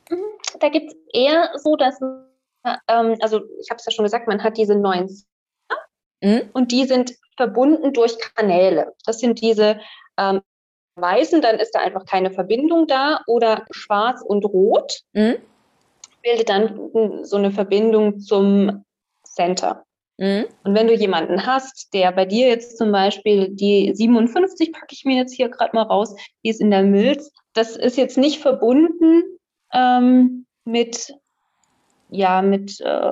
Mhm. 0.09 0.17
Da 0.61 0.71
gibt 0.71 0.93
es 0.93 0.97
eher 1.13 1.51
so, 1.57 1.77
dass, 1.77 2.01
ähm, 2.01 3.19
also 3.21 3.43
ich 3.61 3.69
habe 3.69 3.77
es 3.77 3.85
ja 3.85 3.93
schon 3.93 4.05
gesagt, 4.05 4.27
man 4.27 4.43
hat 4.43 4.57
diese 4.57 4.77
neuen 4.77 5.11
mhm. 6.23 6.49
und 6.55 6.73
die 6.73 6.87
sind 6.87 7.13
verbunden 7.37 7.93
durch 7.93 8.17
Kanäle. 8.35 8.95
Das 9.05 9.19
sind 9.19 9.43
diese 9.43 9.79
ähm, 10.17 10.41
weißen, 10.97 11.43
dann 11.43 11.59
ist 11.59 11.73
da 11.73 11.81
einfach 11.81 12.05
keine 12.07 12.31
Verbindung 12.31 12.87
da 12.87 13.21
oder 13.27 13.65
schwarz 13.71 14.23
und 14.23 14.45
rot 14.45 15.01
mhm. 15.13 15.37
bildet 16.23 16.49
dann 16.49 16.91
so 17.25 17.37
eine 17.37 17.51
Verbindung 17.51 18.21
zum 18.21 18.85
Center. 19.25 19.85
Mhm. 20.19 20.47
Und 20.63 20.75
wenn 20.75 20.87
du 20.87 20.95
jemanden 20.95 21.45
hast, 21.47 21.93
der 21.93 22.13
bei 22.13 22.25
dir 22.25 22.49
jetzt 22.49 22.79
zum 22.79 22.93
Beispiel 22.93 23.49
die 23.51 23.93
57 23.95 24.73
packe 24.73 24.93
ich 24.93 25.05
mir 25.05 25.17
jetzt 25.17 25.35
hier 25.35 25.49
gerade 25.49 25.75
mal 25.75 25.83
raus, 25.83 26.15
die 26.45 26.51
ist 26.51 26.61
in 26.61 26.71
der 26.71 26.85
Milz, 26.85 27.33
das 27.53 27.77
ist 27.77 27.97
jetzt 27.97 28.17
nicht 28.17 28.41
verbunden 28.41 29.23
ähm, 29.73 30.47
mit, 30.65 31.15
ja, 32.11 32.43
mit, 32.43 32.81
äh, 32.81 33.11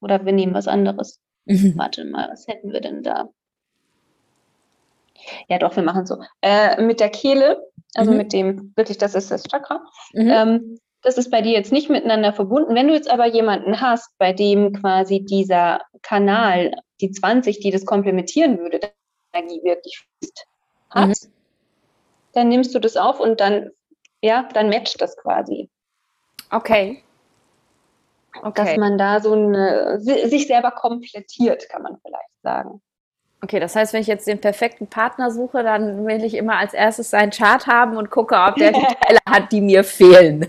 oder 0.00 0.24
wir 0.24 0.32
nehmen 0.32 0.54
was 0.54 0.66
anderes. 0.66 1.20
Mhm. 1.44 1.74
Warte 1.76 2.04
mal, 2.04 2.28
was 2.30 2.48
hätten 2.48 2.72
wir 2.72 2.80
denn 2.80 3.02
da? 3.02 3.28
Ja, 5.48 5.58
doch, 5.58 5.74
wir 5.76 5.82
machen 5.82 6.06
so. 6.06 6.18
Äh, 6.42 6.80
mit 6.82 7.00
der 7.00 7.10
Kehle, 7.10 7.62
also 7.94 8.10
mhm. 8.10 8.16
mit 8.16 8.32
dem, 8.32 8.72
wirklich, 8.76 8.98
das 8.98 9.14
ist 9.14 9.30
das 9.30 9.44
Chakra. 9.44 9.84
Mhm. 10.12 10.30
Ähm, 10.30 10.78
das 11.02 11.16
ist 11.16 11.30
bei 11.30 11.40
dir 11.40 11.52
jetzt 11.52 11.72
nicht 11.72 11.88
miteinander 11.88 12.32
verbunden. 12.32 12.74
Wenn 12.74 12.88
du 12.88 12.94
jetzt 12.94 13.10
aber 13.10 13.26
jemanden 13.26 13.80
hast, 13.80 14.10
bei 14.18 14.32
dem 14.32 14.72
quasi 14.74 15.24
dieser 15.24 15.80
Kanal, 16.02 16.74
die 17.00 17.10
20, 17.10 17.60
die 17.60 17.70
das 17.70 17.86
komplementieren 17.86 18.58
würde, 18.58 18.80
die 18.80 18.88
Energie 19.32 19.62
wirklich 19.64 20.04
hat, 20.90 21.08
mhm. 21.08 21.14
dann 22.32 22.48
nimmst 22.48 22.74
du 22.74 22.78
das 22.78 22.96
auf 22.96 23.20
und 23.20 23.40
dann, 23.40 23.70
ja, 24.20 24.48
dann 24.52 24.68
matcht 24.68 25.00
das 25.00 25.16
quasi. 25.16 25.70
Okay. 26.50 27.02
okay. 28.42 28.64
Dass 28.64 28.76
man 28.76 28.98
da 28.98 29.20
so 29.20 29.32
eine, 29.32 30.00
sich 30.00 30.46
selber 30.46 30.72
komplettiert, 30.72 31.68
kann 31.68 31.82
man 31.82 31.98
vielleicht 32.02 32.42
sagen. 32.42 32.82
Okay, 33.42 33.58
das 33.58 33.74
heißt, 33.74 33.94
wenn 33.94 34.02
ich 34.02 34.06
jetzt 34.06 34.26
den 34.26 34.40
perfekten 34.40 34.86
Partner 34.86 35.30
suche, 35.30 35.62
dann 35.62 36.06
will 36.06 36.22
ich 36.24 36.34
immer 36.34 36.58
als 36.58 36.74
erstes 36.74 37.10
seinen 37.10 37.30
Chart 37.30 37.66
haben 37.66 37.96
und 37.96 38.10
gucke, 38.10 38.34
ob 38.34 38.56
der 38.56 38.72
die 38.72 38.80
Teile 38.80 39.18
hat, 39.26 39.50
die 39.50 39.62
mir 39.62 39.82
fehlen. 39.82 40.46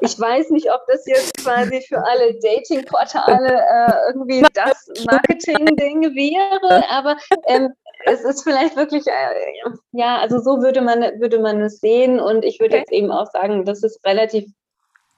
ich 0.00 0.18
weiß 0.18 0.50
nicht, 0.50 0.70
ob 0.72 0.86
das 0.86 1.06
jetzt 1.06 1.36
quasi 1.42 1.80
für 1.88 1.98
alle 1.98 2.38
Dating-Portale 2.40 3.48
äh, 3.88 3.92
irgendwie 4.08 4.44
das 4.54 4.88
Marketing-Ding 5.04 6.14
wäre, 6.14 6.84
aber 6.90 7.16
ähm, 7.48 7.70
es 8.06 8.22
ist 8.22 8.44
vielleicht 8.44 8.76
wirklich, 8.76 9.06
äh, 9.06 9.70
ja, 9.92 10.18
also 10.18 10.38
so 10.38 10.62
würde 10.62 10.80
man, 10.80 11.00
würde 11.20 11.40
man 11.40 11.60
es 11.62 11.80
sehen 11.80 12.20
und 12.20 12.44
ich 12.44 12.60
würde 12.60 12.76
okay. 12.76 12.78
jetzt 12.80 12.92
eben 12.92 13.10
auch 13.10 13.26
sagen, 13.30 13.64
das 13.64 13.82
ist 13.82 14.04
relativ, 14.06 14.44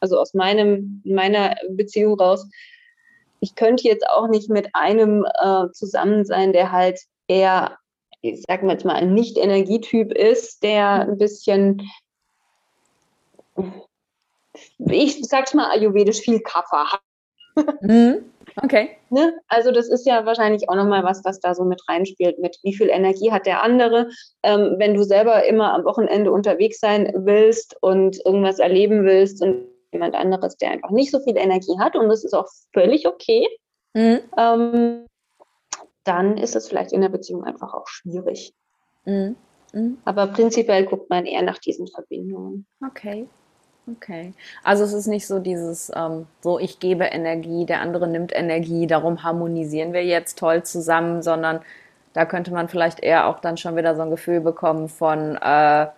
also 0.00 0.18
aus 0.18 0.33
meinem, 0.33 1.02
meiner 1.05 1.55
Beziehung 1.68 2.18
raus, 2.18 2.46
ich 3.42 3.57
könnte 3.57 3.88
jetzt 3.88 4.09
auch 4.09 4.28
nicht 4.28 4.48
mit 4.48 4.68
einem 4.72 5.26
äh, 5.42 5.68
zusammen 5.72 6.24
sein, 6.24 6.52
der 6.52 6.70
halt 6.70 7.00
eher, 7.26 7.76
ich 8.20 8.44
sag 8.46 8.62
mal 8.62 8.72
jetzt 8.72 8.85
mal, 8.85 8.94
ein 8.94 9.14
Nicht-Energietyp 9.14 10.12
ist, 10.12 10.62
der 10.62 11.09
ein 11.09 11.18
bisschen, 11.18 11.83
ich 14.78 15.20
sag's 15.22 15.55
mal 15.55 15.70
ayurvedisch, 15.70 16.20
viel 16.20 16.40
Kaffer 16.40 16.92
hat. 16.92 17.02
Mhm. 17.83 18.33
Okay. 18.62 18.90
Ne? 19.12 19.35
Also 19.46 19.72
das 19.72 19.90
ist 19.90 20.07
ja 20.07 20.24
wahrscheinlich 20.24 20.70
auch 20.70 20.74
nochmal 20.74 21.05
was, 21.05 21.22
was 21.22 21.38
da 21.38 21.55
so 21.55 21.64
mit 21.64 21.83
reinspielt, 21.87 22.38
mit 22.38 22.57
wie 22.62 22.74
viel 22.74 22.88
Energie 22.88 23.31
hat 23.31 23.44
der 23.44 23.62
andere. 23.62 24.09
Ähm, 24.42 24.76
wenn 24.78 24.94
du 24.94 25.02
selber 25.02 25.44
immer 25.44 25.74
am 25.74 25.85
Wochenende 25.85 26.33
unterwegs 26.33 26.81
sein 26.81 27.12
willst 27.14 27.76
und 27.83 28.24
irgendwas 28.24 28.59
erleben 28.59 29.05
willst 29.05 29.42
und 29.42 29.66
jemand 29.92 30.14
anderes, 30.14 30.57
der 30.57 30.70
einfach 30.70 30.90
nicht 30.90 31.11
so 31.11 31.20
viel 31.20 31.37
Energie 31.37 31.78
hat 31.78 31.96
und 31.96 32.09
das 32.09 32.24
ist 32.24 32.35
auch 32.35 32.48
völlig 32.72 33.07
okay, 33.07 33.46
mhm. 33.94 34.20
ähm, 34.37 35.07
dann 36.05 36.37
ist 36.37 36.57
es 36.57 36.68
vielleicht 36.68 36.92
in 36.92 37.00
der 37.00 37.09
Beziehung 37.09 37.44
einfach 37.44 37.74
auch 37.74 37.87
schwierig. 37.87 38.55
Mhm. 39.05 39.37
Mhm. 39.72 39.98
Aber 40.05 40.26
prinzipiell 40.26 40.85
guckt 40.85 41.11
man 41.11 41.26
eher 41.26 41.42
nach 41.42 41.59
diesen 41.59 41.87
Verbindungen. 41.87 42.66
Okay. 42.87 43.26
Okay. 43.90 44.33
Also 44.62 44.85
es 44.85 44.92
ist 44.92 45.09
nicht 45.09 45.26
so 45.26 45.40
dieses, 45.40 45.90
ähm, 45.94 46.26
so 46.40 46.59
ich 46.61 46.78
gebe 46.78 47.05
Energie, 47.05 47.66
der 47.66 47.81
andere 47.81 48.07
nimmt 48.07 48.33
Energie, 48.35 48.87
darum 48.87 49.24
harmonisieren 49.24 49.92
wir 49.92 50.05
jetzt 50.05 50.38
toll 50.38 50.62
zusammen, 50.62 51.22
sondern 51.22 51.61
da 52.12 52.24
könnte 52.24 52.52
man 52.52 52.68
vielleicht 52.68 53.00
eher 53.00 53.26
auch 53.26 53.40
dann 53.40 53.57
schon 53.57 53.76
wieder 53.76 53.96
so 53.96 54.02
ein 54.02 54.11
Gefühl 54.11 54.40
bekommen 54.40 54.88
von, 54.88 55.37
äh, 55.37 55.88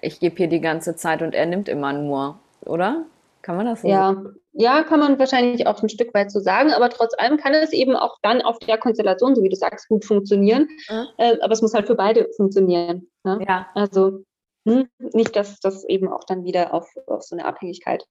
ich 0.00 0.20
gebe 0.20 0.36
hier 0.36 0.48
die 0.48 0.60
ganze 0.60 0.94
Zeit 0.94 1.22
und 1.22 1.34
er 1.34 1.46
nimmt 1.46 1.68
immer 1.68 1.92
nur, 1.92 2.38
oder? 2.64 3.04
Kann 3.42 3.56
man 3.56 3.66
das 3.66 3.82
so 3.82 3.88
ja. 3.88 4.14
sagen? 4.14 4.36
Ja, 4.52 4.82
kann 4.82 5.00
man 5.00 5.18
wahrscheinlich 5.18 5.66
auch 5.66 5.82
ein 5.82 5.88
Stück 5.88 6.12
weit 6.14 6.30
so 6.30 6.40
sagen, 6.40 6.72
aber 6.72 6.90
trotz 6.90 7.14
allem 7.18 7.38
kann 7.38 7.54
es 7.54 7.72
eben 7.72 7.96
auch 7.96 8.18
dann 8.22 8.42
auf 8.42 8.58
der 8.58 8.78
Konstellation, 8.78 9.34
so 9.34 9.42
wie 9.42 9.48
du 9.48 9.56
sagst, 9.56 9.88
gut 9.88 10.04
funktionieren. 10.04 10.68
Mhm. 10.88 11.06
Äh, 11.16 11.38
aber 11.40 11.52
es 11.52 11.62
muss 11.62 11.74
halt 11.74 11.86
für 11.86 11.94
beide 11.94 12.28
funktionieren. 12.36 13.08
Ne? 13.24 13.40
Ja. 13.48 13.66
Also 13.74 14.24
hm, 14.66 14.88
nicht, 14.98 15.34
dass 15.34 15.58
das 15.60 15.84
eben 15.84 16.08
auch 16.08 16.24
dann 16.24 16.44
wieder 16.44 16.72
auf, 16.72 16.88
auf 17.06 17.22
so 17.22 17.34
eine 17.34 17.44
Abhängigkeit 17.44 18.06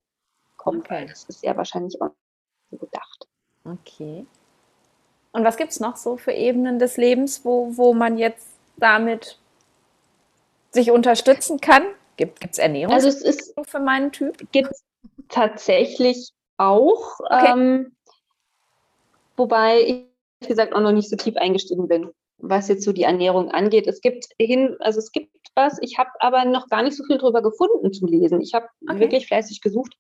kommt, 0.58 0.86
okay. 0.86 0.96
weil 0.96 1.08
das 1.08 1.24
ist 1.26 1.44
ja 1.44 1.56
wahrscheinlich 1.56 2.02
auch 2.02 2.12
so 2.70 2.78
gedacht. 2.78 3.28
Okay. 3.64 4.26
Und 5.32 5.44
was 5.46 5.58
gibt 5.58 5.72
es 5.72 5.80
noch 5.80 5.96
so 5.96 6.18
für 6.18 6.34
Ebenen 6.34 6.80
des 6.80 6.98
Lebens, 6.98 7.46
wo, 7.46 7.78
wo 7.78 7.94
man 7.94 8.18
jetzt 8.18 8.48
damit 8.78 9.40
sich 10.72 10.92
unterstützen 10.92 11.62
kann? 11.62 11.84
Gibt 12.18 12.44
es 12.52 12.58
Ernährung 12.58 12.94
also 12.94 13.08
es 13.08 13.22
ist, 13.22 13.54
für 13.64 13.80
meinen 13.80 14.12
Typ? 14.12 14.38
Gibt 14.52 14.72
es 14.72 14.84
tatsächlich 15.32 16.32
auch. 16.58 17.20
Okay. 17.20 17.52
Ähm, 17.52 17.96
wobei 19.36 19.82
ich, 19.82 20.06
wie 20.42 20.48
gesagt, 20.48 20.74
auch 20.74 20.82
noch 20.82 20.92
nicht 20.92 21.10
so 21.10 21.16
tief 21.16 21.36
eingestiegen 21.38 21.88
bin, 21.88 22.12
was 22.38 22.68
jetzt 22.68 22.84
so 22.84 22.94
die 22.94 23.04
Ernährung 23.04 23.52
angeht. 23.52 23.88
Es 23.88 24.02
gibt 24.02 24.26
hin, 24.40 24.76
also 24.80 25.00
es 25.00 25.12
gibt 25.12 25.32
was, 25.56 25.78
ich 25.82 25.98
habe 25.98 26.10
aber 26.20 26.46
noch 26.46 26.68
gar 26.68 26.82
nicht 26.82 26.96
so 26.96 27.04
viel 27.04 27.18
drüber 27.18 27.42
gefunden 27.42 27.92
zu 27.92 28.06
lesen. 28.06 28.42
Ich 28.42 28.54
habe 28.54 28.68
okay. 28.88 29.00
wirklich 29.00 29.28
fleißig 29.28 29.62
gesucht. 29.62 29.96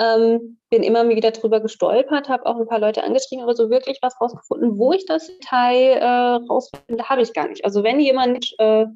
Ähm, 0.00 0.58
bin 0.70 0.84
immer 0.84 1.08
wieder 1.08 1.32
drüber 1.32 1.60
gestolpert, 1.60 2.28
habe 2.28 2.46
auch 2.46 2.56
ein 2.56 2.68
paar 2.68 2.78
Leute 2.78 3.02
angeschrieben, 3.02 3.42
aber 3.42 3.56
so 3.56 3.68
wirklich 3.68 3.98
was 4.00 4.20
rausgefunden, 4.20 4.78
wo 4.78 4.92
ich 4.92 5.06
das 5.06 5.26
Detail 5.26 5.98
äh, 5.98 6.46
rausfinde, 6.48 7.08
habe 7.08 7.22
ich 7.22 7.32
gar 7.32 7.48
nicht. 7.48 7.64
Also 7.64 7.82
wenn 7.82 7.98
jemand 7.98 8.54
äh, 8.58 8.86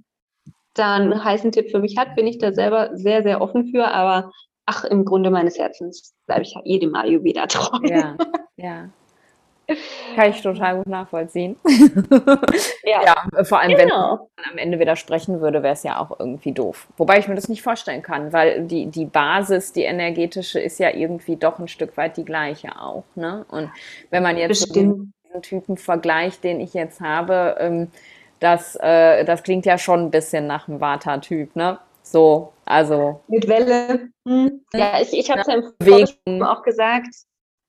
da 0.75 0.95
einen 0.95 1.25
heißen 1.25 1.51
Tipp 1.51 1.71
für 1.71 1.81
mich 1.81 1.97
hat, 1.99 2.15
bin 2.15 2.27
ich 2.29 2.39
da 2.39 2.53
selber 2.53 2.91
sehr, 2.95 3.25
sehr 3.25 3.41
offen 3.41 3.73
für, 3.73 3.89
aber 3.89 4.31
ach, 4.67 4.85
im 4.85 5.05
Grunde 5.05 5.31
meines 5.31 5.59
Herzens 5.59 6.15
bleibe 6.27 6.43
ich 6.43 6.55
jedem 6.65 6.95
Ayurveda 6.95 7.47
treu. 7.47 7.79
Ja, 7.83 8.17
ja. 8.57 8.89
Kann 10.17 10.31
ich 10.31 10.43
total 10.43 10.79
gut 10.79 10.87
nachvollziehen. 10.87 11.57
ja. 12.85 13.03
ja. 13.05 13.45
vor 13.45 13.61
allem, 13.61 13.77
genau. 13.77 14.29
wenn 14.37 14.45
man 14.45 14.53
am 14.53 14.59
Ende 14.59 14.79
widersprechen 14.79 15.41
würde, 15.41 15.63
wäre 15.63 15.73
es 15.73 15.83
ja 15.83 15.99
auch 15.99 16.19
irgendwie 16.19 16.53
doof. 16.53 16.89
Wobei 16.97 17.19
ich 17.19 17.29
mir 17.29 17.37
das 17.37 17.49
nicht 17.49 17.63
vorstellen 17.63 18.03
kann, 18.03 18.33
weil 18.33 18.67
die, 18.67 18.87
die 18.87 19.07
Basis, 19.07 19.73
die 19.73 19.83
energetische, 19.83 20.61
ist 20.61 20.79
ja 20.79 20.91
irgendwie 20.91 21.37
doch 21.37 21.59
ein 21.59 21.69
Stück 21.69 21.97
weit 21.97 22.17
die 22.17 22.25
gleiche 22.25 22.81
auch. 22.81 23.05
Ne? 23.15 23.47
Und 23.49 23.71
wenn 24.11 24.23
man 24.23 24.37
jetzt 24.37 24.69
so 24.69 24.75
diesen 24.75 25.15
Typen 25.43 25.77
vergleicht, 25.77 26.45
den 26.45 26.61
ich 26.61 26.75
jetzt 26.75 27.01
habe, 27.01 27.57
ähm, 27.59 27.89
das, 28.41 28.77
äh, 28.77 29.25
das 29.25 29.43
klingt 29.45 29.65
ja 29.65 29.79
schon 29.79 30.01
ein 30.01 30.11
bisschen 30.11 30.47
nach 30.47 30.69
einem 30.69 30.81
Vata-Typ, 30.81 31.55
ne? 31.55 31.79
So, 32.03 32.53
also. 32.65 33.21
Mit 33.29 33.49
Welle. 33.49 34.09
Hm. 34.27 34.65
Ja, 34.75 35.01
ich, 35.01 35.13
ich 35.13 35.31
habe 35.31 35.41
es 35.41 35.47
ja 35.47 35.63
im 36.25 36.43
auch 36.43 36.63
gesagt. 36.63 37.15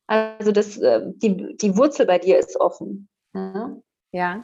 Also 0.08 0.52
das, 0.52 0.78
äh, 0.78 1.02
die, 1.16 1.56
die 1.58 1.78
Wurzel 1.78 2.06
bei 2.06 2.20
dir 2.20 2.38
ist 2.38 2.60
offen. 2.60 3.08
Ja. 3.34 3.76
ja. 4.12 4.44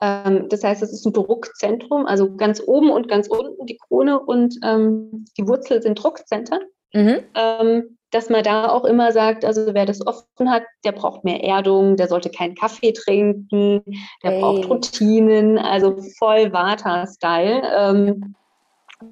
Ähm, 0.00 0.48
das 0.48 0.64
heißt, 0.64 0.82
es 0.82 0.92
ist 0.92 1.06
ein 1.06 1.12
Druckzentrum, 1.12 2.06
also 2.06 2.34
ganz 2.36 2.62
oben 2.66 2.90
und 2.90 3.08
ganz 3.08 3.28
unten 3.28 3.66
die 3.66 3.76
Krone 3.76 4.18
und 4.18 4.56
ähm, 4.64 5.26
die 5.38 5.46
Wurzel 5.46 5.82
sind 5.82 6.02
Druckzentren. 6.02 6.60
Mhm. 6.92 7.20
Ähm, 7.34 7.98
dass 8.10 8.30
man 8.30 8.44
da 8.44 8.68
auch 8.68 8.84
immer 8.84 9.10
sagt, 9.10 9.44
also 9.44 9.74
wer 9.74 9.86
das 9.86 10.06
offen 10.06 10.48
hat, 10.48 10.62
der 10.84 10.92
braucht 10.92 11.24
mehr 11.24 11.42
Erdung, 11.42 11.96
der 11.96 12.06
sollte 12.06 12.30
keinen 12.30 12.54
Kaffee 12.54 12.92
trinken, 12.92 13.82
der 14.22 14.30
hey. 14.30 14.40
braucht 14.40 14.70
Routinen, 14.70 15.58
also 15.58 15.96
voll 16.18 16.52
Vata-Style. 16.52 17.62
Ähm, 17.76 18.36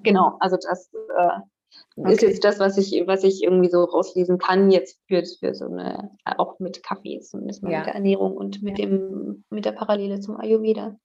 genau, 0.03 0.37
also 0.41 0.57
das 0.57 0.91
äh, 0.93 2.01
okay. 2.01 2.13
ist 2.13 2.23
jetzt 2.23 2.45
das, 2.45 2.59
was 2.59 2.77
ich, 2.79 3.07
was 3.07 3.25
ich 3.25 3.43
irgendwie 3.43 3.71
so 3.71 3.85
rauslesen 3.85 4.39
kann, 4.39 4.71
jetzt 4.71 4.99
für, 5.07 5.23
für 5.41 5.55
so 5.55 5.67
eine, 5.67 6.11
auch 6.25 6.59
mit 6.59 6.83
Kaffee, 6.83 7.21
zumindest 7.21 7.63
mal 7.63 7.73
ja. 7.73 7.79
mit 7.79 7.87
der 7.87 7.95
Ernährung 7.95 8.37
und 8.37 8.63
mit 8.63 8.79
dem, 8.79 9.45
mit 9.51 9.65
der 9.65 9.73
Parallele 9.73 10.21
zum 10.21 10.37
Ayurveda. 10.37 10.97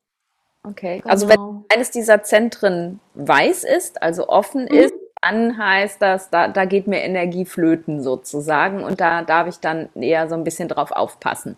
Okay, 0.64 1.00
genau. 1.00 1.10
also 1.10 1.30
wenn 1.30 1.66
eines 1.74 1.92
dieser 1.92 2.24
Zentren 2.24 3.00
weiß 3.14 3.64
ist, 3.64 4.02
also 4.02 4.28
offen 4.28 4.64
mhm. 4.64 4.78
ist, 4.78 4.94
dann 5.22 5.58
heißt 5.58 6.02
das, 6.02 6.30
da, 6.30 6.48
da 6.48 6.66
geht 6.66 6.88
mir 6.88 7.02
Energie 7.02 7.46
flöten 7.46 8.02
sozusagen 8.02 8.84
und 8.84 9.02
da 9.02 9.24
darf 9.24 9.48
ich 9.48 9.60
dann 9.60 9.90
eher 9.96 10.28
so 10.30 10.36
ein 10.36 10.44
bisschen 10.44 10.68
drauf 10.68 10.92
aufpassen. 10.92 11.58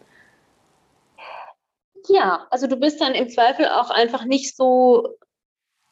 Ja, 2.08 2.48
also 2.50 2.68
du 2.68 2.78
bist 2.78 3.02
dann 3.02 3.14
im 3.14 3.30
Zweifel 3.30 3.68
auch 3.68 3.90
einfach 3.90 4.26
nicht 4.26 4.56
so, 4.56 5.16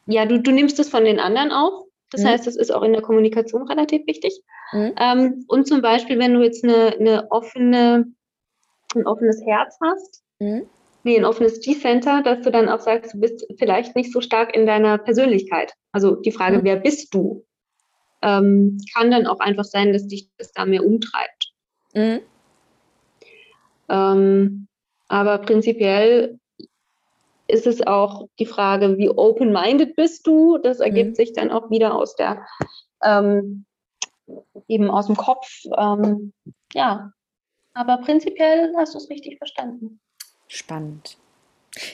ja, 0.07 0.25
du, 0.25 0.39
du 0.39 0.51
nimmst 0.51 0.79
es 0.79 0.89
von 0.89 1.05
den 1.05 1.19
anderen 1.19 1.51
auch. 1.51 1.85
Das 2.11 2.23
mhm. 2.23 2.27
heißt, 2.27 2.47
das 2.47 2.55
ist 2.55 2.71
auch 2.71 2.83
in 2.83 2.93
der 2.93 3.01
Kommunikation 3.01 3.67
relativ 3.67 4.07
wichtig. 4.07 4.41
Mhm. 4.71 4.93
Ähm, 4.99 5.45
und 5.47 5.67
zum 5.67 5.81
Beispiel, 5.81 6.17
wenn 6.19 6.33
du 6.33 6.41
jetzt 6.41 6.63
eine, 6.63 6.95
eine 6.97 7.31
offene, 7.31 8.05
ein 8.95 9.05
offenes 9.05 9.41
Herz 9.45 9.77
hast, 9.83 10.23
mhm. 10.39 10.67
nee, 11.03 11.17
ein 11.17 11.25
offenes 11.25 11.59
G-Center, 11.59 12.23
dass 12.23 12.41
du 12.41 12.51
dann 12.51 12.69
auch 12.69 12.79
sagst, 12.79 13.13
du 13.13 13.19
bist 13.19 13.45
vielleicht 13.59 13.95
nicht 13.95 14.11
so 14.11 14.21
stark 14.21 14.55
in 14.55 14.65
deiner 14.65 14.97
Persönlichkeit. 14.97 15.73
Also 15.91 16.15
die 16.15 16.31
Frage, 16.31 16.59
mhm. 16.59 16.63
wer 16.63 16.77
bist 16.77 17.13
du? 17.13 17.45
ähm, 18.21 18.77
kann 18.93 19.11
dann 19.11 19.27
auch 19.27 19.39
einfach 19.39 19.63
sein, 19.63 19.93
dass 19.93 20.07
dich 20.07 20.29
das 20.37 20.51
da 20.51 20.65
mehr 20.65 20.85
umtreibt. 20.85 21.53
Mhm. 21.93 22.21
Ähm, 23.89 24.67
aber 25.07 25.37
prinzipiell 25.39 26.39
ist 27.47 27.67
es 27.67 27.85
auch 27.85 28.27
die 28.39 28.45
Frage, 28.45 28.97
wie 28.97 29.09
open-minded 29.09 29.95
bist 29.95 30.27
du? 30.27 30.57
Das 30.57 30.79
ergibt 30.79 31.11
mhm. 31.11 31.15
sich 31.15 31.33
dann 31.33 31.51
auch 31.51 31.69
wieder 31.69 31.95
aus 31.95 32.15
der, 32.15 32.45
ähm, 33.03 33.65
eben 34.67 34.89
aus 34.89 35.07
dem 35.07 35.15
Kopf. 35.15 35.47
Ähm, 35.77 36.33
ja, 36.73 37.11
aber 37.73 37.97
prinzipiell 37.97 38.73
hast 38.77 38.93
du 38.93 38.97
es 38.97 39.09
richtig 39.09 39.37
verstanden. 39.37 39.99
Spannend. 40.47 41.17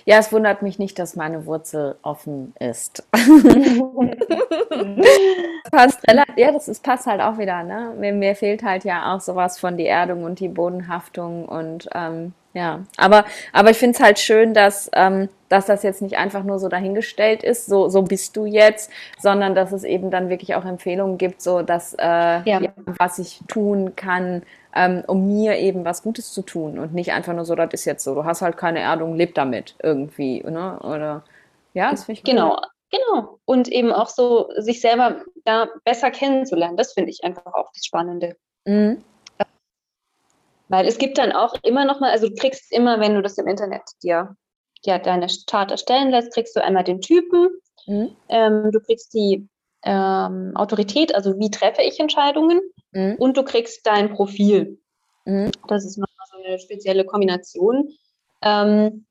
Ja, 0.06 0.18
es 0.20 0.32
wundert 0.32 0.62
mich 0.62 0.80
nicht, 0.80 0.98
dass 0.98 1.18
meine 1.18 1.46
Wurzel 1.46 1.98
offen 2.04 2.54
ist. 2.60 3.04
passt 5.72 6.00
ja, 6.38 6.52
das 6.52 6.68
ist, 6.68 6.84
passt 6.84 7.06
halt 7.06 7.22
auch 7.22 7.38
wieder. 7.38 7.64
Ne? 7.64 7.94
Mir, 7.98 8.14
mir, 8.14 8.36
fehlt 8.36 8.64
halt 8.64 8.86
ja 8.86 9.14
auch 9.14 9.20
sowas 9.20 9.60
von 9.60 9.78
die 9.78 9.88
Erdung 9.88 10.24
und 10.24 10.40
die 10.40 10.48
Bodenhaftung 10.48 11.46
und 11.46 11.90
ähm, 11.94 12.34
ja, 12.54 12.86
aber, 12.98 13.26
aber 13.52 13.72
ich 13.72 13.78
finde 13.78 13.96
es 13.96 14.04
halt 14.04 14.20
schön, 14.20 14.54
dass, 14.54 14.90
ähm, 14.94 15.28
dass 15.50 15.66
das 15.66 15.82
jetzt 15.82 16.04
nicht 16.04 16.18
einfach 16.18 16.44
nur 16.44 16.60
so 16.60 16.70
dahingestellt 16.70 17.44
ist, 17.44 17.66
so, 17.66 17.90
so 17.90 18.04
bist 18.04 18.38
du 18.38 18.46
jetzt, 18.46 18.92
sondern 19.20 19.56
dass 19.56 19.72
es 19.72 19.84
eben 19.84 20.12
dann 20.12 20.30
wirklich 20.30 20.54
auch 20.54 20.64
Empfehlungen 20.64 21.18
gibt, 21.18 21.42
so 21.42 21.64
dass 21.64 21.94
äh, 21.96 22.06
ja. 22.06 22.44
Ja, 22.46 22.74
was 22.86 23.18
ich 23.18 23.42
tun 23.48 23.96
kann, 23.96 24.44
ähm, 24.76 25.04
um 25.08 25.28
mir 25.28 25.58
eben 25.58 25.84
was 25.84 26.04
Gutes 26.04 26.32
zu 26.32 26.44
tun 26.44 26.78
und 26.78 26.94
nicht 26.94 27.12
einfach 27.12 27.34
nur 27.34 27.46
so, 27.46 27.56
das 27.56 27.74
ist 27.74 27.86
jetzt 27.86 28.04
so, 28.04 28.14
du 28.14 28.24
hast 28.24 28.44
halt 28.44 28.56
keine 28.58 28.80
Erdung, 28.82 29.16
leb 29.16 29.34
damit 29.34 29.76
irgendwie, 29.82 30.44
ne? 30.44 30.80
Oder 30.82 31.24
ja, 31.74 31.90
das 31.90 32.06
finde 32.06 32.20
ich 32.20 32.24
Genau, 32.24 32.52
cool. 32.52 32.68
genau. 32.92 33.40
Und 33.46 33.68
eben 33.68 33.92
auch 33.92 34.10
so 34.10 34.50
sich 34.58 34.80
selber 34.80 35.24
da 35.44 35.70
besser 35.86 36.12
kennenzulernen, 36.12 36.78
das 36.78 36.94
finde 36.94 37.10
ich 37.10 37.24
einfach 37.24 37.54
auch 37.54 37.72
das 37.74 37.84
Spannende. 37.84 38.36
Mhm. 38.66 39.04
Weil 40.74 40.88
es 40.88 40.98
gibt 40.98 41.20
dann 41.20 41.32
auch 41.32 41.54
immer 41.62 41.86
noch 41.86 42.00
mal, 42.00 42.10
also 42.10 42.30
du 42.30 42.34
kriegst 42.34 42.72
immer, 42.72 43.00
wenn 43.00 43.14
du 43.14 43.22
das 43.22 43.38
im 43.38 43.46
Internet 43.46 43.84
dir 44.02 44.36
ja, 44.84 44.98
deine 44.98 45.28
Chart 45.48 45.70
erstellen 45.70 46.10
lässt, 46.10 46.34
kriegst 46.34 46.56
du 46.56 46.64
einmal 46.64 46.84
den 46.84 47.00
Typen, 47.00 47.50
mhm. 47.86 48.18
ähm, 48.28 48.72
du 48.72 48.80
kriegst 48.80 49.14
die 49.14 49.48
ähm, 49.84 50.54
Autorität, 50.56 51.14
also 51.14 51.38
wie 51.38 51.52
treffe 51.52 51.84
ich 51.84 52.00
Entscheidungen 52.00 52.60
mhm. 52.92 53.18
und 53.20 53.38
du 53.38 53.44
kriegst 53.44 53.86
dein 53.86 54.16
Profil. 54.16 54.80
Mhm. 55.26 55.52
Das 55.68 55.86
ist 55.86 56.00
nochmal 56.00 56.26
so 56.32 56.44
eine 56.44 56.58
spezielle 56.58 57.06
Kombination. 57.06 57.90
Ähm, 58.42 59.06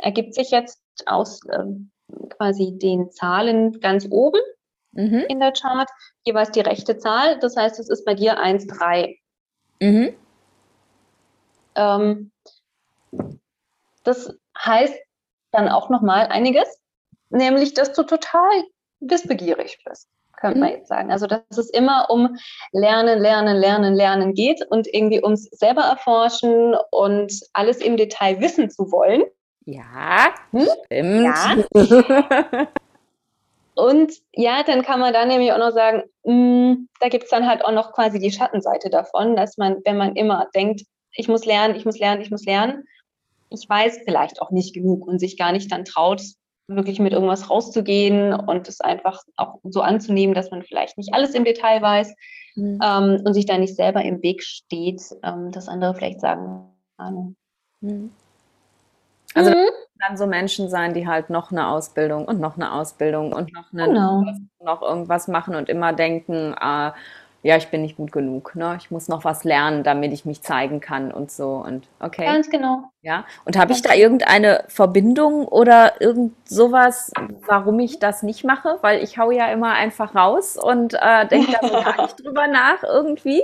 ergibt 0.00 0.36
sich 0.36 0.52
jetzt 0.52 0.80
aus 1.06 1.40
ähm, 1.52 1.90
quasi 2.28 2.78
den 2.78 3.10
Zahlen 3.10 3.80
ganz 3.80 4.06
oben 4.08 4.40
mhm. 4.92 5.24
in 5.28 5.40
der 5.40 5.54
Chart 5.54 5.90
jeweils 6.24 6.52
die 6.52 6.60
rechte 6.60 6.98
Zahl. 6.98 7.40
Das 7.40 7.56
heißt, 7.56 7.80
es 7.80 7.90
ist 7.90 8.04
bei 8.04 8.14
dir 8.14 8.38
1, 8.38 8.68
3. 8.68 9.18
Mhm. 9.80 10.14
Ähm, 11.74 12.30
das 14.04 14.34
heißt 14.58 14.94
dann 15.52 15.68
auch 15.68 15.90
nochmal 15.90 16.26
einiges, 16.26 16.68
nämlich, 17.30 17.74
dass 17.74 17.92
du 17.92 18.02
total 18.02 18.64
wissbegierig 19.00 19.82
bist, 19.84 20.08
könnte 20.36 20.58
mhm. 20.58 20.64
man 20.64 20.70
jetzt 20.72 20.88
sagen. 20.88 21.10
Also, 21.10 21.26
dass 21.26 21.42
es 21.50 21.70
immer 21.70 22.08
um 22.10 22.36
Lernen, 22.72 23.18
Lernen, 23.20 23.56
Lernen, 23.56 23.94
Lernen 23.94 24.34
geht 24.34 24.64
und 24.70 24.86
irgendwie 24.92 25.22
ums 25.22 25.44
selber 25.50 25.82
erforschen 25.82 26.76
und 26.90 27.32
alles 27.52 27.78
im 27.78 27.96
Detail 27.96 28.40
wissen 28.40 28.70
zu 28.70 28.90
wollen. 28.92 29.22
Ja, 29.64 30.34
hm? 30.52 30.68
stimmt. 30.86 31.66
Ja. 31.74 32.68
Und 33.80 34.12
ja, 34.34 34.62
dann 34.62 34.82
kann 34.82 35.00
man 35.00 35.14
da 35.14 35.24
nämlich 35.24 35.52
auch 35.52 35.58
noch 35.58 35.70
sagen, 35.70 36.02
mh, 36.24 36.32
hm, 36.32 36.88
da 37.00 37.08
gibt 37.08 37.24
es 37.24 37.30
dann 37.30 37.48
halt 37.48 37.64
auch 37.64 37.72
noch 37.72 37.92
quasi 37.92 38.18
die 38.18 38.30
Schattenseite 38.30 38.90
davon, 38.90 39.36
dass 39.36 39.56
man, 39.56 39.78
wenn 39.84 39.96
man 39.96 40.16
immer 40.16 40.48
denkt, 40.54 40.82
ich 41.20 41.28
muss 41.28 41.44
lernen, 41.44 41.76
ich 41.76 41.84
muss 41.84 41.98
lernen, 41.98 42.22
ich 42.22 42.30
muss 42.30 42.44
lernen, 42.44 42.84
ich 43.50 43.68
weiß 43.68 44.00
vielleicht 44.04 44.40
auch 44.42 44.50
nicht 44.50 44.74
genug 44.74 45.06
und 45.06 45.18
sich 45.18 45.36
gar 45.36 45.52
nicht 45.52 45.70
dann 45.70 45.84
traut, 45.84 46.22
wirklich 46.66 46.98
mit 46.98 47.12
irgendwas 47.12 47.50
rauszugehen 47.50 48.32
und 48.32 48.68
es 48.68 48.80
einfach 48.80 49.22
auch 49.36 49.58
so 49.64 49.82
anzunehmen, 49.82 50.34
dass 50.34 50.50
man 50.50 50.62
vielleicht 50.62 50.96
nicht 50.98 51.12
alles 51.12 51.34
im 51.34 51.44
Detail 51.44 51.82
weiß 51.82 52.14
mhm. 52.56 52.78
ähm, 52.82 53.22
und 53.24 53.34
sich 53.34 53.46
da 53.46 53.58
nicht 53.58 53.76
selber 53.76 54.02
im 54.02 54.22
Weg 54.22 54.42
steht, 54.42 55.02
ähm, 55.22 55.50
dass 55.52 55.68
andere 55.68 55.94
vielleicht 55.94 56.20
sagen. 56.20 56.66
Mhm. 57.80 58.10
Also 59.34 59.50
mhm. 59.50 59.68
dann 59.98 60.16
so 60.16 60.26
Menschen 60.26 60.68
sein, 60.68 60.94
die 60.94 61.06
halt 61.06 61.30
noch 61.30 61.52
eine 61.52 61.68
Ausbildung 61.68 62.24
und 62.24 62.40
noch 62.40 62.56
eine 62.56 62.72
Ausbildung 62.72 63.32
und 63.32 63.52
noch, 63.52 63.72
eine, 63.72 63.86
genau. 63.86 64.24
noch 64.60 64.82
irgendwas 64.82 65.28
machen 65.28 65.54
und 65.54 65.68
immer 65.68 65.92
denken, 65.92 66.54
äh, 66.60 66.92
ja, 67.42 67.56
ich 67.56 67.68
bin 67.68 67.82
nicht 67.82 67.96
gut 67.96 68.12
genug, 68.12 68.54
ne? 68.54 68.76
Ich 68.78 68.90
muss 68.90 69.08
noch 69.08 69.24
was 69.24 69.44
lernen, 69.44 69.82
damit 69.82 70.12
ich 70.12 70.26
mich 70.26 70.42
zeigen 70.42 70.80
kann 70.80 71.10
und 71.10 71.30
so 71.30 71.54
und 71.54 71.88
okay. 71.98 72.26
Ganz 72.26 72.50
genau. 72.50 72.84
Ja. 73.00 73.24
Und 73.46 73.56
habe 73.56 73.72
ich 73.72 73.80
da 73.80 73.94
irgendeine 73.94 74.64
Verbindung 74.68 75.48
oder 75.48 76.00
irgend 76.02 76.34
sowas, 76.46 77.10
warum 77.46 77.80
ich 77.80 77.98
das 77.98 78.22
nicht 78.22 78.44
mache? 78.44 78.78
Weil 78.82 79.02
ich 79.02 79.16
hau 79.16 79.30
ja 79.30 79.50
immer 79.50 79.72
einfach 79.72 80.14
raus 80.14 80.58
und 80.58 80.94
äh, 80.94 81.26
denke 81.28 81.52
da 81.52 81.68
gar 81.68 82.02
nicht 82.02 82.16
drüber 82.24 82.46
nach 82.46 82.82
irgendwie. 82.82 83.42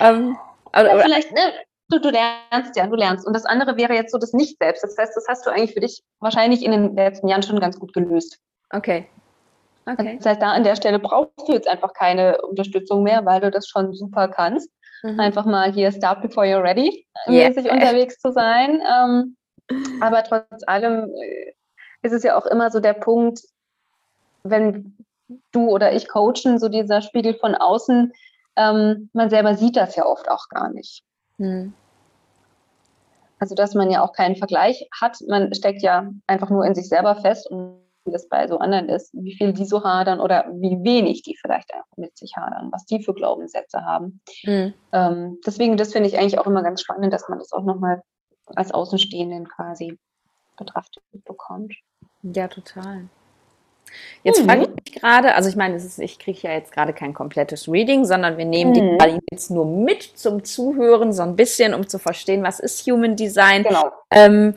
Ähm, 0.00 0.36
oder, 0.68 0.96
ja, 0.96 1.02
vielleicht, 1.02 1.32
ne? 1.32 1.40
Du, 1.88 1.98
du 1.98 2.10
lernst 2.10 2.76
ja, 2.76 2.86
du 2.86 2.94
lernst. 2.94 3.26
Und 3.26 3.32
das 3.32 3.46
andere 3.46 3.76
wäre 3.76 3.94
jetzt 3.94 4.12
so 4.12 4.18
das 4.18 4.32
Nicht-Selbst. 4.32 4.84
Das 4.84 4.96
heißt, 4.96 5.16
das 5.16 5.26
hast 5.28 5.46
du 5.46 5.50
eigentlich 5.50 5.72
für 5.74 5.80
dich 5.80 6.02
wahrscheinlich 6.20 6.62
in 6.62 6.72
den 6.72 6.94
letzten 6.94 7.26
Jahren 7.26 7.42
schon 7.42 7.58
ganz 7.58 7.80
gut 7.80 7.92
gelöst. 7.94 8.38
Okay. 8.70 9.08
Okay. 9.90 10.16
Das 10.16 10.26
heißt, 10.26 10.42
da 10.42 10.52
an 10.52 10.64
der 10.64 10.76
Stelle 10.76 10.98
brauchst 10.98 11.48
du 11.48 11.52
jetzt 11.52 11.68
einfach 11.68 11.92
keine 11.92 12.40
Unterstützung 12.42 13.02
mehr, 13.02 13.24
weil 13.24 13.40
du 13.40 13.50
das 13.50 13.66
schon 13.68 13.94
super 13.94 14.28
kannst. 14.28 14.70
Mhm. 15.02 15.18
Einfach 15.18 15.44
mal 15.46 15.72
hier 15.72 15.90
start 15.92 16.22
before 16.22 16.46
you're 16.46 16.62
ready, 16.62 17.06
yeah. 17.26 17.48
mäßig 17.48 17.70
unterwegs 17.70 18.18
zu 18.18 18.32
sein. 18.32 18.80
Ähm, 18.80 19.36
aber 20.00 20.22
trotz 20.22 20.62
allem 20.66 21.10
äh, 21.14 21.52
ist 22.02 22.12
es 22.12 22.22
ja 22.22 22.36
auch 22.36 22.46
immer 22.46 22.70
so 22.70 22.80
der 22.80 22.94
Punkt, 22.94 23.40
wenn 24.42 24.96
du 25.52 25.68
oder 25.68 25.92
ich 25.92 26.08
coachen, 26.08 26.58
so 26.58 26.68
dieser 26.68 27.02
Spiegel 27.02 27.34
von 27.34 27.54
außen, 27.54 28.12
ähm, 28.56 29.10
man 29.12 29.30
selber 29.30 29.54
sieht 29.54 29.76
das 29.76 29.96
ja 29.96 30.04
oft 30.04 30.28
auch 30.30 30.48
gar 30.48 30.70
nicht. 30.70 31.02
Mhm. 31.38 31.72
Also, 33.38 33.54
dass 33.54 33.74
man 33.74 33.90
ja 33.90 34.02
auch 34.02 34.12
keinen 34.12 34.36
Vergleich 34.36 34.86
hat. 35.00 35.16
Man 35.26 35.54
steckt 35.54 35.82
ja 35.82 36.10
einfach 36.26 36.50
nur 36.50 36.64
in 36.66 36.74
sich 36.74 36.88
selber 36.88 37.16
fest 37.16 37.50
und 37.50 37.80
wie 38.04 38.12
das 38.12 38.28
bei 38.28 38.46
so 38.48 38.58
anderen 38.58 38.88
ist, 38.88 39.10
wie 39.12 39.34
viel 39.34 39.52
die 39.52 39.64
so 39.64 39.84
hadern 39.84 40.20
oder 40.20 40.46
wie 40.52 40.82
wenig 40.82 41.22
die 41.22 41.36
vielleicht 41.36 41.72
einfach 41.72 41.96
mit 41.96 42.16
sich 42.16 42.36
hadern, 42.36 42.70
was 42.72 42.86
die 42.86 43.02
für 43.02 43.14
Glaubenssätze 43.14 43.84
haben. 43.84 44.20
Mhm. 44.44 44.74
Ähm, 44.92 45.38
deswegen, 45.44 45.76
das 45.76 45.92
finde 45.92 46.08
ich 46.08 46.18
eigentlich 46.18 46.38
auch 46.38 46.46
immer 46.46 46.62
ganz 46.62 46.80
spannend, 46.82 47.12
dass 47.12 47.28
man 47.28 47.38
das 47.38 47.52
auch 47.52 47.64
nochmal 47.64 48.02
als 48.46 48.72
Außenstehenden 48.72 49.48
quasi 49.48 49.98
betrachtet 50.56 51.02
bekommt. 51.24 51.74
Ja, 52.22 52.48
total. 52.48 53.08
Jetzt 54.22 54.42
mhm. 54.42 54.46
frage 54.46 54.62
ich 54.62 54.68
mich 54.68 55.00
gerade, 55.00 55.34
also 55.34 55.48
ich 55.48 55.56
meine, 55.56 55.74
ist, 55.76 55.98
ich 55.98 56.18
kriege 56.18 56.38
ja 56.42 56.52
jetzt 56.52 56.72
gerade 56.72 56.92
kein 56.92 57.14
komplettes 57.14 57.68
Reading, 57.68 58.04
sondern 58.04 58.38
wir 58.38 58.44
nehmen 58.44 58.72
mhm. 58.72 58.98
die 58.98 59.18
jetzt 59.30 59.50
nur 59.50 59.66
mit 59.66 60.02
zum 60.02 60.44
Zuhören, 60.44 61.12
so 61.12 61.22
ein 61.22 61.36
bisschen, 61.36 61.74
um 61.74 61.88
zu 61.88 61.98
verstehen, 61.98 62.42
was 62.42 62.60
ist 62.60 62.86
Human 62.86 63.16
Design. 63.16 63.64
Genau. 63.64 63.90
Ähm, 64.10 64.54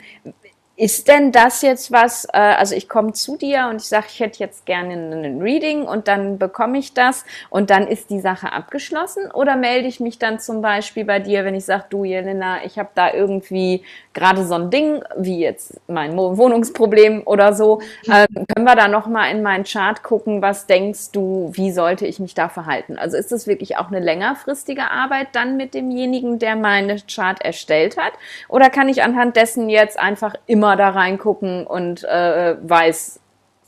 ist 0.76 1.08
denn 1.08 1.32
das 1.32 1.62
jetzt 1.62 1.92
was, 1.92 2.26
äh, 2.26 2.38
also 2.38 2.74
ich 2.76 2.90
komme 2.90 3.14
zu 3.14 3.38
dir 3.38 3.68
und 3.70 3.82
ich 3.82 3.88
sage, 3.88 4.08
ich 4.10 4.20
hätte 4.20 4.40
jetzt 4.40 4.66
gerne 4.66 4.94
ein 4.94 5.42
Reading 5.42 5.84
und 5.84 6.08
dann 6.08 6.40
bekomme 6.40 6.80
ich 6.80 6.94
das 6.94 7.26
und 7.52 7.70
dann 7.70 7.88
ist 7.88 8.10
die 8.10 8.20
Sache 8.20 8.52
abgeschlossen? 8.52 9.30
Oder 9.32 9.56
melde 9.56 9.88
ich 9.88 10.00
mich 10.00 10.18
dann 10.18 10.40
zum 10.40 10.62
Beispiel 10.62 11.06
bei 11.06 11.20
dir, 11.20 11.46
wenn 11.46 11.54
ich 11.54 11.66
sage, 11.66 11.86
du 11.90 12.04
Jelena, 12.04 12.66
ich 12.66 12.80
habe 12.80 12.90
da 12.96 13.14
irgendwie 13.14 13.84
gerade 14.14 14.46
so 14.46 14.54
ein 14.54 14.70
Ding, 14.70 15.04
wie 15.18 15.40
jetzt 15.40 15.80
mein 15.88 16.16
Wohnungsproblem 16.16 17.24
oder 17.26 17.54
so, 17.54 17.82
äh, 18.08 18.28
können 18.54 18.66
wir 18.66 18.76
da 18.76 18.88
nochmal 18.88 19.32
in 19.32 19.42
meinen 19.42 19.64
Chart 19.64 20.04
gucken, 20.04 20.42
was 20.42 20.68
denkst 20.68 21.12
du, 21.12 21.52
wie 21.54 21.72
sollte 21.72 22.06
ich 22.06 22.20
mich 22.20 22.34
da 22.34 22.50
verhalten? 22.50 22.98
Also 22.98 23.18
ist 23.18 23.32
das 23.32 23.48
wirklich 23.48 23.78
auch 23.78 23.88
eine 23.88 24.00
längerfristige 24.00 24.90
Arbeit 24.92 25.30
dann 25.34 25.58
mit 25.58 25.74
demjenigen, 25.74 26.40
der 26.40 26.56
meine 26.56 26.98
Chart 27.08 27.42
erstellt 27.44 27.98
hat? 27.98 28.14
Oder 28.50 28.70
kann 28.70 28.90
ich 28.90 29.04
anhand 29.04 29.36
dessen 29.36 29.70
jetzt 29.70 30.00
einfach 30.00 30.36
immer 30.46 30.76
da 30.76 30.90
reingucken 30.90 31.66
und 31.66 32.04
äh, 32.04 32.56
weiß, 32.62 33.20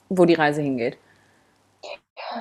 wo 0.09 0.25
die 0.25 0.35
Reise 0.35 0.61
hingeht. 0.61 0.97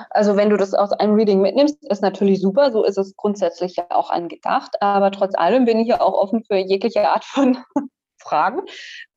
Also 0.09 0.35
wenn 0.35 0.49
du 0.49 0.57
das 0.57 0.73
aus 0.73 0.91
einem 0.93 1.15
Reading 1.15 1.41
mitnimmst, 1.41 1.83
ist 1.89 2.01
natürlich 2.01 2.41
super. 2.41 2.71
So 2.71 2.83
ist 2.83 2.97
es 2.97 3.15
grundsätzlich 3.15 3.75
ja 3.75 3.85
auch 3.89 4.09
angedacht. 4.09 4.81
Aber 4.81 5.11
trotz 5.11 5.35
allem 5.35 5.65
bin 5.65 5.79
ich 5.79 5.87
ja 5.87 6.01
auch 6.01 6.13
offen 6.13 6.43
für 6.43 6.55
jegliche 6.55 7.09
Art 7.09 7.25
von 7.25 7.57
Fragen, 8.17 8.61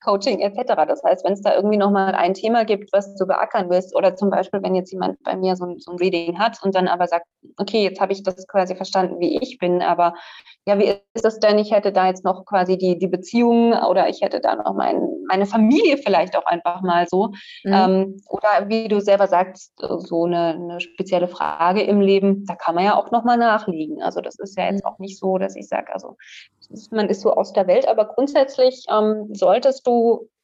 Coaching 0.09 0.41
etc. 0.41 0.87
Das 0.89 1.03
heißt, 1.05 1.25
wenn 1.25 1.35
es 1.35 1.43
da 1.43 1.55
irgendwie 1.55 1.77
nochmal 1.77 2.15
ein 2.15 2.33
Thema 2.33 2.65
gibt, 2.65 2.93
was 2.95 3.15
du 3.17 3.27
beackern 3.27 3.69
willst, 3.69 3.95
oder 3.95 4.17
zum 4.17 4.31
Beispiel, 4.31 4.63
wenn 4.63 4.75
jetzt 4.75 4.91
jemand 4.91 5.23
bei 5.23 5.37
mir 5.37 5.55
so, 5.55 5.67
so 5.77 5.93
ein 5.93 5.99
Reading 5.99 6.39
hat 6.39 6.59
und 6.63 6.75
dann 6.75 6.89
aber 6.89 7.07
sagt, 7.07 7.27
okay, 7.59 7.83
jetzt 7.83 8.01
habe 8.01 8.13
ich 8.13 8.23
das 8.23 8.47
quasi 8.49 8.75
verstanden, 8.75 9.21
wie 9.21 9.39
ich 9.39 9.59
bin, 9.59 9.83
aber 9.83 10.15
ja, 10.67 10.79
wie 10.79 10.95
ist 11.15 11.25
das 11.25 11.41
denn? 11.41 11.59
Ich 11.59 11.73
hätte 11.73 11.93
da 11.93 12.09
jetzt 12.09 12.25
noch 12.25 12.45
quasi 12.47 12.79
die, 12.79 12.99
die 12.99 13.07
Beziehung 13.07 13.73
oder 13.73 14.09
ich 14.09 14.21
hätte 14.23 14.41
da 14.41 14.57
noch 14.57 14.75
mein, 14.75 15.01
meine 15.27 15.47
Familie 15.47 15.99
vielleicht 15.99 16.37
auch 16.37 16.47
einfach 16.47 16.83
mal 16.83 17.07
so. 17.09 17.29
Mhm. 17.65 17.73
Ähm, 17.73 18.23
oder 18.29 18.69
wie 18.69 18.89
du 18.89 19.01
selber 19.01 19.27
sagst, 19.27 19.73
so 19.79 20.25
eine, 20.25 20.55
eine, 20.55 20.81
spezielle 20.81 21.29
Frage 21.29 21.83
im 21.83 22.01
Leben, 22.01 22.45
da 22.47 22.55
kann 22.55 22.75
man 22.75 22.85
ja 22.85 22.97
auch 22.97 23.11
nochmal 23.11 23.37
nachliegen. 23.37 24.03
Also 24.03 24.21
das 24.21 24.39
ist 24.39 24.57
ja 24.57 24.67
jetzt 24.67 24.85
mhm. 24.85 24.91
auch 24.91 24.99
nicht 24.99 25.19
so, 25.19 25.39
dass 25.39 25.57
ich 25.57 25.69
sage, 25.69 25.93
also 25.93 26.17
man 26.91 27.09
ist 27.09 27.23
so 27.23 27.33
aus 27.33 27.53
der 27.53 27.67
Welt, 27.67 27.89
aber 27.89 28.05
grundsätzlich 28.07 28.85
ähm, 28.91 29.29
solltest 29.33 29.87
du 29.87 29.97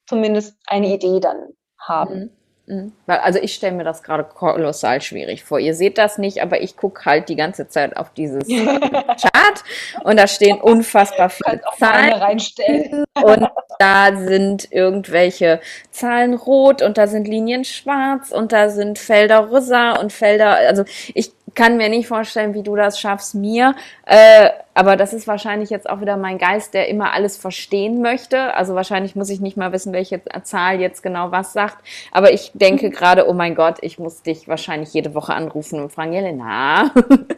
zumindest 0.06 0.56
eine 0.66 0.94
Idee 0.94 1.20
dann 1.20 1.54
haben. 1.78 2.14
Mhm. 2.14 2.30
Mhm. 2.66 2.92
Also 3.06 3.38
ich 3.40 3.54
stelle 3.54 3.76
mir 3.76 3.84
das 3.84 4.02
gerade 4.02 4.24
kolossal 4.24 5.02
schwierig 5.02 5.44
vor. 5.44 5.58
Ihr 5.58 5.74
seht 5.74 5.98
das 5.98 6.16
nicht, 6.16 6.40
aber 6.42 6.62
ich 6.62 6.78
gucke 6.78 7.04
halt 7.04 7.28
die 7.28 7.36
ganze 7.36 7.68
Zeit 7.68 7.96
auf 7.96 8.14
dieses 8.14 8.48
Chart 8.48 9.64
und 10.02 10.18
da 10.18 10.26
stehen 10.26 10.60
unfassbar 10.60 11.28
viele 11.28 11.60
Zahlen 11.78 12.12
reinstellen. 12.14 13.04
und 13.22 13.48
da 13.78 14.16
sind 14.16 14.72
irgendwelche 14.72 15.60
Zahlen 15.90 16.32
rot 16.32 16.80
und 16.80 16.96
da 16.96 17.06
sind 17.06 17.28
Linien 17.28 17.64
schwarz 17.64 18.30
und 18.30 18.52
da 18.52 18.70
sind 18.70 18.98
Felder 18.98 19.40
rosa 19.40 19.92
und 20.00 20.10
Felder. 20.10 20.56
Also 20.56 20.84
ich 21.12 21.32
kann 21.54 21.76
mir 21.76 21.88
nicht 21.88 22.08
vorstellen, 22.08 22.54
wie 22.54 22.62
du 22.62 22.76
das 22.76 22.98
schaffst, 22.98 23.34
mir. 23.34 23.74
Äh, 24.06 24.50
aber 24.74 24.96
das 24.96 25.12
ist 25.12 25.28
wahrscheinlich 25.28 25.70
jetzt 25.70 25.88
auch 25.88 26.00
wieder 26.00 26.16
mein 26.16 26.36
Geist, 26.36 26.74
der 26.74 26.88
immer 26.88 27.12
alles 27.12 27.36
verstehen 27.36 28.02
möchte. 28.02 28.54
Also 28.54 28.74
wahrscheinlich 28.74 29.14
muss 29.14 29.30
ich 29.30 29.40
nicht 29.40 29.56
mal 29.56 29.72
wissen, 29.72 29.92
welche 29.92 30.20
Zahl 30.42 30.80
jetzt 30.80 31.02
genau 31.02 31.30
was 31.30 31.52
sagt. 31.52 31.78
Aber 32.10 32.32
ich 32.32 32.50
denke 32.54 32.88
mhm. 32.88 32.90
gerade, 32.90 33.28
oh 33.28 33.32
mein 33.32 33.54
Gott, 33.54 33.76
ich 33.82 33.98
muss 34.00 34.22
dich 34.22 34.48
wahrscheinlich 34.48 34.92
jede 34.92 35.14
Woche 35.14 35.32
anrufen 35.32 35.80
und 35.80 35.92
fragen, 35.92 36.12
Jelena, 36.12 36.90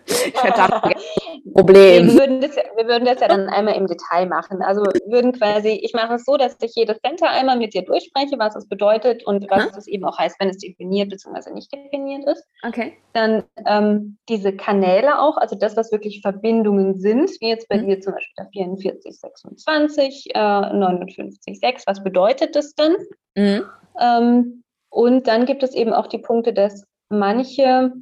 ich 0.06 0.42
hätte 0.42 0.62
ein 0.62 0.94
Problem. 1.52 2.08
Wir 2.08 2.14
würden, 2.14 2.40
das, 2.40 2.56
wir 2.56 2.86
würden 2.86 3.04
das 3.04 3.20
ja 3.20 3.28
dann 3.28 3.48
einmal 3.48 3.74
im 3.74 3.86
Detail 3.86 4.26
machen. 4.26 4.62
Also 4.62 4.82
wir 4.82 5.12
würden 5.12 5.32
quasi, 5.32 5.78
ich 5.82 5.92
mache 5.92 6.14
es 6.14 6.24
so, 6.24 6.38
dass 6.38 6.56
ich 6.62 6.74
jedes 6.74 6.98
Center 7.00 7.28
einmal 7.28 7.58
mit 7.58 7.74
dir 7.74 7.82
durchspreche, 7.82 8.38
was 8.38 8.56
es 8.56 8.66
bedeutet 8.66 9.26
und 9.26 9.48
was 9.50 9.76
es 9.76 9.86
eben 9.86 10.04
auch 10.06 10.18
heißt, 10.18 10.36
wenn 10.40 10.48
es 10.48 10.58
definiert 10.58 11.10
bzw. 11.10 11.52
nicht 11.52 11.70
definiert 11.70 12.26
ist. 12.26 12.44
Okay. 12.66 12.96
Dann 13.12 13.44
ähm, 13.66 14.05
diese 14.28 14.54
Kanäle 14.54 15.18
auch, 15.18 15.36
also 15.36 15.56
das, 15.56 15.76
was 15.76 15.92
wirklich 15.92 16.20
Verbindungen 16.20 16.98
sind, 16.98 17.30
wie 17.40 17.48
jetzt 17.48 17.68
bei 17.68 17.78
mhm. 17.78 17.86
dir 17.86 18.00
zum 18.00 18.14
Beispiel 18.14 18.34
der 18.38 18.48
44, 18.52 19.18
26, 19.18 20.34
äh, 20.34 20.38
59, 20.38 21.58
6. 21.58 21.86
Was 21.86 22.02
bedeutet 22.02 22.56
das 22.56 22.74
denn? 22.74 22.96
Mhm. 23.34 23.64
Ähm, 24.00 24.62
und 24.90 25.26
dann 25.26 25.46
gibt 25.46 25.62
es 25.62 25.74
eben 25.74 25.92
auch 25.92 26.06
die 26.06 26.18
Punkte, 26.18 26.52
dass 26.52 26.84
manche 27.08 27.92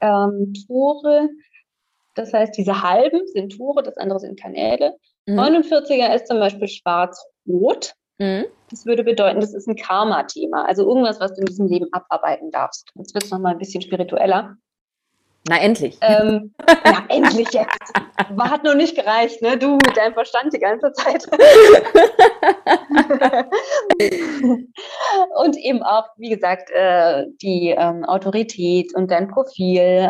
ähm, 0.00 0.52
Tore, 0.66 1.28
das 2.14 2.32
heißt, 2.32 2.56
diese 2.56 2.82
halben 2.82 3.26
sind 3.26 3.56
Tore, 3.56 3.82
das 3.82 3.96
andere 3.96 4.20
sind 4.20 4.40
Kanäle. 4.40 4.96
Mhm. 5.26 5.38
49er 5.38 6.14
ist 6.14 6.26
zum 6.26 6.38
Beispiel 6.38 6.68
schwarz-rot. 6.68 7.94
Mhm. 8.18 8.46
Das 8.70 8.84
würde 8.84 9.04
bedeuten, 9.04 9.40
das 9.40 9.54
ist 9.54 9.68
ein 9.68 9.76
Karma-Thema, 9.76 10.66
also 10.66 10.86
irgendwas, 10.86 11.20
was 11.20 11.34
du 11.34 11.40
in 11.40 11.46
diesem 11.46 11.68
Leben 11.68 11.86
abarbeiten 11.92 12.50
darfst. 12.50 12.90
Jetzt 12.94 13.14
wird 13.14 13.24
es 13.24 13.30
nochmal 13.30 13.52
ein 13.52 13.58
bisschen 13.58 13.80
spiritueller. 13.80 14.56
Na, 15.46 15.60
endlich. 15.60 15.96
Ähm, 16.02 16.52
na, 16.84 17.04
endlich 17.08 17.48
jetzt. 17.52 17.92
War, 18.30 18.50
hat 18.50 18.64
noch 18.64 18.74
nicht 18.74 18.96
gereicht, 18.96 19.40
ne? 19.40 19.56
Du 19.56 19.74
mit 19.74 19.96
deinem 19.96 20.12
Verstand 20.12 20.52
die 20.52 20.58
ganze 20.58 20.92
Zeit. 20.92 21.24
und 25.36 25.56
eben 25.56 25.82
auch, 25.82 26.04
wie 26.16 26.30
gesagt, 26.30 26.70
äh, 26.70 27.26
die 27.40 27.70
ähm, 27.70 28.04
Autorität 28.04 28.94
und 28.94 29.10
dein 29.10 29.28
Profil. 29.28 29.80
Äh, 29.80 30.08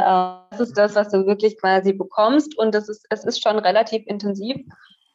das 0.51 0.61
ist 0.61 0.79
das, 0.79 0.97
was 0.97 1.11
du 1.11 1.27
wirklich 1.27 1.61
quasi 1.61 1.93
bekommst. 1.93 2.59
Und 2.59 2.75
das 2.75 2.89
ist, 2.89 3.07
es 3.11 3.25
ist 3.25 3.43
schon 3.43 3.59
relativ 3.59 4.07
intensiv, 4.07 4.57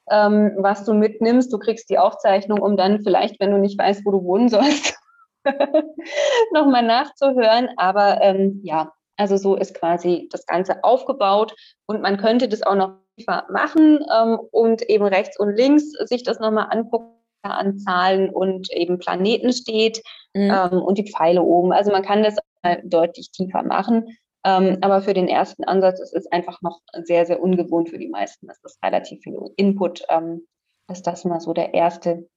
ähm, 0.09 0.51
was 0.57 0.86
du 0.86 0.93
mitnimmst. 0.93 1.51
Du 1.51 1.57
kriegst 1.57 1.89
die 1.89 1.97
Aufzeichnung, 1.97 2.61
um 2.61 2.78
dann 2.78 3.01
vielleicht, 3.01 3.39
wenn 3.39 3.49
du 3.51 3.57
nicht 3.57 3.80
weißt, 3.80 4.05
wo 4.05 4.11
du 4.11 4.24
wohnen 4.24 4.47
sollst, 4.47 4.95
nochmal 6.53 6.84
nachzuhören. 6.84 7.70
Aber 7.78 8.22
ähm, 8.22 8.61
ja, 8.64 8.93
also 9.18 9.38
so 9.38 9.55
ist 9.55 9.76
quasi 9.76 10.28
das 10.32 10.45
Ganze 10.45 10.84
aufgebaut 10.84 11.55
und 11.86 12.01
man 12.01 12.18
könnte 12.18 12.47
das 12.47 12.64
auch 12.64 12.76
noch 12.76 12.97
machen 13.49 14.03
ähm, 14.11 14.39
und 14.51 14.82
eben 14.89 15.05
rechts 15.05 15.39
und 15.39 15.55
links 15.55 15.91
sich 15.91 16.24
das 16.24 16.39
nochmal 16.39 16.68
angucken 16.72 17.14
an 17.43 17.78
Zahlen 17.78 18.30
und 18.30 18.72
eben 18.72 18.99
Planeten 18.99 19.51
steht 19.53 20.01
mhm. 20.34 20.51
ähm, 20.51 20.82
und 20.82 20.97
die 20.97 21.11
Pfeile 21.11 21.43
oben. 21.43 21.74
Also 21.74 21.91
man 21.91 22.03
kann 22.03 22.24
das 22.24 22.38
deutlich 22.84 23.32
tiefer 23.32 23.64
machen. 23.64 24.18
Ähm, 24.45 24.78
aber 24.82 25.01
für 25.01 25.14
den 25.14 25.28
ersten 25.28 25.64
Ansatz 25.64 25.99
ist 25.99 26.14
es 26.14 26.32
einfach 26.32 26.61
noch 26.61 26.82
sehr, 27.03 27.26
sehr 27.26 27.41
ungewohnt 27.41 27.89
für 27.89 27.97
die 27.97 28.09
meisten. 28.09 28.47
Das 28.47 28.59
ist 28.64 28.84
relativ 28.84 29.22
viel 29.22 29.38
Input. 29.55 30.03
Ähm, 30.09 30.45
ist 30.91 31.07
das 31.07 31.24
mal 31.24 31.39
so 31.39 31.53
der 31.53 31.74
erste, 31.74 32.28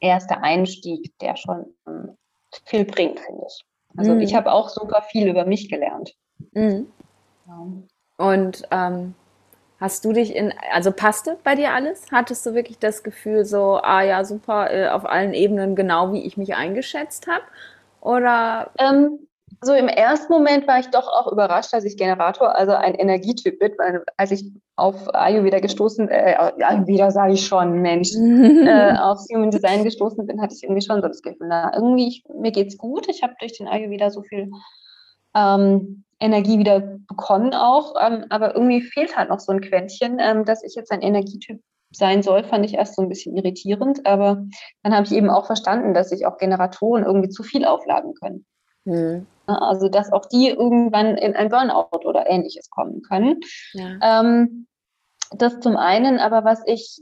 erste 0.00 0.38
Einstieg, 0.38 1.12
der 1.20 1.36
schon 1.36 1.74
ähm, 1.88 2.16
viel 2.64 2.84
bringt, 2.84 3.18
finde 3.20 3.46
ich. 3.46 3.64
Also 3.96 4.14
mhm. 4.14 4.20
ich 4.20 4.34
habe 4.34 4.52
auch 4.52 4.68
super 4.68 5.02
viel 5.02 5.28
über 5.28 5.44
mich 5.44 5.68
gelernt. 5.68 6.14
Mhm. 6.52 6.86
Ja. 7.46 7.66
Und 8.16 8.62
ähm, 8.70 9.14
hast 9.80 10.04
du 10.04 10.12
dich 10.12 10.34
in, 10.34 10.52
also 10.72 10.92
passte 10.92 11.38
bei 11.44 11.54
dir 11.54 11.72
alles? 11.72 12.06
Hattest 12.12 12.44
du 12.46 12.54
wirklich 12.54 12.78
das 12.78 13.02
Gefühl 13.02 13.44
so, 13.44 13.78
ah 13.82 14.02
ja, 14.02 14.24
super, 14.24 14.70
äh, 14.72 14.88
auf 14.88 15.04
allen 15.04 15.34
Ebenen 15.34 15.76
genau 15.76 16.12
wie 16.12 16.22
ich 16.22 16.36
mich 16.36 16.54
eingeschätzt 16.54 17.26
habe? 17.26 17.44
Oder? 18.00 18.70
Ähm, 18.78 19.26
so 19.64 19.72
im 19.72 19.88
ersten 19.88 20.32
Moment 20.32 20.66
war 20.66 20.78
ich 20.78 20.88
doch 20.88 21.08
auch 21.08 21.30
überrascht, 21.30 21.72
dass 21.72 21.84
ich 21.84 21.96
Generator, 21.96 22.54
also 22.54 22.72
ein 22.72 22.94
Energietyp 22.94 23.58
bin, 23.58 23.72
weil 23.78 24.04
als 24.16 24.30
ich 24.30 24.52
auf 24.76 25.14
Ayurveda 25.14 25.60
gestoßen, 25.60 26.08
äh, 26.08 26.36
Ayurveda 26.60 27.10
sage 27.10 27.34
ich 27.34 27.46
schon, 27.46 27.80
Mensch, 27.80 28.12
äh, 28.14 28.96
auf 28.96 29.20
Human 29.32 29.50
Design 29.50 29.84
gestoßen 29.84 30.26
bin, 30.26 30.40
hatte 30.40 30.54
ich 30.54 30.62
irgendwie 30.62 30.82
schon 30.82 31.02
so 31.02 31.08
das 31.08 31.22
Gefühl, 31.22 31.48
na, 31.48 31.74
irgendwie, 31.74 32.08
ich, 32.08 32.24
mir 32.34 32.52
geht's 32.52 32.78
gut, 32.78 33.08
ich 33.08 33.22
habe 33.22 33.34
durch 33.38 33.56
den 33.56 33.68
Ayurveda 33.68 34.10
so 34.10 34.22
viel 34.22 34.50
ähm, 35.34 36.04
Energie 36.20 36.58
wieder 36.58 36.80
bekommen 37.08 37.54
auch, 37.54 37.94
ähm, 38.00 38.24
aber 38.30 38.54
irgendwie 38.54 38.82
fehlt 38.82 39.16
halt 39.16 39.28
noch 39.28 39.40
so 39.40 39.52
ein 39.52 39.60
Quäntchen, 39.60 40.18
ähm, 40.20 40.44
dass 40.44 40.62
ich 40.62 40.74
jetzt 40.74 40.90
ein 40.92 41.02
Energietyp 41.02 41.60
sein 41.90 42.22
soll, 42.22 42.44
fand 42.44 42.64
ich 42.64 42.74
erst 42.74 42.96
so 42.96 43.02
ein 43.02 43.08
bisschen 43.08 43.36
irritierend, 43.36 44.06
aber 44.06 44.44
dann 44.82 44.94
habe 44.94 45.06
ich 45.06 45.12
eben 45.12 45.30
auch 45.30 45.46
verstanden, 45.46 45.94
dass 45.94 46.10
sich 46.10 46.26
auch 46.26 46.38
Generatoren 46.38 47.04
irgendwie 47.04 47.28
zu 47.28 47.42
viel 47.42 47.64
aufladen 47.64 48.14
können. 48.14 48.44
Mhm. 48.84 49.26
Also, 49.46 49.88
dass 49.88 50.12
auch 50.12 50.26
die 50.26 50.48
irgendwann 50.48 51.16
in 51.16 51.36
ein 51.36 51.50
Burnout 51.50 52.04
oder 52.04 52.28
ähnliches 52.28 52.70
kommen 52.70 53.02
können. 53.02 53.40
Ja. 53.72 54.20
Ähm, 54.20 54.66
das 55.30 55.60
zum 55.60 55.76
einen, 55.76 56.18
aber 56.18 56.44
was 56.44 56.62
ich 56.66 57.00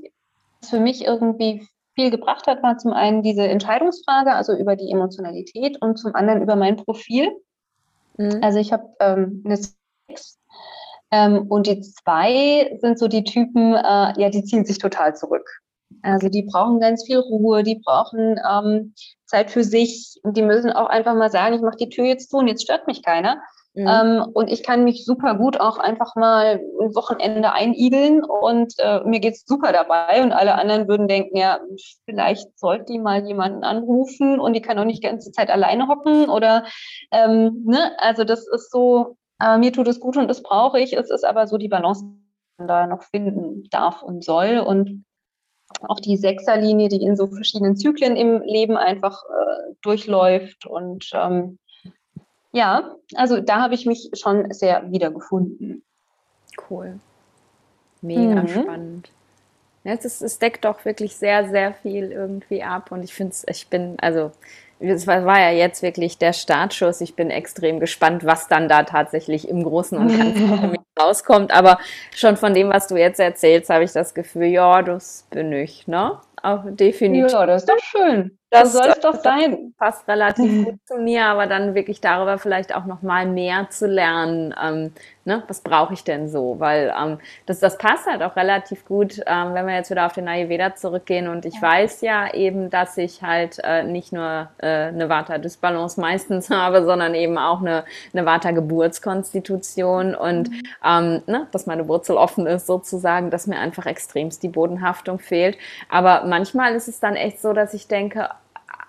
für 0.65 0.81
mich 0.81 1.05
irgendwie 1.05 1.69
viel 1.95 2.11
gebracht 2.11 2.47
hat, 2.47 2.63
war 2.63 2.79
zum 2.79 2.93
einen 2.93 3.23
diese 3.23 3.47
Entscheidungsfrage, 3.47 4.33
also 4.33 4.55
über 4.55 4.77
die 4.77 4.91
Emotionalität 4.91 5.81
und 5.81 5.99
zum 5.99 6.15
anderen 6.15 6.43
über 6.43 6.57
mein 6.57 6.77
Profil. 6.77 7.31
Mhm. 8.17 8.41
Also 8.43 8.59
ich 8.59 8.73
habe 8.73 8.89
ähm, 9.01 9.43
eine 9.45 9.57
Six 9.57 10.39
ähm, 11.11 11.47
und 11.49 11.67
die 11.67 11.81
zwei 11.81 12.77
sind 12.81 12.99
so 12.99 13.09
die 13.09 13.25
Typen, 13.25 13.75
äh, 13.75 14.21
ja, 14.21 14.31
die 14.31 14.45
ziehen 14.45 14.65
sich 14.65 14.79
total 14.79 15.15
zurück. 15.15 15.62
Also 16.03 16.29
die 16.29 16.43
brauchen 16.43 16.81
ganz 16.81 17.05
viel 17.05 17.19
Ruhe, 17.19 17.63
die 17.63 17.81
brauchen 17.85 18.41
ähm, 18.49 18.95
Zeit 19.27 19.51
für 19.51 19.65
sich 19.65 20.21
und 20.23 20.37
die 20.37 20.43
müssen 20.43 20.71
auch 20.71 20.89
einfach 20.89 21.15
mal 21.15 21.31
sagen, 21.31 21.55
ich 21.55 21.63
mache 21.63 21.77
die 21.77 21.89
Tür 21.89 22.05
jetzt 22.05 22.31
zu 22.31 22.39
und 22.39 22.49
jetzt 22.49 22.63
stört 22.63 22.87
mich 22.87 23.03
keiner. 23.03 23.41
Mhm. 23.75 23.89
Ähm, 23.89 24.27
und 24.35 24.51
ich 24.51 24.63
kann 24.63 24.85
mich 24.85 25.07
super 25.07 25.35
gut 25.35 25.59
auch 25.59 25.79
einfach 25.79 26.15
mal 26.15 26.61
ein 26.81 26.95
Wochenende 26.95 27.53
einigeln 27.53 28.23
und 28.23 28.75
äh, 28.79 29.01
mir 29.05 29.21
geht's 29.21 29.45
super 29.47 29.73
dabei. 29.73 30.23
Und 30.23 30.33
alle 30.33 30.57
anderen 30.57 30.89
würden 30.89 31.09
denken, 31.09 31.37
ja, 31.37 31.59
vielleicht 32.05 32.59
sollte 32.59 32.93
die 32.93 32.99
mal 32.99 33.25
jemanden 33.27 33.65
anrufen 33.65 34.39
und 34.41 34.53
die 34.53 34.61
kann 34.61 34.79
auch 34.79 34.85
nicht 34.85 35.03
die 35.03 35.07
ganze 35.07 35.33
Zeit 35.33 35.51
alleine 35.51 35.89
hocken 35.89 36.29
oder 36.29 36.65
ähm, 37.13 37.63
ne, 37.65 37.93
also 37.99 38.25
das 38.25 38.47
ist 38.47 38.71
so, 38.71 39.17
äh, 39.41 39.57
mir 39.57 39.73
tut 39.73 39.89
es 39.89 40.01
gut 40.01 40.19
und 40.19 40.29
das 40.29 40.43
brauche 40.43 40.79
ich. 40.79 40.93
Es 40.93 41.11
ist 41.11 41.25
aber 41.25 41.47
so 41.47 41.57
die 41.57 41.69
Balance, 41.69 42.05
die 42.05 42.21
man 42.59 42.69
da 42.69 42.87
noch 42.87 43.05
finden 43.05 43.65
darf 43.71 44.03
und 44.03 44.23
soll. 44.23 44.59
Und 44.59 45.07
auch 45.89 46.01
die 46.01 46.17
Sechserlinie, 46.17 46.89
die 46.89 47.03
in 47.03 47.17
so 47.17 47.27
verschiedenen 47.27 47.77
Zyklen 47.77 48.17
im 48.17 48.43
Leben 48.43 48.77
einfach 48.77 49.23
äh, 49.25 49.75
durchläuft 49.83 50.67
und 50.67 51.11
ähm, 51.15 51.59
ja, 52.53 52.97
also 53.15 53.41
da 53.41 53.63
habe 53.63 53.75
ich 53.75 53.87
mich 53.87 54.11
schon 54.13 54.53
sehr 54.53 54.91
wiedergefunden. 54.93 55.83
Cool. 56.69 57.01
Mega 58.03 58.43
mhm. 58.43 58.49
spannend. 58.49 59.11
es, 59.85 60.05
ist, 60.05 60.23
es 60.23 60.39
deckt 60.39 60.65
doch 60.65 60.85
wirklich 60.85 61.17
sehr, 61.17 61.49
sehr 61.49 61.73
viel 61.73 62.13
irgendwie 62.13 62.63
ab 62.63 62.93
und 62.93 63.03
ich 63.03 63.15
finde 63.15 63.33
es, 63.33 63.47
ich 63.49 63.69
bin, 63.69 63.97
also 64.01 64.33
es 64.83 65.07
war, 65.07 65.25
war, 65.25 65.41
ja 65.41 65.51
jetzt 65.51 65.83
wirklich 65.83 66.19
der 66.19 66.33
Startschuss. 66.33 67.01
Ich 67.01 67.15
bin 67.15 67.31
extrem 67.31 67.81
gespannt, 67.81 68.25
was 68.25 68.49
dann 68.49 68.69
da 68.69 68.83
tatsächlich 68.83 69.49
im 69.49 69.63
Großen 69.63 69.97
und 69.97 70.09
Ganzen 70.09 70.77
rauskommt. 71.01 71.53
Aber 71.53 71.79
schon 72.15 72.37
von 72.37 72.55
dem, 72.55 72.71
was 72.71 72.89
du 72.89 72.97
jetzt 72.97 73.21
erzählst, 73.21 73.71
habe 73.71 73.85
ich 73.85 73.93
das 73.93 74.15
Gefühl, 74.15 74.47
ja, 74.47 74.83
das 74.83 75.27
bin 75.31 75.53
ich, 75.53 75.87
ne? 75.87 76.19
Auch 76.43 76.65
definitiv. 76.67 77.33
Ja, 77.33 77.47
das 77.47 77.63
ist 77.63 77.71
doch 77.71 77.79
schön. 77.79 78.39
Das, 78.53 78.73
soll 78.75 78.89
es 78.89 79.01
doch 79.01 79.15
sein. 79.15 79.73
Passt 79.79 80.07
relativ 80.07 80.67
gut 80.67 80.79
zu 80.85 80.99
mir, 80.99 81.25
aber 81.25 81.47
dann 81.47 81.75
wirklich 81.75 82.03
darüber 82.03 82.37
vielleicht 82.37 82.75
auch 82.75 82.85
noch 82.85 83.01
mal 83.01 83.25
mehr 83.25 83.71
zu 83.71 83.87
lernen. 83.87 84.55
Ähm, 84.63 84.93
ne, 85.25 85.43
was 85.49 85.63
brauche 85.63 85.95
ich 85.95 86.05
denn 86.05 86.29
so? 86.29 86.57
Weil 86.59 86.93
ähm, 87.01 87.19
das, 87.47 87.61
das 87.61 87.79
passt 87.79 88.07
halt 88.07 88.23
auch 88.23 88.37
relativ 88.37 88.85
gut, 88.85 89.21
ähm, 89.27 89.55
wenn 89.55 89.67
wir 89.67 89.75
jetzt 89.75 89.91
wieder 89.91 90.05
auf 90.05 90.13
den 90.13 90.29
Ayurveda 90.29 90.75
zurückgehen. 90.75 91.29
Und 91.29 91.47
ich 91.47 91.55
ja. 91.55 91.63
weiß 91.63 92.03
ja 92.03 92.35
eben, 92.35 92.69
dass 92.69 92.99
ich 92.99 93.23
halt 93.23 93.59
äh, 93.65 93.85
nicht 93.85 94.13
nur 94.13 94.49
äh, 94.59 94.89
eine 94.89 95.09
Vata-Dysbalance 95.09 95.99
meistens 95.99 96.51
habe, 96.51 96.85
sondern 96.85 97.15
eben 97.15 97.39
auch 97.39 97.61
eine, 97.61 97.85
eine 98.13 98.27
Vata-Geburtskonstitution 98.27 100.15
und 100.15 100.51
mhm. 100.51 100.63
ähm, 100.85 101.23
ne, 101.27 101.47
dass 101.53 101.65
meine 101.65 101.89
Wurzel 101.89 102.19
offen 102.19 102.47
ist 102.47 102.67
sozusagen, 102.67 103.31
dass 103.31 103.47
mir 103.47 103.59
einfach 103.59 103.87
extremst 103.87 104.43
die 104.43 104.49
Bodenhaftung 104.49 105.19
fehlt. 105.19 105.57
Aber 105.89 106.25
manchmal 106.27 106.75
ist 106.75 106.89
es 106.89 107.01
dann 107.01 107.17
echt 107.17 107.41
so, 107.41 107.55
dass 107.55 107.73
ich 107.73 107.89
denke, 107.89 108.29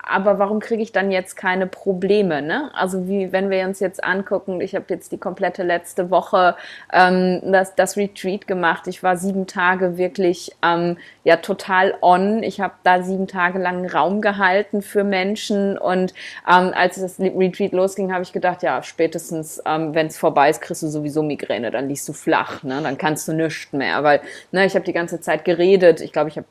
aber 0.06 0.38
warum 0.38 0.60
kriege 0.60 0.82
ich 0.82 0.92
dann 0.92 1.10
jetzt 1.10 1.36
keine 1.36 1.66
Probleme? 1.66 2.42
Ne? 2.42 2.70
Also 2.74 3.08
wie 3.08 3.32
wenn 3.32 3.50
wir 3.50 3.64
uns 3.64 3.80
jetzt 3.80 4.04
angucken, 4.04 4.60
ich 4.60 4.74
habe 4.74 4.86
jetzt 4.88 5.12
die 5.12 5.18
komplette 5.18 5.62
letzte 5.62 6.10
Woche 6.10 6.56
ähm, 6.92 7.40
das, 7.44 7.74
das 7.74 7.96
Retreat 7.96 8.46
gemacht. 8.46 8.86
Ich 8.86 9.02
war 9.02 9.16
sieben 9.16 9.46
Tage 9.46 9.96
wirklich 9.96 10.52
ähm, 10.62 10.98
ja 11.24 11.36
total 11.36 11.94
on. 12.02 12.42
Ich 12.42 12.60
habe 12.60 12.74
da 12.82 13.02
sieben 13.02 13.26
Tage 13.26 13.58
lang 13.58 13.88
Raum 13.88 14.20
gehalten 14.20 14.82
für 14.82 15.04
Menschen 15.04 15.78
und 15.78 16.12
ähm, 16.48 16.72
als 16.74 17.00
das 17.00 17.18
Retreat 17.18 17.72
losging, 17.72 18.12
habe 18.12 18.22
ich 18.22 18.32
gedacht, 18.32 18.62
ja 18.62 18.82
spätestens 18.82 19.62
ähm, 19.66 19.94
wenn 19.94 20.08
es 20.08 20.18
vorbei 20.18 20.50
ist, 20.50 20.60
kriegst 20.60 20.82
du 20.82 20.88
sowieso 20.88 21.22
Migräne, 21.22 21.70
dann 21.70 21.88
liegst 21.88 22.08
du 22.08 22.12
flach, 22.12 22.62
ne? 22.62 22.80
dann 22.82 22.98
kannst 22.98 23.26
du 23.28 23.32
nichts 23.32 23.72
mehr, 23.72 24.02
weil 24.02 24.20
ne, 24.52 24.66
ich 24.66 24.74
habe 24.74 24.84
die 24.84 24.92
ganze 24.92 25.20
Zeit 25.20 25.44
geredet. 25.44 26.00
Ich 26.00 26.12
glaube, 26.12 26.28
ich 26.28 26.36
habe 26.36 26.46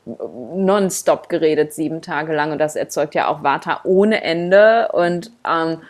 nonstop 0.54 1.28
geredet 1.28 1.72
sieben 1.72 2.02
Tage 2.02 2.34
lang 2.34 2.52
und 2.52 2.58
das 2.58 2.76
erzeugt 2.76 3.14
ja 3.14 3.28
auch 3.28 3.43
Vata 3.44 3.80
ohne 3.84 4.24
Ende. 4.24 4.88
Und 4.92 5.30
ähm, 5.48 5.82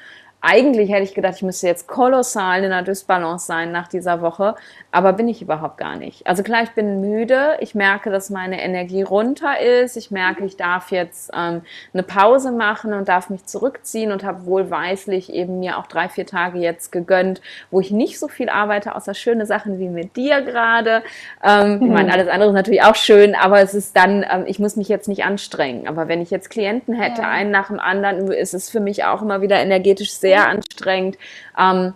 eigentlich 0.44 0.90
hätte 0.90 1.04
ich 1.04 1.14
gedacht, 1.14 1.36
ich 1.36 1.42
müsste 1.42 1.66
jetzt 1.66 1.86
kolossal 1.86 2.58
in 2.58 2.70
einer 2.70 2.82
Dysbalance 2.82 3.46
sein 3.46 3.72
nach 3.72 3.88
dieser 3.88 4.20
Woche, 4.20 4.54
aber 4.90 5.14
bin 5.14 5.26
ich 5.26 5.40
überhaupt 5.40 5.78
gar 5.78 5.96
nicht. 5.96 6.26
Also 6.26 6.42
klar, 6.42 6.62
ich 6.62 6.70
bin 6.72 7.00
müde, 7.00 7.56
ich 7.60 7.74
merke, 7.74 8.10
dass 8.10 8.28
meine 8.28 8.62
Energie 8.62 9.02
runter 9.02 9.58
ist, 9.58 9.96
ich 9.96 10.10
merke, 10.10 10.44
ich 10.44 10.58
darf 10.58 10.90
jetzt 10.90 11.30
ähm, 11.34 11.62
eine 11.94 12.02
Pause 12.02 12.52
machen 12.52 12.92
und 12.92 13.08
darf 13.08 13.30
mich 13.30 13.46
zurückziehen 13.46 14.12
und 14.12 14.22
habe 14.22 14.44
wohlweislich 14.44 15.32
eben 15.32 15.60
mir 15.60 15.78
auch 15.78 15.86
drei, 15.86 16.10
vier 16.10 16.26
Tage 16.26 16.58
jetzt 16.58 16.92
gegönnt, 16.92 17.40
wo 17.70 17.80
ich 17.80 17.90
nicht 17.90 18.18
so 18.18 18.28
viel 18.28 18.50
arbeite, 18.50 18.94
außer 18.94 19.14
schöne 19.14 19.46
Sachen 19.46 19.78
wie 19.78 19.88
mit 19.88 20.14
dir 20.14 20.42
gerade. 20.42 21.02
Ähm, 21.42 21.78
mhm. 21.78 21.82
Ich 21.84 21.90
meine, 21.90 22.12
alles 22.12 22.28
andere 22.28 22.50
ist 22.50 22.54
natürlich 22.54 22.82
auch 22.82 22.96
schön, 22.96 23.34
aber 23.34 23.60
es 23.60 23.72
ist 23.72 23.96
dann, 23.96 24.26
ähm, 24.30 24.44
ich 24.46 24.58
muss 24.58 24.76
mich 24.76 24.88
jetzt 24.88 25.08
nicht 25.08 25.24
anstrengen. 25.24 25.88
Aber 25.88 26.06
wenn 26.06 26.20
ich 26.20 26.30
jetzt 26.30 26.50
Klienten 26.50 26.92
hätte, 26.92 27.22
ja. 27.22 27.28
einen 27.30 27.50
nach 27.50 27.68
dem 27.68 27.80
anderen, 27.80 28.30
ist 28.30 28.52
es 28.52 28.68
für 28.68 28.80
mich 28.80 29.04
auch 29.04 29.22
immer 29.22 29.40
wieder 29.40 29.56
energetisch 29.56 30.12
sehr 30.12 30.33
sehr 30.34 30.48
anstrengend. 30.48 31.18
Ähm, 31.58 31.94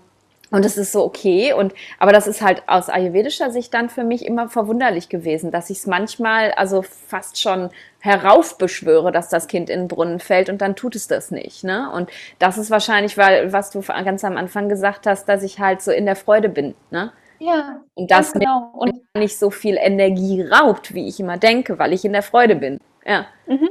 und 0.50 0.64
das 0.64 0.78
ist 0.78 0.92
so 0.92 1.04
okay. 1.04 1.52
Und, 1.52 1.74
aber 1.98 2.12
das 2.12 2.26
ist 2.26 2.40
halt 2.40 2.62
aus 2.66 2.88
ayurvedischer 2.88 3.50
Sicht 3.50 3.74
dann 3.74 3.90
für 3.90 4.04
mich 4.04 4.24
immer 4.24 4.48
verwunderlich 4.48 5.08
gewesen, 5.08 5.50
dass 5.50 5.68
ich 5.68 5.78
es 5.78 5.86
manchmal 5.86 6.52
also 6.52 6.82
fast 6.82 7.40
schon 7.40 7.68
heraufbeschwöre, 8.00 9.12
dass 9.12 9.28
das 9.28 9.46
Kind 9.46 9.68
in 9.68 9.80
den 9.80 9.88
Brunnen 9.88 10.20
fällt 10.20 10.48
und 10.48 10.62
dann 10.62 10.74
tut 10.74 10.96
es 10.96 11.06
das 11.06 11.30
nicht. 11.30 11.64
Ne? 11.64 11.90
Und 11.92 12.10
das 12.38 12.56
ist 12.56 12.70
wahrscheinlich, 12.70 13.18
weil, 13.18 13.52
was 13.52 13.70
du 13.70 13.82
ganz 13.82 14.24
am 14.24 14.36
Anfang 14.36 14.68
gesagt 14.68 15.06
hast, 15.06 15.28
dass 15.28 15.42
ich 15.42 15.58
halt 15.58 15.82
so 15.82 15.90
in 15.90 16.06
der 16.06 16.16
Freude 16.16 16.48
bin. 16.48 16.74
Ne? 16.90 17.12
Ja. 17.40 17.82
Und 17.94 18.10
das 18.10 18.32
genau. 18.32 18.72
und 18.74 18.94
nicht 19.16 19.38
so 19.38 19.50
viel 19.50 19.76
Energie 19.76 20.42
raubt, 20.42 20.94
wie 20.94 21.08
ich 21.08 21.20
immer 21.20 21.36
denke, 21.36 21.78
weil 21.78 21.92
ich 21.92 22.04
in 22.04 22.12
der 22.12 22.22
Freude 22.22 22.56
bin. 22.56 22.80
Ja. 23.04 23.26
Mhm. 23.46 23.68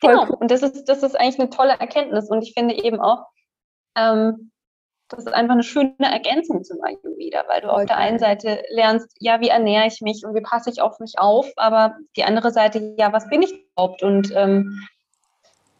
Genau. 0.00 0.26
Cool. 0.28 0.36
Und 0.40 0.50
das 0.50 0.62
ist, 0.62 0.84
das 0.84 1.02
ist 1.02 1.18
eigentlich 1.18 1.38
eine 1.38 1.50
tolle 1.50 1.72
Erkenntnis. 1.78 2.28
Und 2.30 2.42
ich 2.42 2.52
finde 2.54 2.74
eben 2.74 3.00
auch, 3.00 3.26
ähm, 3.96 4.50
das 5.10 5.20
ist 5.24 5.34
einfach 5.34 5.54
eine 5.54 5.64
schöne 5.64 5.94
Ergänzung 5.98 6.62
zum 6.62 6.78
Ayurveda, 6.82 7.44
weil 7.48 7.62
du 7.62 7.68
auf 7.68 7.84
der 7.84 7.96
einen 7.96 8.20
Seite 8.20 8.62
lernst, 8.70 9.08
ja, 9.18 9.40
wie 9.40 9.48
ernähre 9.48 9.86
ich 9.86 10.00
mich 10.00 10.24
und 10.24 10.34
wie 10.34 10.40
passe 10.40 10.70
ich 10.70 10.80
auf 10.80 11.00
mich 11.00 11.18
auf, 11.18 11.50
aber 11.56 11.96
die 12.16 12.22
andere 12.22 12.52
Seite, 12.52 12.94
ja, 12.96 13.12
was 13.12 13.28
bin 13.28 13.42
ich 13.42 13.52
überhaupt 13.52 14.02
und 14.04 14.32
ähm, 14.36 14.80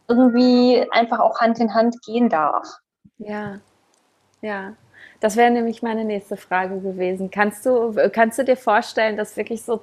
irgendwie 0.09 0.85
einfach 0.91 1.19
auch 1.19 1.39
Hand 1.39 1.59
in 1.59 1.73
Hand 1.73 1.95
gehen 2.05 2.27
darf. 2.27 2.67
Ja, 3.17 3.59
ja. 4.41 4.73
Das 5.21 5.37
wäre 5.37 5.51
nämlich 5.51 5.81
meine 5.81 6.03
nächste 6.03 6.35
Frage 6.35 6.81
gewesen. 6.81 7.31
Kannst 7.31 7.65
du, 7.65 7.93
kannst 8.11 8.39
du 8.39 8.43
dir 8.43 8.57
vorstellen, 8.57 9.15
das 9.17 9.37
wirklich 9.37 9.61
so 9.63 9.79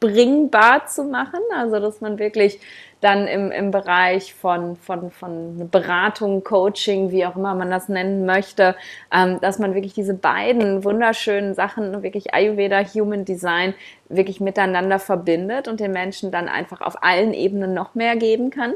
zusammenbringbar 0.00 0.86
zu 0.86 1.04
machen? 1.04 1.40
Also, 1.54 1.78
dass 1.78 2.00
man 2.00 2.18
wirklich 2.18 2.60
dann 3.00 3.26
im, 3.26 3.50
im 3.50 3.70
Bereich 3.70 4.34
von, 4.34 4.76
von, 4.76 5.10
von 5.10 5.70
Beratung, 5.70 6.44
Coaching, 6.44 7.10
wie 7.10 7.24
auch 7.24 7.36
immer 7.36 7.54
man 7.54 7.70
das 7.70 7.88
nennen 7.88 8.26
möchte, 8.26 8.76
ähm, 9.12 9.40
dass 9.40 9.58
man 9.58 9.74
wirklich 9.74 9.94
diese 9.94 10.14
beiden 10.14 10.84
wunderschönen 10.84 11.54
Sachen, 11.54 12.02
wirklich 12.02 12.34
Ayurveda, 12.34 12.82
Human 12.84 13.24
Design, 13.24 13.74
wirklich 14.08 14.40
miteinander 14.40 14.98
verbindet 14.98 15.66
und 15.66 15.80
den 15.80 15.92
Menschen 15.92 16.30
dann 16.30 16.48
einfach 16.48 16.82
auf 16.82 17.02
allen 17.02 17.32
Ebenen 17.32 17.72
noch 17.72 17.94
mehr 17.94 18.16
geben 18.16 18.50
kann? 18.50 18.74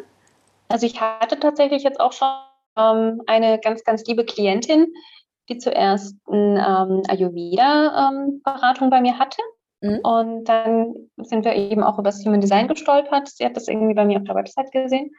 Also 0.69 0.87
ich 0.87 1.01
hatte 1.01 1.39
tatsächlich 1.39 1.83
jetzt 1.83 2.01
auch 2.01 2.13
schon 2.13 2.29
ähm, 2.79 3.21
eine 3.27 3.59
ganz, 3.61 3.85
ganz 3.85 4.07
liebe 4.07 4.25
Klientin, 4.25 4.87
die 5.51 5.59
zuerst 5.59 6.17
eine 6.27 6.61
ähm, 6.67 7.03
Ayurveda-Beratung 7.09 8.87
ähm, 8.87 8.91
bei 8.91 9.03
mir 9.03 9.19
hatte 9.19 9.43
Mhm. 9.85 9.99
Und 9.99 10.45
dann 10.45 10.95
sind 11.19 11.45
wir 11.45 11.55
eben 11.55 11.83
auch 11.83 11.99
über 11.99 12.09
das 12.09 12.25
Human 12.25 12.41
Design 12.41 12.69
gestolpert. 12.69 13.29
Sie 13.29 13.45
hat 13.45 13.57
das 13.57 13.69
irgendwie 13.69 13.93
bei 13.93 14.07
mir 14.07 14.19
auf 14.19 14.25
der 14.25 14.35
Website 14.35 14.73
gesehen, 14.73 15.11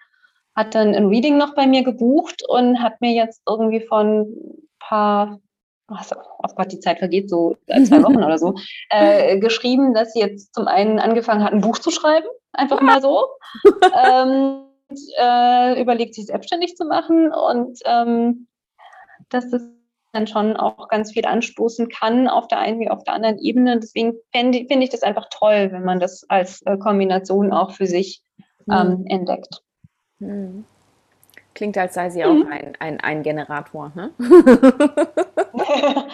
hat 0.55 0.73
dann 0.73 0.95
ein 0.95 1.05
Reading 1.05 1.37
noch 1.37 1.53
bei 1.53 1.67
mir 1.67 1.83
gebucht 1.83 2.41
und 2.47 2.81
hat 2.81 2.99
mir 2.99 3.13
jetzt 3.13 3.43
irgendwie 3.47 3.81
von 3.81 4.21
ein 4.21 4.67
paar, 4.79 5.39
also, 5.87 6.15
oh 6.15 6.49
Gott, 6.55 6.71
die 6.71 6.79
Zeit 6.79 6.97
vergeht 6.97 7.29
so 7.29 7.57
zwei 7.67 8.01
Wochen 8.01 8.23
oder 8.23 8.39
so, 8.39 8.55
äh, 8.89 9.37
geschrieben, 9.37 9.93
dass 9.93 10.13
sie 10.13 10.19
jetzt 10.19 10.55
zum 10.55 10.67
einen 10.67 10.97
angefangen 10.97 11.43
hat, 11.43 11.53
ein 11.53 11.61
Buch 11.61 11.77
zu 11.77 11.91
schreiben, 11.91 12.27
einfach 12.51 12.81
mal 12.81 13.01
so. 13.03 13.27
ähm, 14.03 14.61
äh, 15.19 15.79
überlegt 15.79 16.15
sich 16.15 16.25
selbstständig 16.25 16.75
zu 16.75 16.85
machen 16.85 17.31
und 17.31 17.79
ähm, 17.85 18.47
dass 19.29 19.49
das 19.49 19.61
dann 20.15 20.27
schon 20.27 20.55
auch 20.57 20.87
ganz 20.87 21.11
viel 21.11 21.25
anstoßen 21.25 21.89
kann, 21.89 22.27
auf 22.27 22.47
der 22.47 22.59
einen 22.59 22.79
wie 22.79 22.89
auf 22.89 23.03
der 23.03 23.13
anderen 23.13 23.37
Ebene. 23.37 23.79
Deswegen 23.79 24.13
finde 24.31 24.65
find 24.67 24.83
ich 24.83 24.89
das 24.89 25.03
einfach 25.03 25.27
toll, 25.29 25.69
wenn 25.71 25.83
man 25.83 25.99
das 25.99 26.25
als 26.29 26.61
äh, 26.63 26.77
Kombination 26.77 27.51
auch 27.51 27.71
für 27.71 27.85
sich 27.85 28.23
ähm, 28.71 28.99
mhm. 28.99 29.07
entdeckt. 29.07 29.61
Mhm. 30.19 30.65
Klingt, 31.53 31.77
als 31.77 31.93
sei 31.93 32.09
sie 32.09 32.23
mhm. 32.23 32.43
auch 32.43 32.47
ein, 32.51 32.73
ein, 32.79 32.99
ein 32.99 33.23
Generator, 33.23 33.91
ne? 33.95 34.11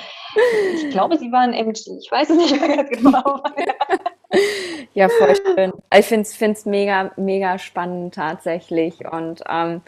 ich 0.75 0.89
glaube, 0.91 1.17
sie 1.17 1.31
waren 1.31 1.53
MG. 1.53 1.97
Ich 1.99 2.11
weiß 2.11 2.29
es 2.29 2.37
nicht 2.37 2.59
mehr 2.59 2.77
ganz 2.77 2.89
genau. 2.91 3.43
ja, 4.93 5.09
voll 5.09 5.35
schön. 5.35 5.73
Ich 5.97 6.05
finde 6.05 6.51
es 6.51 6.65
mega, 6.65 7.11
mega 7.17 7.57
spannend 7.57 8.13
tatsächlich. 8.13 9.03
Und 9.11 9.41
ähm, 9.49 9.81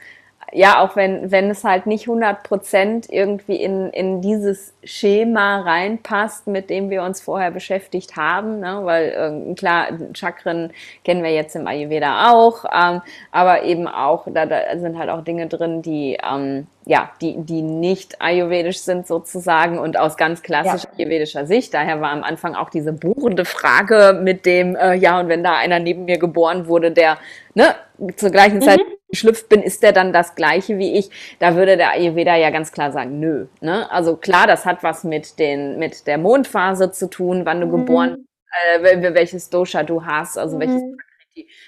ja, 0.53 0.81
auch 0.81 0.95
wenn, 0.95 1.31
wenn 1.31 1.49
es 1.49 1.63
halt 1.63 1.87
nicht 1.87 2.07
100 2.07 2.43
Prozent 2.43 3.07
irgendwie 3.09 3.55
in, 3.55 3.89
in 3.89 4.21
dieses 4.21 4.73
Schema 4.83 5.61
reinpasst, 5.61 6.45
mit 6.47 6.69
dem 6.69 6.91
wir 6.91 7.01
uns 7.01 7.21
vorher 7.21 7.49
beschäftigt 7.49 8.15
haben, 8.15 8.59
ne? 8.59 8.81
weil 8.83 9.49
äh, 9.51 9.55
klar, 9.55 9.87
Chakren 10.13 10.71
kennen 11.03 11.23
wir 11.23 11.33
jetzt 11.33 11.55
im 11.55 11.65
Ayurveda 11.65 12.31
auch, 12.31 12.65
ähm, 12.65 13.01
aber 13.31 13.63
eben 13.63 13.87
auch, 13.87 14.27
da, 14.31 14.45
da 14.45 14.77
sind 14.77 14.97
halt 14.97 15.09
auch 15.09 15.23
Dinge 15.23 15.47
drin, 15.47 15.81
die 15.81 16.17
ähm, 16.23 16.67
ja, 16.85 17.11
die, 17.21 17.35
die 17.37 17.61
nicht 17.61 18.21
ayurvedisch 18.21 18.79
sind 18.79 19.07
sozusagen 19.07 19.79
und 19.79 19.97
aus 19.97 20.17
ganz 20.17 20.41
klassischer 20.41 20.89
ja. 20.97 20.99
ayurvedischer 20.99 21.45
Sicht. 21.45 21.73
Daher 21.73 22.01
war 22.01 22.11
am 22.11 22.23
Anfang 22.23 22.55
auch 22.55 22.69
diese 22.69 22.91
buchende 22.91 23.45
Frage 23.45 24.19
mit 24.21 24.45
dem, 24.45 24.75
äh, 24.75 24.93
ja, 24.95 25.19
und 25.19 25.29
wenn 25.29 25.43
da 25.43 25.55
einer 25.55 25.79
neben 25.79 26.05
mir 26.05 26.17
geboren 26.17 26.67
wurde, 26.67 26.91
der 26.91 27.17
ne, 27.53 27.75
zur 28.15 28.29
gleichen 28.29 28.61
Zeit 28.61 28.79
mhm. 28.79 28.93
geschlüpft 29.09 29.49
bin, 29.49 29.61
ist 29.61 29.83
der 29.83 29.91
dann 29.91 30.13
das 30.13 30.35
gleiche 30.35 30.77
wie 30.77 30.97
ich? 30.97 31.09
Da 31.39 31.55
würde 31.55 31.77
der 31.77 31.91
Ayurveda 31.91 32.35
ja 32.35 32.49
ganz 32.49 32.71
klar 32.71 32.91
sagen, 32.91 33.19
nö. 33.19 33.47
Ne? 33.61 33.89
Also 33.91 34.17
klar, 34.17 34.47
das 34.47 34.65
hat 34.65 34.83
was 34.83 35.03
mit, 35.03 35.39
den, 35.39 35.79
mit 35.79 36.07
der 36.07 36.17
Mondphase 36.17 36.91
zu 36.91 37.09
tun, 37.09 37.45
wann 37.45 37.61
du 37.61 37.67
mhm. 37.67 37.71
geboren 37.71 38.27
äh, 38.53 39.13
welches 39.13 39.49
Dosha 39.49 39.83
du 39.83 40.05
hast, 40.05 40.37
also 40.37 40.57
mhm. 40.57 40.61
welches 40.61 40.81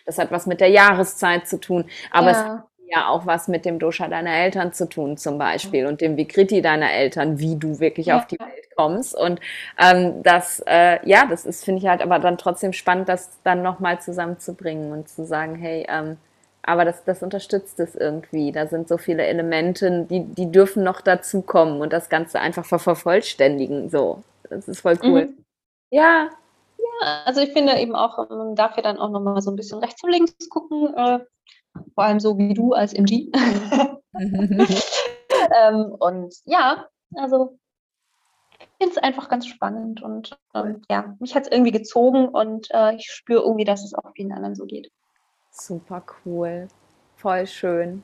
das 0.06 0.20
hat 0.20 0.32
was 0.32 0.46
mit 0.46 0.62
der 0.62 0.68
Jahreszeit 0.68 1.48
zu 1.48 1.60
tun, 1.60 1.90
aber 2.12 2.32
ja. 2.32 2.68
Ja 2.88 3.08
auch 3.08 3.26
was 3.26 3.48
mit 3.48 3.66
dem 3.66 3.80
Dosha 3.80 4.08
deiner 4.08 4.34
Eltern 4.34 4.74
zu 4.74 4.88
tun, 4.88 5.18
zum 5.18 5.38
Beispiel, 5.38 5.86
und 5.88 6.02
dem 6.02 6.18
Vikriti 6.18 6.62
deiner 6.62 6.92
Eltern, 6.92 7.40
wie 7.40 7.56
du 7.56 7.80
wirklich 7.80 8.08
ja. 8.08 8.18
auf 8.18 8.28
die 8.28 8.40
Welt 8.40 8.70
kommst. 8.76 9.16
Und 9.16 9.40
ähm, 9.80 10.24
das, 10.24 10.64
äh, 10.68 11.00
ja, 11.08 11.26
das 11.26 11.46
ist, 11.46 11.66
finde 11.66 11.82
ich 11.82 11.88
halt 11.88 12.02
aber 12.02 12.20
dann 12.20 12.38
trotzdem 12.38 12.74
spannend, 12.74 13.10
das 13.10 13.42
dann 13.44 13.62
nochmal 13.62 14.00
zusammenzubringen 14.02 14.92
und 14.92 15.10
zu 15.10 15.26
sagen, 15.26 15.56
hey, 15.56 15.86
ähm, 15.90 16.18
aber 16.64 16.84
das, 16.84 17.04
das 17.04 17.22
unterstützt 17.22 17.80
es 17.80 17.96
irgendwie. 17.96 18.52
Da 18.52 18.68
sind 18.68 18.88
so 18.88 18.98
viele 18.98 19.24
Elemente, 19.24 20.08
die, 20.10 20.24
die 20.24 20.52
dürfen 20.52 20.84
noch 20.84 21.02
dazukommen 21.02 21.80
und 21.80 21.94
das 21.94 22.10
Ganze 22.10 22.40
einfach 22.40 22.66
vervollständigen. 22.66 23.90
So, 23.90 24.24
das 24.50 24.68
ist 24.68 24.82
voll 24.82 24.98
cool. 25.04 25.26
Mhm. 25.26 25.38
Ja, 25.92 26.30
ja, 26.78 27.24
also 27.26 27.42
ich 27.42 27.54
finde 27.54 27.78
eben 27.80 27.96
auch, 27.96 28.30
man 28.30 28.56
darf 28.56 28.76
ja 28.78 28.84
dann 28.84 28.98
auch 28.98 29.10
nochmal 29.10 29.42
so 29.42 29.52
ein 29.52 29.56
bisschen 29.56 29.80
rechts 29.80 30.04
und 30.04 30.12
links 30.12 30.50
gucken, 30.50 30.94
äh, 30.96 31.20
vor 31.94 32.04
allem 32.04 32.20
so 32.20 32.38
wie 32.38 32.54
du 32.54 32.74
als 32.74 32.94
MG. 32.94 33.30
ähm, 34.14 35.96
und 36.00 36.36
ja, 36.46 36.88
also 37.16 37.58
ich 38.60 38.68
finde 38.78 38.96
es 38.96 39.04
einfach 39.04 39.30
ganz 39.30 39.48
spannend 39.48 40.02
und 40.02 40.38
ähm, 40.54 40.82
ja, 40.90 41.16
mich 41.20 41.36
hat 41.36 41.44
es 41.44 41.52
irgendwie 41.52 41.72
gezogen 41.72 42.28
und 42.30 42.68
äh, 42.72 42.96
ich 42.96 43.06
spüre 43.10 43.44
irgendwie, 43.44 43.66
dass 43.66 43.84
es 43.84 43.94
auch 43.94 44.12
vielen 44.16 44.32
anderen 44.32 44.56
so 44.56 44.66
geht. 44.66 44.92
Super 45.52 46.04
cool, 46.26 46.68
voll 47.16 47.48
schön, 47.48 48.04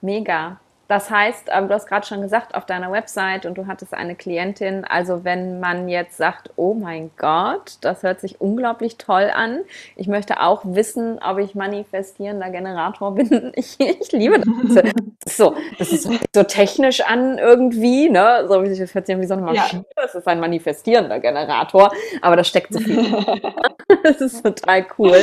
mega. 0.00 0.60
Das 0.90 1.08
heißt, 1.08 1.50
ähm, 1.52 1.68
du 1.68 1.74
hast 1.74 1.86
gerade 1.86 2.04
schon 2.04 2.20
gesagt, 2.20 2.56
auf 2.56 2.66
deiner 2.66 2.90
Website 2.90 3.46
und 3.46 3.56
du 3.56 3.68
hattest 3.68 3.94
eine 3.94 4.16
Klientin, 4.16 4.84
also 4.84 5.22
wenn 5.22 5.60
man 5.60 5.88
jetzt 5.88 6.16
sagt, 6.16 6.50
oh 6.56 6.74
mein 6.74 7.12
Gott, 7.16 7.74
das 7.82 8.02
hört 8.02 8.20
sich 8.20 8.40
unglaublich 8.40 8.96
toll 8.96 9.30
an. 9.32 9.60
Ich 9.94 10.08
möchte 10.08 10.40
auch 10.40 10.62
wissen, 10.64 11.20
ob 11.22 11.38
ich 11.38 11.54
manifestierender 11.54 12.50
Generator 12.50 13.14
bin. 13.14 13.52
Ich, 13.54 13.78
ich 13.78 14.10
liebe 14.10 14.40
das. 14.40 14.82
das 15.24 15.36
so, 15.36 15.54
das 15.78 15.92
ist 15.92 16.10
so 16.34 16.42
technisch 16.42 17.02
an 17.02 17.38
irgendwie, 17.38 18.10
ne? 18.10 18.46
So, 18.48 18.60
das 18.60 18.92
hört 18.92 19.06
sich 19.06 19.16
wie 19.16 19.26
so 19.26 19.34
eine 19.34 19.42
Maschine. 19.42 19.84
Ja. 19.96 20.02
Das 20.02 20.16
ist 20.16 20.26
ein 20.26 20.40
manifestierender 20.40 21.20
Generator, 21.20 21.92
aber 22.20 22.34
da 22.34 22.42
steckt 22.42 22.72
so 22.72 22.80
viel. 22.80 23.14
das 24.02 24.20
ist 24.20 24.42
total 24.42 24.84
cool. 24.98 25.22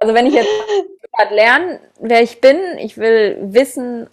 Also 0.00 0.14
wenn 0.14 0.26
ich 0.26 0.34
jetzt 0.34 0.50
lernen, 1.30 1.78
wer 2.00 2.22
ich 2.22 2.40
bin, 2.40 2.56
ich 2.78 2.98
will 2.98 3.38
wissen, 3.40 4.08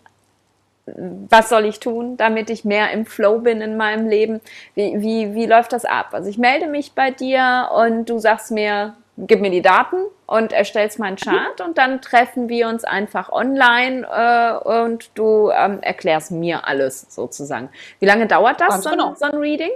was 1.30 1.50
soll 1.50 1.66
ich 1.66 1.80
tun, 1.80 2.18
damit 2.18 2.50
ich 2.50 2.66
mehr 2.66 2.92
im 2.92 3.06
Flow 3.06 3.40
bin 3.40 3.62
in 3.62 3.78
meinem 3.78 4.08
Leben? 4.08 4.42
Wie, 4.76 5.02
wie, 5.02 5.34
wie 5.34 5.46
läuft 5.46 5.74
das 5.74 5.86
ab? 5.86 6.10
Also 6.12 6.30
ich 6.30 6.38
melde 6.38 6.68
mich 6.68 6.94
bei 6.94 7.12
dir 7.12 7.70
und 7.76 8.10
du 8.10 8.20
sagst 8.20 8.52
mir, 8.52 8.96
gib 9.18 9.42
mir 9.42 9.52
die 9.52 9.62
Daten 9.62 9.98
und 10.26 10.54
erstellst 10.54 11.00
meinen 11.00 11.18
Chart 11.18 11.62
und 11.62 11.78
dann 11.78 12.02
treffen 12.02 12.50
wir 12.50 12.68
uns 12.68 12.84
einfach 12.84 13.30
online 13.32 14.08
äh, 14.10 14.58
und 14.68 15.12
du 15.16 15.52
ähm, 15.52 15.80
erklärst 15.82 16.32
mir 16.32 16.68
alles 16.68 17.14
sozusagen. 17.14 17.70
Wie 18.00 18.06
lange 18.06 18.28
dauert 18.28 18.62
das, 18.62 18.84
so, 18.84 18.90
genau. 18.90 19.14
so 19.16 19.26
ein 19.26 19.36
Reading? 19.36 19.72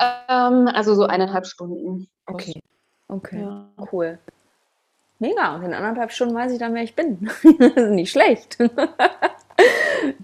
Ähm, 0.00 0.68
also 0.72 0.94
so 0.94 1.04
eineinhalb 1.04 1.46
Stunden. 1.46 2.08
Okay, 2.26 2.60
okay, 3.08 3.40
ja. 3.40 3.66
cool. 3.92 4.18
Mega, 5.18 5.54
und 5.54 5.62
in 5.62 5.74
anderthalb 5.74 6.12
Stunden 6.12 6.34
weiß 6.34 6.52
ich 6.52 6.58
dann, 6.58 6.74
wer 6.74 6.82
ich 6.82 6.94
bin. 6.94 7.30
Nicht 7.94 8.10
schlecht. 8.10 8.58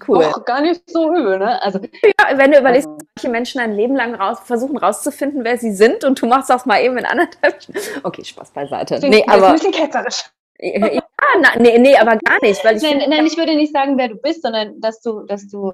Cool. 0.07 0.25
Auch 0.25 0.45
gar 0.45 0.61
nicht 0.61 0.83
so 0.91 1.11
übel, 1.15 1.39
ne? 1.39 1.63
Also, 1.63 1.79
ja, 1.79 2.37
wenn 2.37 2.53
du 2.53 2.59
überlegst, 2.59 2.89
also, 2.89 3.07
manche 3.17 3.29
Menschen 3.31 3.61
ein 3.61 3.73
Leben 3.73 3.97
lang 3.97 4.15
raus, 4.15 4.39
versuchen 4.45 4.77
rauszufinden, 4.77 5.45
wer 5.45 5.57
sie 5.59 5.73
sind 5.73 6.05
und 6.05 6.21
du 6.21 6.27
machst 6.27 6.51
das 6.51 6.67
mal 6.67 6.83
eben 6.83 6.99
in 6.99 7.07
anderthalb 7.07 7.59
Okay, 8.03 8.25
Spaß 8.25 8.51
beiseite. 8.51 8.99
Nee, 9.09 9.25
aber, 9.27 9.49
ein 9.49 9.53
bisschen 9.55 9.73
ketzerisch. 9.73 10.25
Ja, 10.59 11.01
na, 11.41 11.49
nee, 11.59 11.79
nee, 11.79 11.97
aber 11.97 12.17
gar 12.19 12.39
nicht. 12.43 12.63
Weil 12.65 12.77
ich 12.77 12.83
nein, 12.83 13.03
nein, 13.09 13.25
ich 13.25 13.37
würde 13.39 13.55
nicht 13.57 13.73
sagen, 13.73 13.97
wer 13.97 14.09
du 14.09 14.17
bist, 14.17 14.43
sondern 14.43 14.81
dass 14.81 15.01
du, 15.01 15.23
dass 15.23 15.49
du 15.49 15.73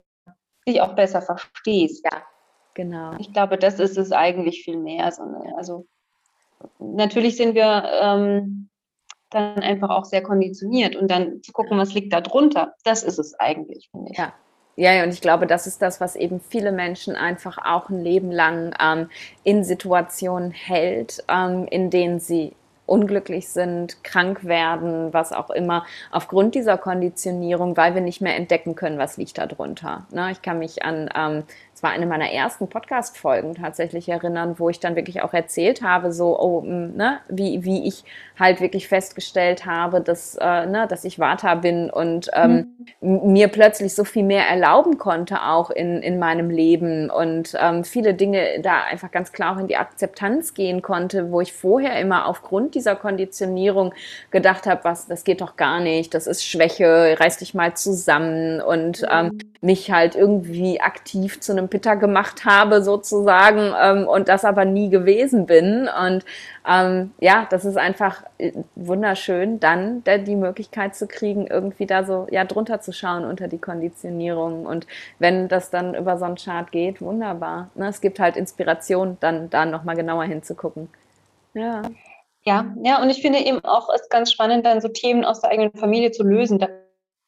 dich 0.68 0.80
auch 0.80 0.94
besser 0.94 1.22
verstehst. 1.22 2.04
Ja, 2.04 2.22
genau. 2.74 3.14
Ich 3.18 3.32
glaube, 3.32 3.58
das 3.58 3.80
ist 3.80 3.98
es 3.98 4.12
eigentlich 4.12 4.62
viel 4.62 4.76
mehr. 4.76 5.06
Also 5.56 5.86
natürlich 6.78 7.36
sind 7.36 7.54
wir 7.54 7.84
ähm, 8.00 8.68
dann 9.30 9.58
einfach 9.58 9.90
auch 9.90 10.04
sehr 10.04 10.22
konditioniert 10.22 10.96
und 10.96 11.10
dann 11.10 11.42
zu 11.42 11.52
gucken, 11.52 11.78
was 11.78 11.94
liegt 11.94 12.12
da 12.12 12.20
drunter. 12.20 12.74
Das 12.84 13.02
ist 13.02 13.18
es 13.18 13.34
eigentlich, 13.38 13.88
finde 13.90 14.12
ich. 14.12 14.18
Ja. 14.18 14.32
Ja, 14.78 15.02
und 15.02 15.08
ich 15.08 15.22
glaube, 15.22 15.46
das 15.46 15.66
ist 15.66 15.80
das, 15.80 16.02
was 16.02 16.16
eben 16.16 16.38
viele 16.38 16.70
Menschen 16.70 17.16
einfach 17.16 17.56
auch 17.56 17.88
ein 17.88 17.98
Leben 17.98 18.30
lang 18.30 18.74
ähm, 18.78 19.08
in 19.42 19.64
Situationen 19.64 20.50
hält, 20.50 21.24
ähm, 21.28 21.66
in 21.70 21.88
denen 21.88 22.20
sie 22.20 22.52
unglücklich 22.84 23.48
sind, 23.48 24.02
krank 24.04 24.44
werden, 24.44 25.12
was 25.12 25.32
auch 25.32 25.50
immer, 25.50 25.84
aufgrund 26.10 26.54
dieser 26.54 26.78
Konditionierung, 26.78 27.76
weil 27.76 27.94
wir 27.94 28.00
nicht 28.00 28.20
mehr 28.20 28.36
entdecken 28.36 28.74
können, 28.74 28.98
was 28.98 29.16
liegt 29.16 29.38
da 29.38 29.46
drunter. 29.46 30.06
Ne? 30.10 30.30
Ich 30.30 30.42
kann 30.42 30.58
mich 30.58 30.84
an 30.84 31.10
ähm, 31.14 31.42
es 31.76 31.82
war 31.82 31.90
eine 31.90 32.06
meiner 32.06 32.32
ersten 32.32 32.68
Podcast-Folgen 32.68 33.54
tatsächlich 33.54 34.08
erinnern, 34.08 34.54
wo 34.56 34.70
ich 34.70 34.80
dann 34.80 34.96
wirklich 34.96 35.20
auch 35.20 35.34
erzählt 35.34 35.82
habe, 35.82 36.10
so, 36.10 36.40
oh, 36.40 36.62
ne, 36.62 37.18
wie, 37.28 37.64
wie 37.64 37.86
ich 37.86 38.02
halt 38.38 38.62
wirklich 38.62 38.88
festgestellt 38.88 39.66
habe, 39.66 40.00
dass, 40.00 40.36
äh, 40.36 40.64
ne, 40.64 40.86
dass 40.88 41.04
ich 41.04 41.18
Vata 41.18 41.54
bin 41.54 41.90
und 41.90 42.30
ähm, 42.32 42.68
mhm. 43.02 43.32
mir 43.32 43.48
plötzlich 43.48 43.94
so 43.94 44.04
viel 44.04 44.22
mehr 44.22 44.48
erlauben 44.48 44.96
konnte, 44.96 45.42
auch 45.42 45.68
in, 45.68 46.00
in 46.00 46.18
meinem 46.18 46.48
Leben 46.48 47.10
und 47.10 47.54
ähm, 47.60 47.84
viele 47.84 48.14
Dinge 48.14 48.60
da 48.62 48.84
einfach 48.84 49.10
ganz 49.10 49.32
klar 49.32 49.54
auch 49.54 49.60
in 49.60 49.68
die 49.68 49.76
Akzeptanz 49.76 50.54
gehen 50.54 50.80
konnte, 50.80 51.30
wo 51.30 51.42
ich 51.42 51.52
vorher 51.52 52.00
immer 52.00 52.26
aufgrund 52.26 52.74
dieser 52.74 52.96
Konditionierung 52.96 53.92
gedacht 54.30 54.66
habe, 54.66 54.82
was, 54.84 55.08
das 55.08 55.24
geht 55.24 55.42
doch 55.42 55.56
gar 55.56 55.80
nicht, 55.80 56.14
das 56.14 56.26
ist 56.26 56.42
Schwäche, 56.42 57.16
reiß 57.20 57.36
dich 57.36 57.52
mal 57.52 57.74
zusammen 57.74 58.62
und 58.62 59.06
ähm, 59.10 59.26
mhm. 59.26 59.38
mich 59.60 59.90
halt 59.90 60.14
irgendwie 60.14 60.80
aktiv 60.80 61.40
zu 61.40 61.52
einem 61.52 61.65
Pitter 61.68 61.96
gemacht 61.96 62.44
habe 62.44 62.82
sozusagen 62.82 63.72
ähm, 63.80 64.08
und 64.08 64.28
das 64.28 64.44
aber 64.44 64.64
nie 64.64 64.90
gewesen 64.90 65.46
bin. 65.46 65.88
Und 65.88 66.24
ähm, 66.68 67.12
ja, 67.20 67.46
das 67.50 67.64
ist 67.64 67.76
einfach 67.76 68.22
äh, 68.38 68.52
wunderschön, 68.74 69.60
dann 69.60 70.02
die 70.04 70.36
Möglichkeit 70.36 70.94
zu 70.94 71.06
kriegen, 71.06 71.46
irgendwie 71.46 71.86
da 71.86 72.04
so 72.04 72.26
ja 72.30 72.44
drunter 72.44 72.80
zu 72.80 72.92
schauen 72.92 73.24
unter 73.24 73.48
die 73.48 73.58
Konditionierung. 73.58 74.66
Und 74.66 74.86
wenn 75.18 75.48
das 75.48 75.70
dann 75.70 75.94
über 75.94 76.18
so 76.18 76.24
einen 76.24 76.36
Chart 76.36 76.70
geht, 76.72 77.00
wunderbar. 77.00 77.70
Ne? 77.74 77.88
Es 77.88 78.00
gibt 78.00 78.20
halt 78.20 78.36
Inspiration, 78.36 79.16
dann 79.20 79.50
da 79.50 79.66
nochmal 79.66 79.96
genauer 79.96 80.24
hinzugucken. 80.24 80.88
Ja. 81.54 81.82
Ja, 82.44 82.72
ja, 82.84 83.02
und 83.02 83.10
ich 83.10 83.22
finde 83.22 83.40
eben 83.40 83.64
auch 83.64 83.88
es 83.92 84.08
ganz 84.08 84.30
spannend, 84.30 84.64
dann 84.64 84.80
so 84.80 84.86
Themen 84.86 85.24
aus 85.24 85.40
der 85.40 85.50
eigenen 85.50 85.72
Familie 85.72 86.12
zu 86.12 86.22
lösen. 86.22 86.60
Da 86.60 86.68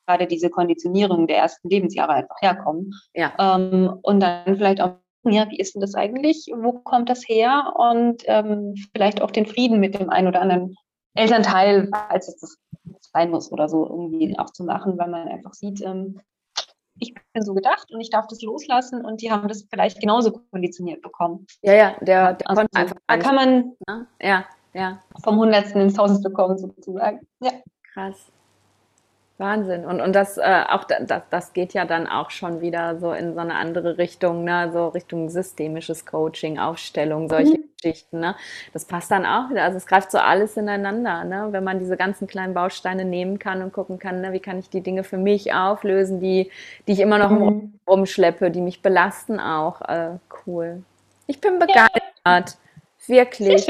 gerade 0.09 0.27
diese 0.27 0.51
Konditionierung 0.51 1.27
der 1.27 1.39
ersten 1.39 1.69
Lebensjahre 1.69 2.13
einfach 2.13 2.37
herkommen. 2.41 2.95
Ja. 3.15 3.33
Ähm, 3.39 3.99
und 4.03 4.21
dann 4.21 4.57
vielleicht 4.57 4.81
auch, 4.81 4.95
ja, 5.25 5.49
wie 5.51 5.59
ist 5.59 5.75
denn 5.75 5.83
das 5.83 5.95
eigentlich? 5.95 6.51
Wo 6.57 6.73
kommt 6.73 7.11
das 7.11 7.29
her? 7.29 7.75
Und 7.77 8.23
ähm, 8.27 8.75
vielleicht 8.93 9.21
auch 9.21 9.31
den 9.31 9.47
Frieden 9.47 9.79
mit 9.79 9.99
dem 9.99 10.11
einen 10.11 10.29
oder 10.29 10.41
anderen 10.41 10.75
Elternteil, 11.15 11.91
als 12.09 12.29
es 12.29 12.39
das 12.39 12.57
sein 13.13 13.31
muss 13.31 13.53
oder 13.53 13.69
so, 13.69 13.87
irgendwie 13.87 14.39
auch 14.39 14.51
zu 14.51 14.65
machen, 14.65 14.97
weil 14.99 15.09
man 15.09 15.29
einfach 15.29 15.53
sieht, 15.53 15.83
ähm, 15.83 16.21
ich 17.01 17.15
bin 17.33 17.43
so 17.45 17.55
gedacht 17.55 17.93
und 17.93 18.01
ich 18.01 18.11
darf 18.11 18.27
das 18.27 18.43
loslassen 18.43 19.05
und 19.05 19.23
die 19.23 19.31
haben 19.31 19.47
das 19.47 19.67
vielleicht 19.71 20.01
genauso 20.01 20.33
konditioniert 20.51 21.01
bekommen. 21.03 21.47
Ja, 21.63 21.75
ja, 21.75 21.97
der, 22.01 22.35
der 22.35 22.51
also, 22.51 22.63
einfach. 22.75 22.97
Da 23.07 23.17
kann 23.19 23.35
man 23.37 23.73
ja, 24.21 24.45
ja. 24.75 25.03
vom 25.23 25.37
Hundertsten 25.37 25.81
ins 25.81 25.95
Tausendste 25.95 26.31
kommen, 26.31 26.59
sozusagen. 26.59 27.21
Ja. 27.41 27.53
Krass. 27.93 28.33
Wahnsinn. 29.39 29.85
Und, 29.85 30.01
und 30.01 30.15
das, 30.15 30.37
äh, 30.37 30.65
auch 30.69 30.83
das, 30.85 31.23
das 31.31 31.53
geht 31.53 31.73
ja 31.73 31.85
dann 31.85 32.09
auch 32.09 32.31
schon 32.31 32.61
wieder 32.61 32.99
so 32.99 33.13
in 33.13 33.35
so 33.35 33.41
eine 33.41 33.55
andere 33.55 33.97
Richtung, 33.97 34.43
ne? 34.43 34.71
so 34.73 34.89
Richtung 34.89 35.31
systemisches 35.31 36.05
Coaching, 36.05 36.59
Aufstellung, 36.59 37.29
solche 37.29 37.53
mhm. 37.53 37.65
Geschichten. 37.81 38.19
Ne? 38.19 38.35
Das 38.73 38.85
passt 38.85 39.13
dann 39.13 39.25
auch 39.25 39.49
wieder. 39.51 39.63
Also 39.63 39.77
es 39.77 39.87
greift 39.87 40.11
so 40.11 40.19
alles 40.19 40.57
ineinander, 40.57 41.23
ne? 41.23 41.49
wenn 41.53 41.63
man 41.63 41.79
diese 41.79 41.97
ganzen 41.97 42.27
kleinen 42.27 42.53
Bausteine 42.53 43.05
nehmen 43.05 43.39
kann 43.39 43.63
und 43.63 43.73
gucken 43.73 44.01
kann, 44.01 44.21
ne? 44.21 44.33
wie 44.33 44.41
kann 44.41 44.59
ich 44.59 44.71
die 44.71 44.81
Dinge 44.81 45.05
für 45.05 45.19
mich 45.19 45.55
auflösen, 45.55 46.21
die, 46.21 46.51
die 46.89 46.93
ich 46.93 47.01
immer 47.01 47.19
noch 47.19 47.31
mhm. 47.31 47.79
rumschleppe, 47.87 48.51
die 48.51 48.61
mich 48.61 48.83
belasten 48.83 49.39
auch. 49.39 49.81
Äh, 49.83 50.19
cool. 50.47 50.83
Ich 51.29 51.41
bin 51.41 51.61
begeistert. 51.61 52.03
Ja. 52.27 52.45
Wirklich. 53.09 53.69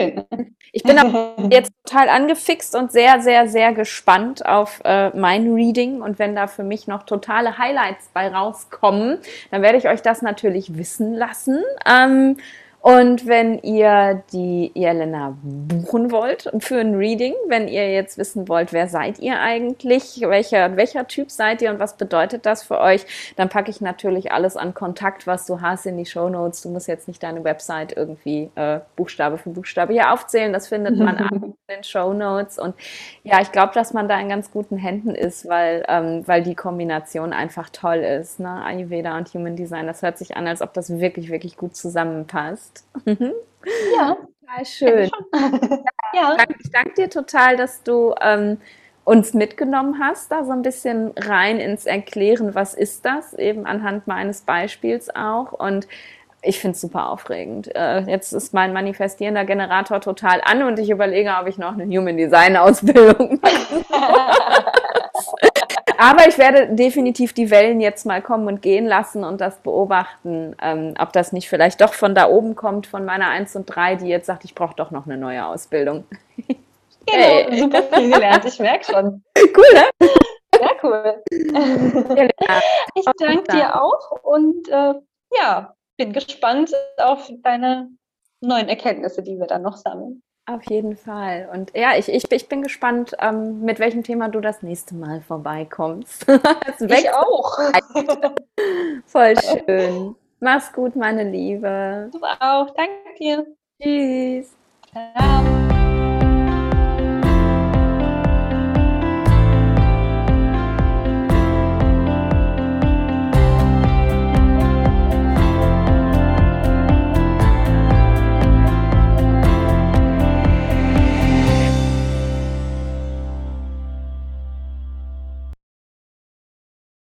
Ich 0.73 0.83
bin 0.83 0.97
jetzt 1.51 1.73
total 1.85 2.09
angefixt 2.09 2.75
und 2.75 2.93
sehr, 2.93 3.21
sehr, 3.21 3.49
sehr 3.49 3.73
gespannt 3.73 4.45
auf 4.45 4.81
äh, 4.85 5.11
mein 5.17 5.53
Reading. 5.55 6.03
Und 6.03 6.19
wenn 6.19 6.35
da 6.35 6.47
für 6.47 6.65
mich 6.65 6.87
noch 6.87 7.05
totale 7.05 7.59
Highlights 7.59 8.11
bei 8.13 8.29
rauskommen, 8.29 9.19
dann 9.51 9.63
werde 9.63 9.79
ich 9.79 9.89
euch 9.89 10.03
das 10.03 10.23
natürlich 10.23 10.77
wissen 10.77 11.15
lassen. 11.15 11.63
Ähm, 11.87 12.37
und 12.81 13.27
wenn 13.27 13.59
ihr 13.59 14.23
die 14.33 14.71
Jelena 14.73 15.37
buchen 15.43 16.13
wollt 16.13 16.49
für 16.61 16.79
ein 16.79 16.95
Reading, 16.95 17.35
wenn 17.49 17.67
ihr 17.67 17.93
jetzt 17.93 18.19
wissen 18.19 18.49
wollt, 18.49 18.73
wer 18.73 18.87
seid 18.87 19.19
ihr 19.19 19.41
eigentlich, 19.41 20.21
welcher, 20.21 20.77
welcher 20.77 21.09
Typ 21.09 21.31
seid 21.31 21.61
ihr 21.61 21.71
und 21.71 21.81
was 21.81 21.97
bedeutet 21.97 22.47
das 22.47 22.63
für 22.63 22.79
euch, 22.81 23.05
dann 23.37 23.49
packe 23.49 23.71
ich 23.71 23.81
natürlich 23.81 24.31
alles 24.31 24.57
an 24.57 24.75
Kontakt, 24.75 25.27
was 25.27 25.45
du 25.45 25.61
hast, 25.61 25.87
in 25.87 25.97
die 25.97 26.07
Show 26.07 26.29
Notes. 26.29 26.63
Du 26.63 26.69
musst 26.69 26.87
jetzt 26.87 27.09
nicht 27.09 27.21
deine 27.23 27.43
Website 27.43 27.97
irgendwie 27.97 28.49
äh, 28.55 28.79
Buchstabe 28.95 29.39
für 29.39 29.51
Buchstabe 29.51 29.93
hier 29.93 30.13
aufzählen. 30.13 30.53
Das 30.53 30.69
findet 30.69 30.97
man 30.97 31.17
in 31.33 31.55
den 31.69 31.83
Show 31.83 32.13
Notes. 32.13 32.61
Und 32.61 32.77
ja, 33.25 33.41
ich 33.41 33.51
glaube, 33.51 33.75
dass 33.75 33.93
man 33.93 34.09
da 34.09 34.21
in 34.21 34.29
ganz 34.29 34.53
guten 34.53 34.77
Händen 34.77 35.17
ist, 35.17 35.49
weil, 35.49 35.85
ähm, 35.89 36.23
weil 36.27 36.45
die 36.45 36.55
Kombination 36.55 37.33
einfach 37.33 37.71
toll 37.71 37.99
ist. 37.99 38.39
Ne? 38.39 38.63
Ayurveda 38.65 39.19
und 39.19 39.35
Human 39.35 39.57
Design. 39.57 39.89
Das 39.89 40.03
hört 40.03 40.17
sich 40.17 40.37
an, 40.37 40.47
als 40.47 40.63
ob 40.63 40.73
das 40.75 41.01
wirklich, 41.01 41.29
wirklich 41.29 41.57
gut 41.57 41.75
zusammenpasst 41.75 42.68
hast. 42.69 42.85
Mhm. 43.07 43.33
Ja. 43.97 44.17
Total 44.41 44.67
schön. 44.67 45.11
ja. 46.15 46.37
Ich 46.59 46.71
danke 46.71 46.95
dir 46.95 47.11
total, 47.11 47.57
dass 47.57 47.83
du 47.83 48.15
ähm, 48.21 48.59
uns 49.05 49.35
mitgenommen 49.35 49.99
hast, 50.01 50.31
da 50.33 50.45
so 50.45 50.53
ein 50.53 50.63
bisschen 50.63 51.13
rein 51.17 51.61
ins 51.61 51.87
Erklären, 51.87 52.55
was 52.55 52.75
ist 52.75 53.05
das, 53.05 53.35
eben 53.35 53.67
anhand 53.67 54.07
meines 54.07 54.43
Beispiels 54.43 55.15
auch. 55.15 55.53
Und 55.53 55.89
ich 56.41 56.61
finde 56.61 56.77
es 56.77 56.81
super 56.81 57.11
aufregend. 57.11 57.75
Äh, 57.75 58.03
jetzt 58.03 58.33
ist 58.33 58.55
mein 58.55 58.73
manifestierender 58.73 59.45
Generator 59.45 60.01
total 60.01 60.41
an 60.45 60.63
und 60.63 60.79
ich 60.79 60.89
überlege, 60.89 61.31
ob 61.41 61.49
ich 61.49 61.59
noch 61.59 61.73
eine 61.73 61.85
Human 61.85 62.17
Design 62.17 62.57
Ausbildung 62.57 63.41
mache. 63.43 63.85
Aber 66.01 66.29
ich 66.29 66.39
werde 66.39 66.77
definitiv 66.77 67.33
die 67.33 67.51
Wellen 67.51 67.81
jetzt 67.81 68.07
mal 68.07 68.23
kommen 68.23 68.47
und 68.47 68.63
gehen 68.63 68.87
lassen 68.87 69.25
und 69.25 69.41
das 69.41 69.59
beobachten, 69.59 70.55
ähm, 70.63 70.95
ob 70.97 71.13
das 71.13 71.33
nicht 71.33 71.49
vielleicht 71.49 71.81
doch 71.81 71.93
von 71.93 72.15
da 72.15 72.29
oben 72.29 72.55
kommt, 72.55 72.87
von 72.87 73.05
meiner 73.05 73.27
1 73.31 73.57
und 73.57 73.67
3, 73.67 73.97
die 73.97 74.07
jetzt 74.07 74.27
sagt, 74.27 74.45
ich 74.45 74.55
brauche 74.55 74.77
doch 74.77 74.93
noch 74.93 75.07
eine 75.07 75.19
neue 75.19 75.45
Ausbildung. 75.45 76.05
Genau, 77.11 77.57
super 77.57 77.83
viel 77.85 78.13
gelernt, 78.13 78.45
ich 78.45 78.59
merke 78.59 78.85
schon. 78.85 79.25
Cool, 79.57 79.65
ne? 79.73 80.09
Sehr 80.55 80.77
cool. 80.83 81.23
ich 82.95 83.05
danke 83.19 83.51
dir 83.51 83.83
auch 83.83 84.11
und 84.25 84.69
äh, 84.69 84.93
ja, 85.35 85.75
bin 85.97 86.13
gespannt 86.13 86.71
auf 86.99 87.31
deine 87.43 87.89
neuen 88.43 88.69
Erkenntnisse, 88.69 89.23
die 89.23 89.39
wir 89.39 89.47
dann 89.47 89.63
noch 89.63 89.79
sammeln. 89.79 90.23
Auf 90.49 90.63
jeden 90.71 90.97
Fall. 90.97 91.47
Und 91.53 91.73
ja, 91.75 91.91
ich, 91.99 92.09
ich, 92.09 92.33
ich 92.33 92.49
bin 92.49 92.63
gespannt, 92.63 93.15
ähm, 93.21 93.61
mit 93.61 93.79
welchem 93.79 94.03
Thema 94.03 94.31
du 94.31 94.41
das 94.41 94.63
nächste 94.63 94.95
Mal 94.95 95.21
vorbeikommst. 95.21 96.25
ich 96.89 97.11
auch. 97.11 97.59
Voll 99.05 99.35
schön. 99.37 100.15
Mach's 100.41 100.73
gut, 100.73 100.97
meine 100.97 101.31
Liebe. 101.31 102.09
Du 102.13 102.19
auch. 102.23 102.71
Danke 102.71 103.19
dir. 103.19 103.47
Tschüss. 103.79 104.57
Ciao. 104.91 105.68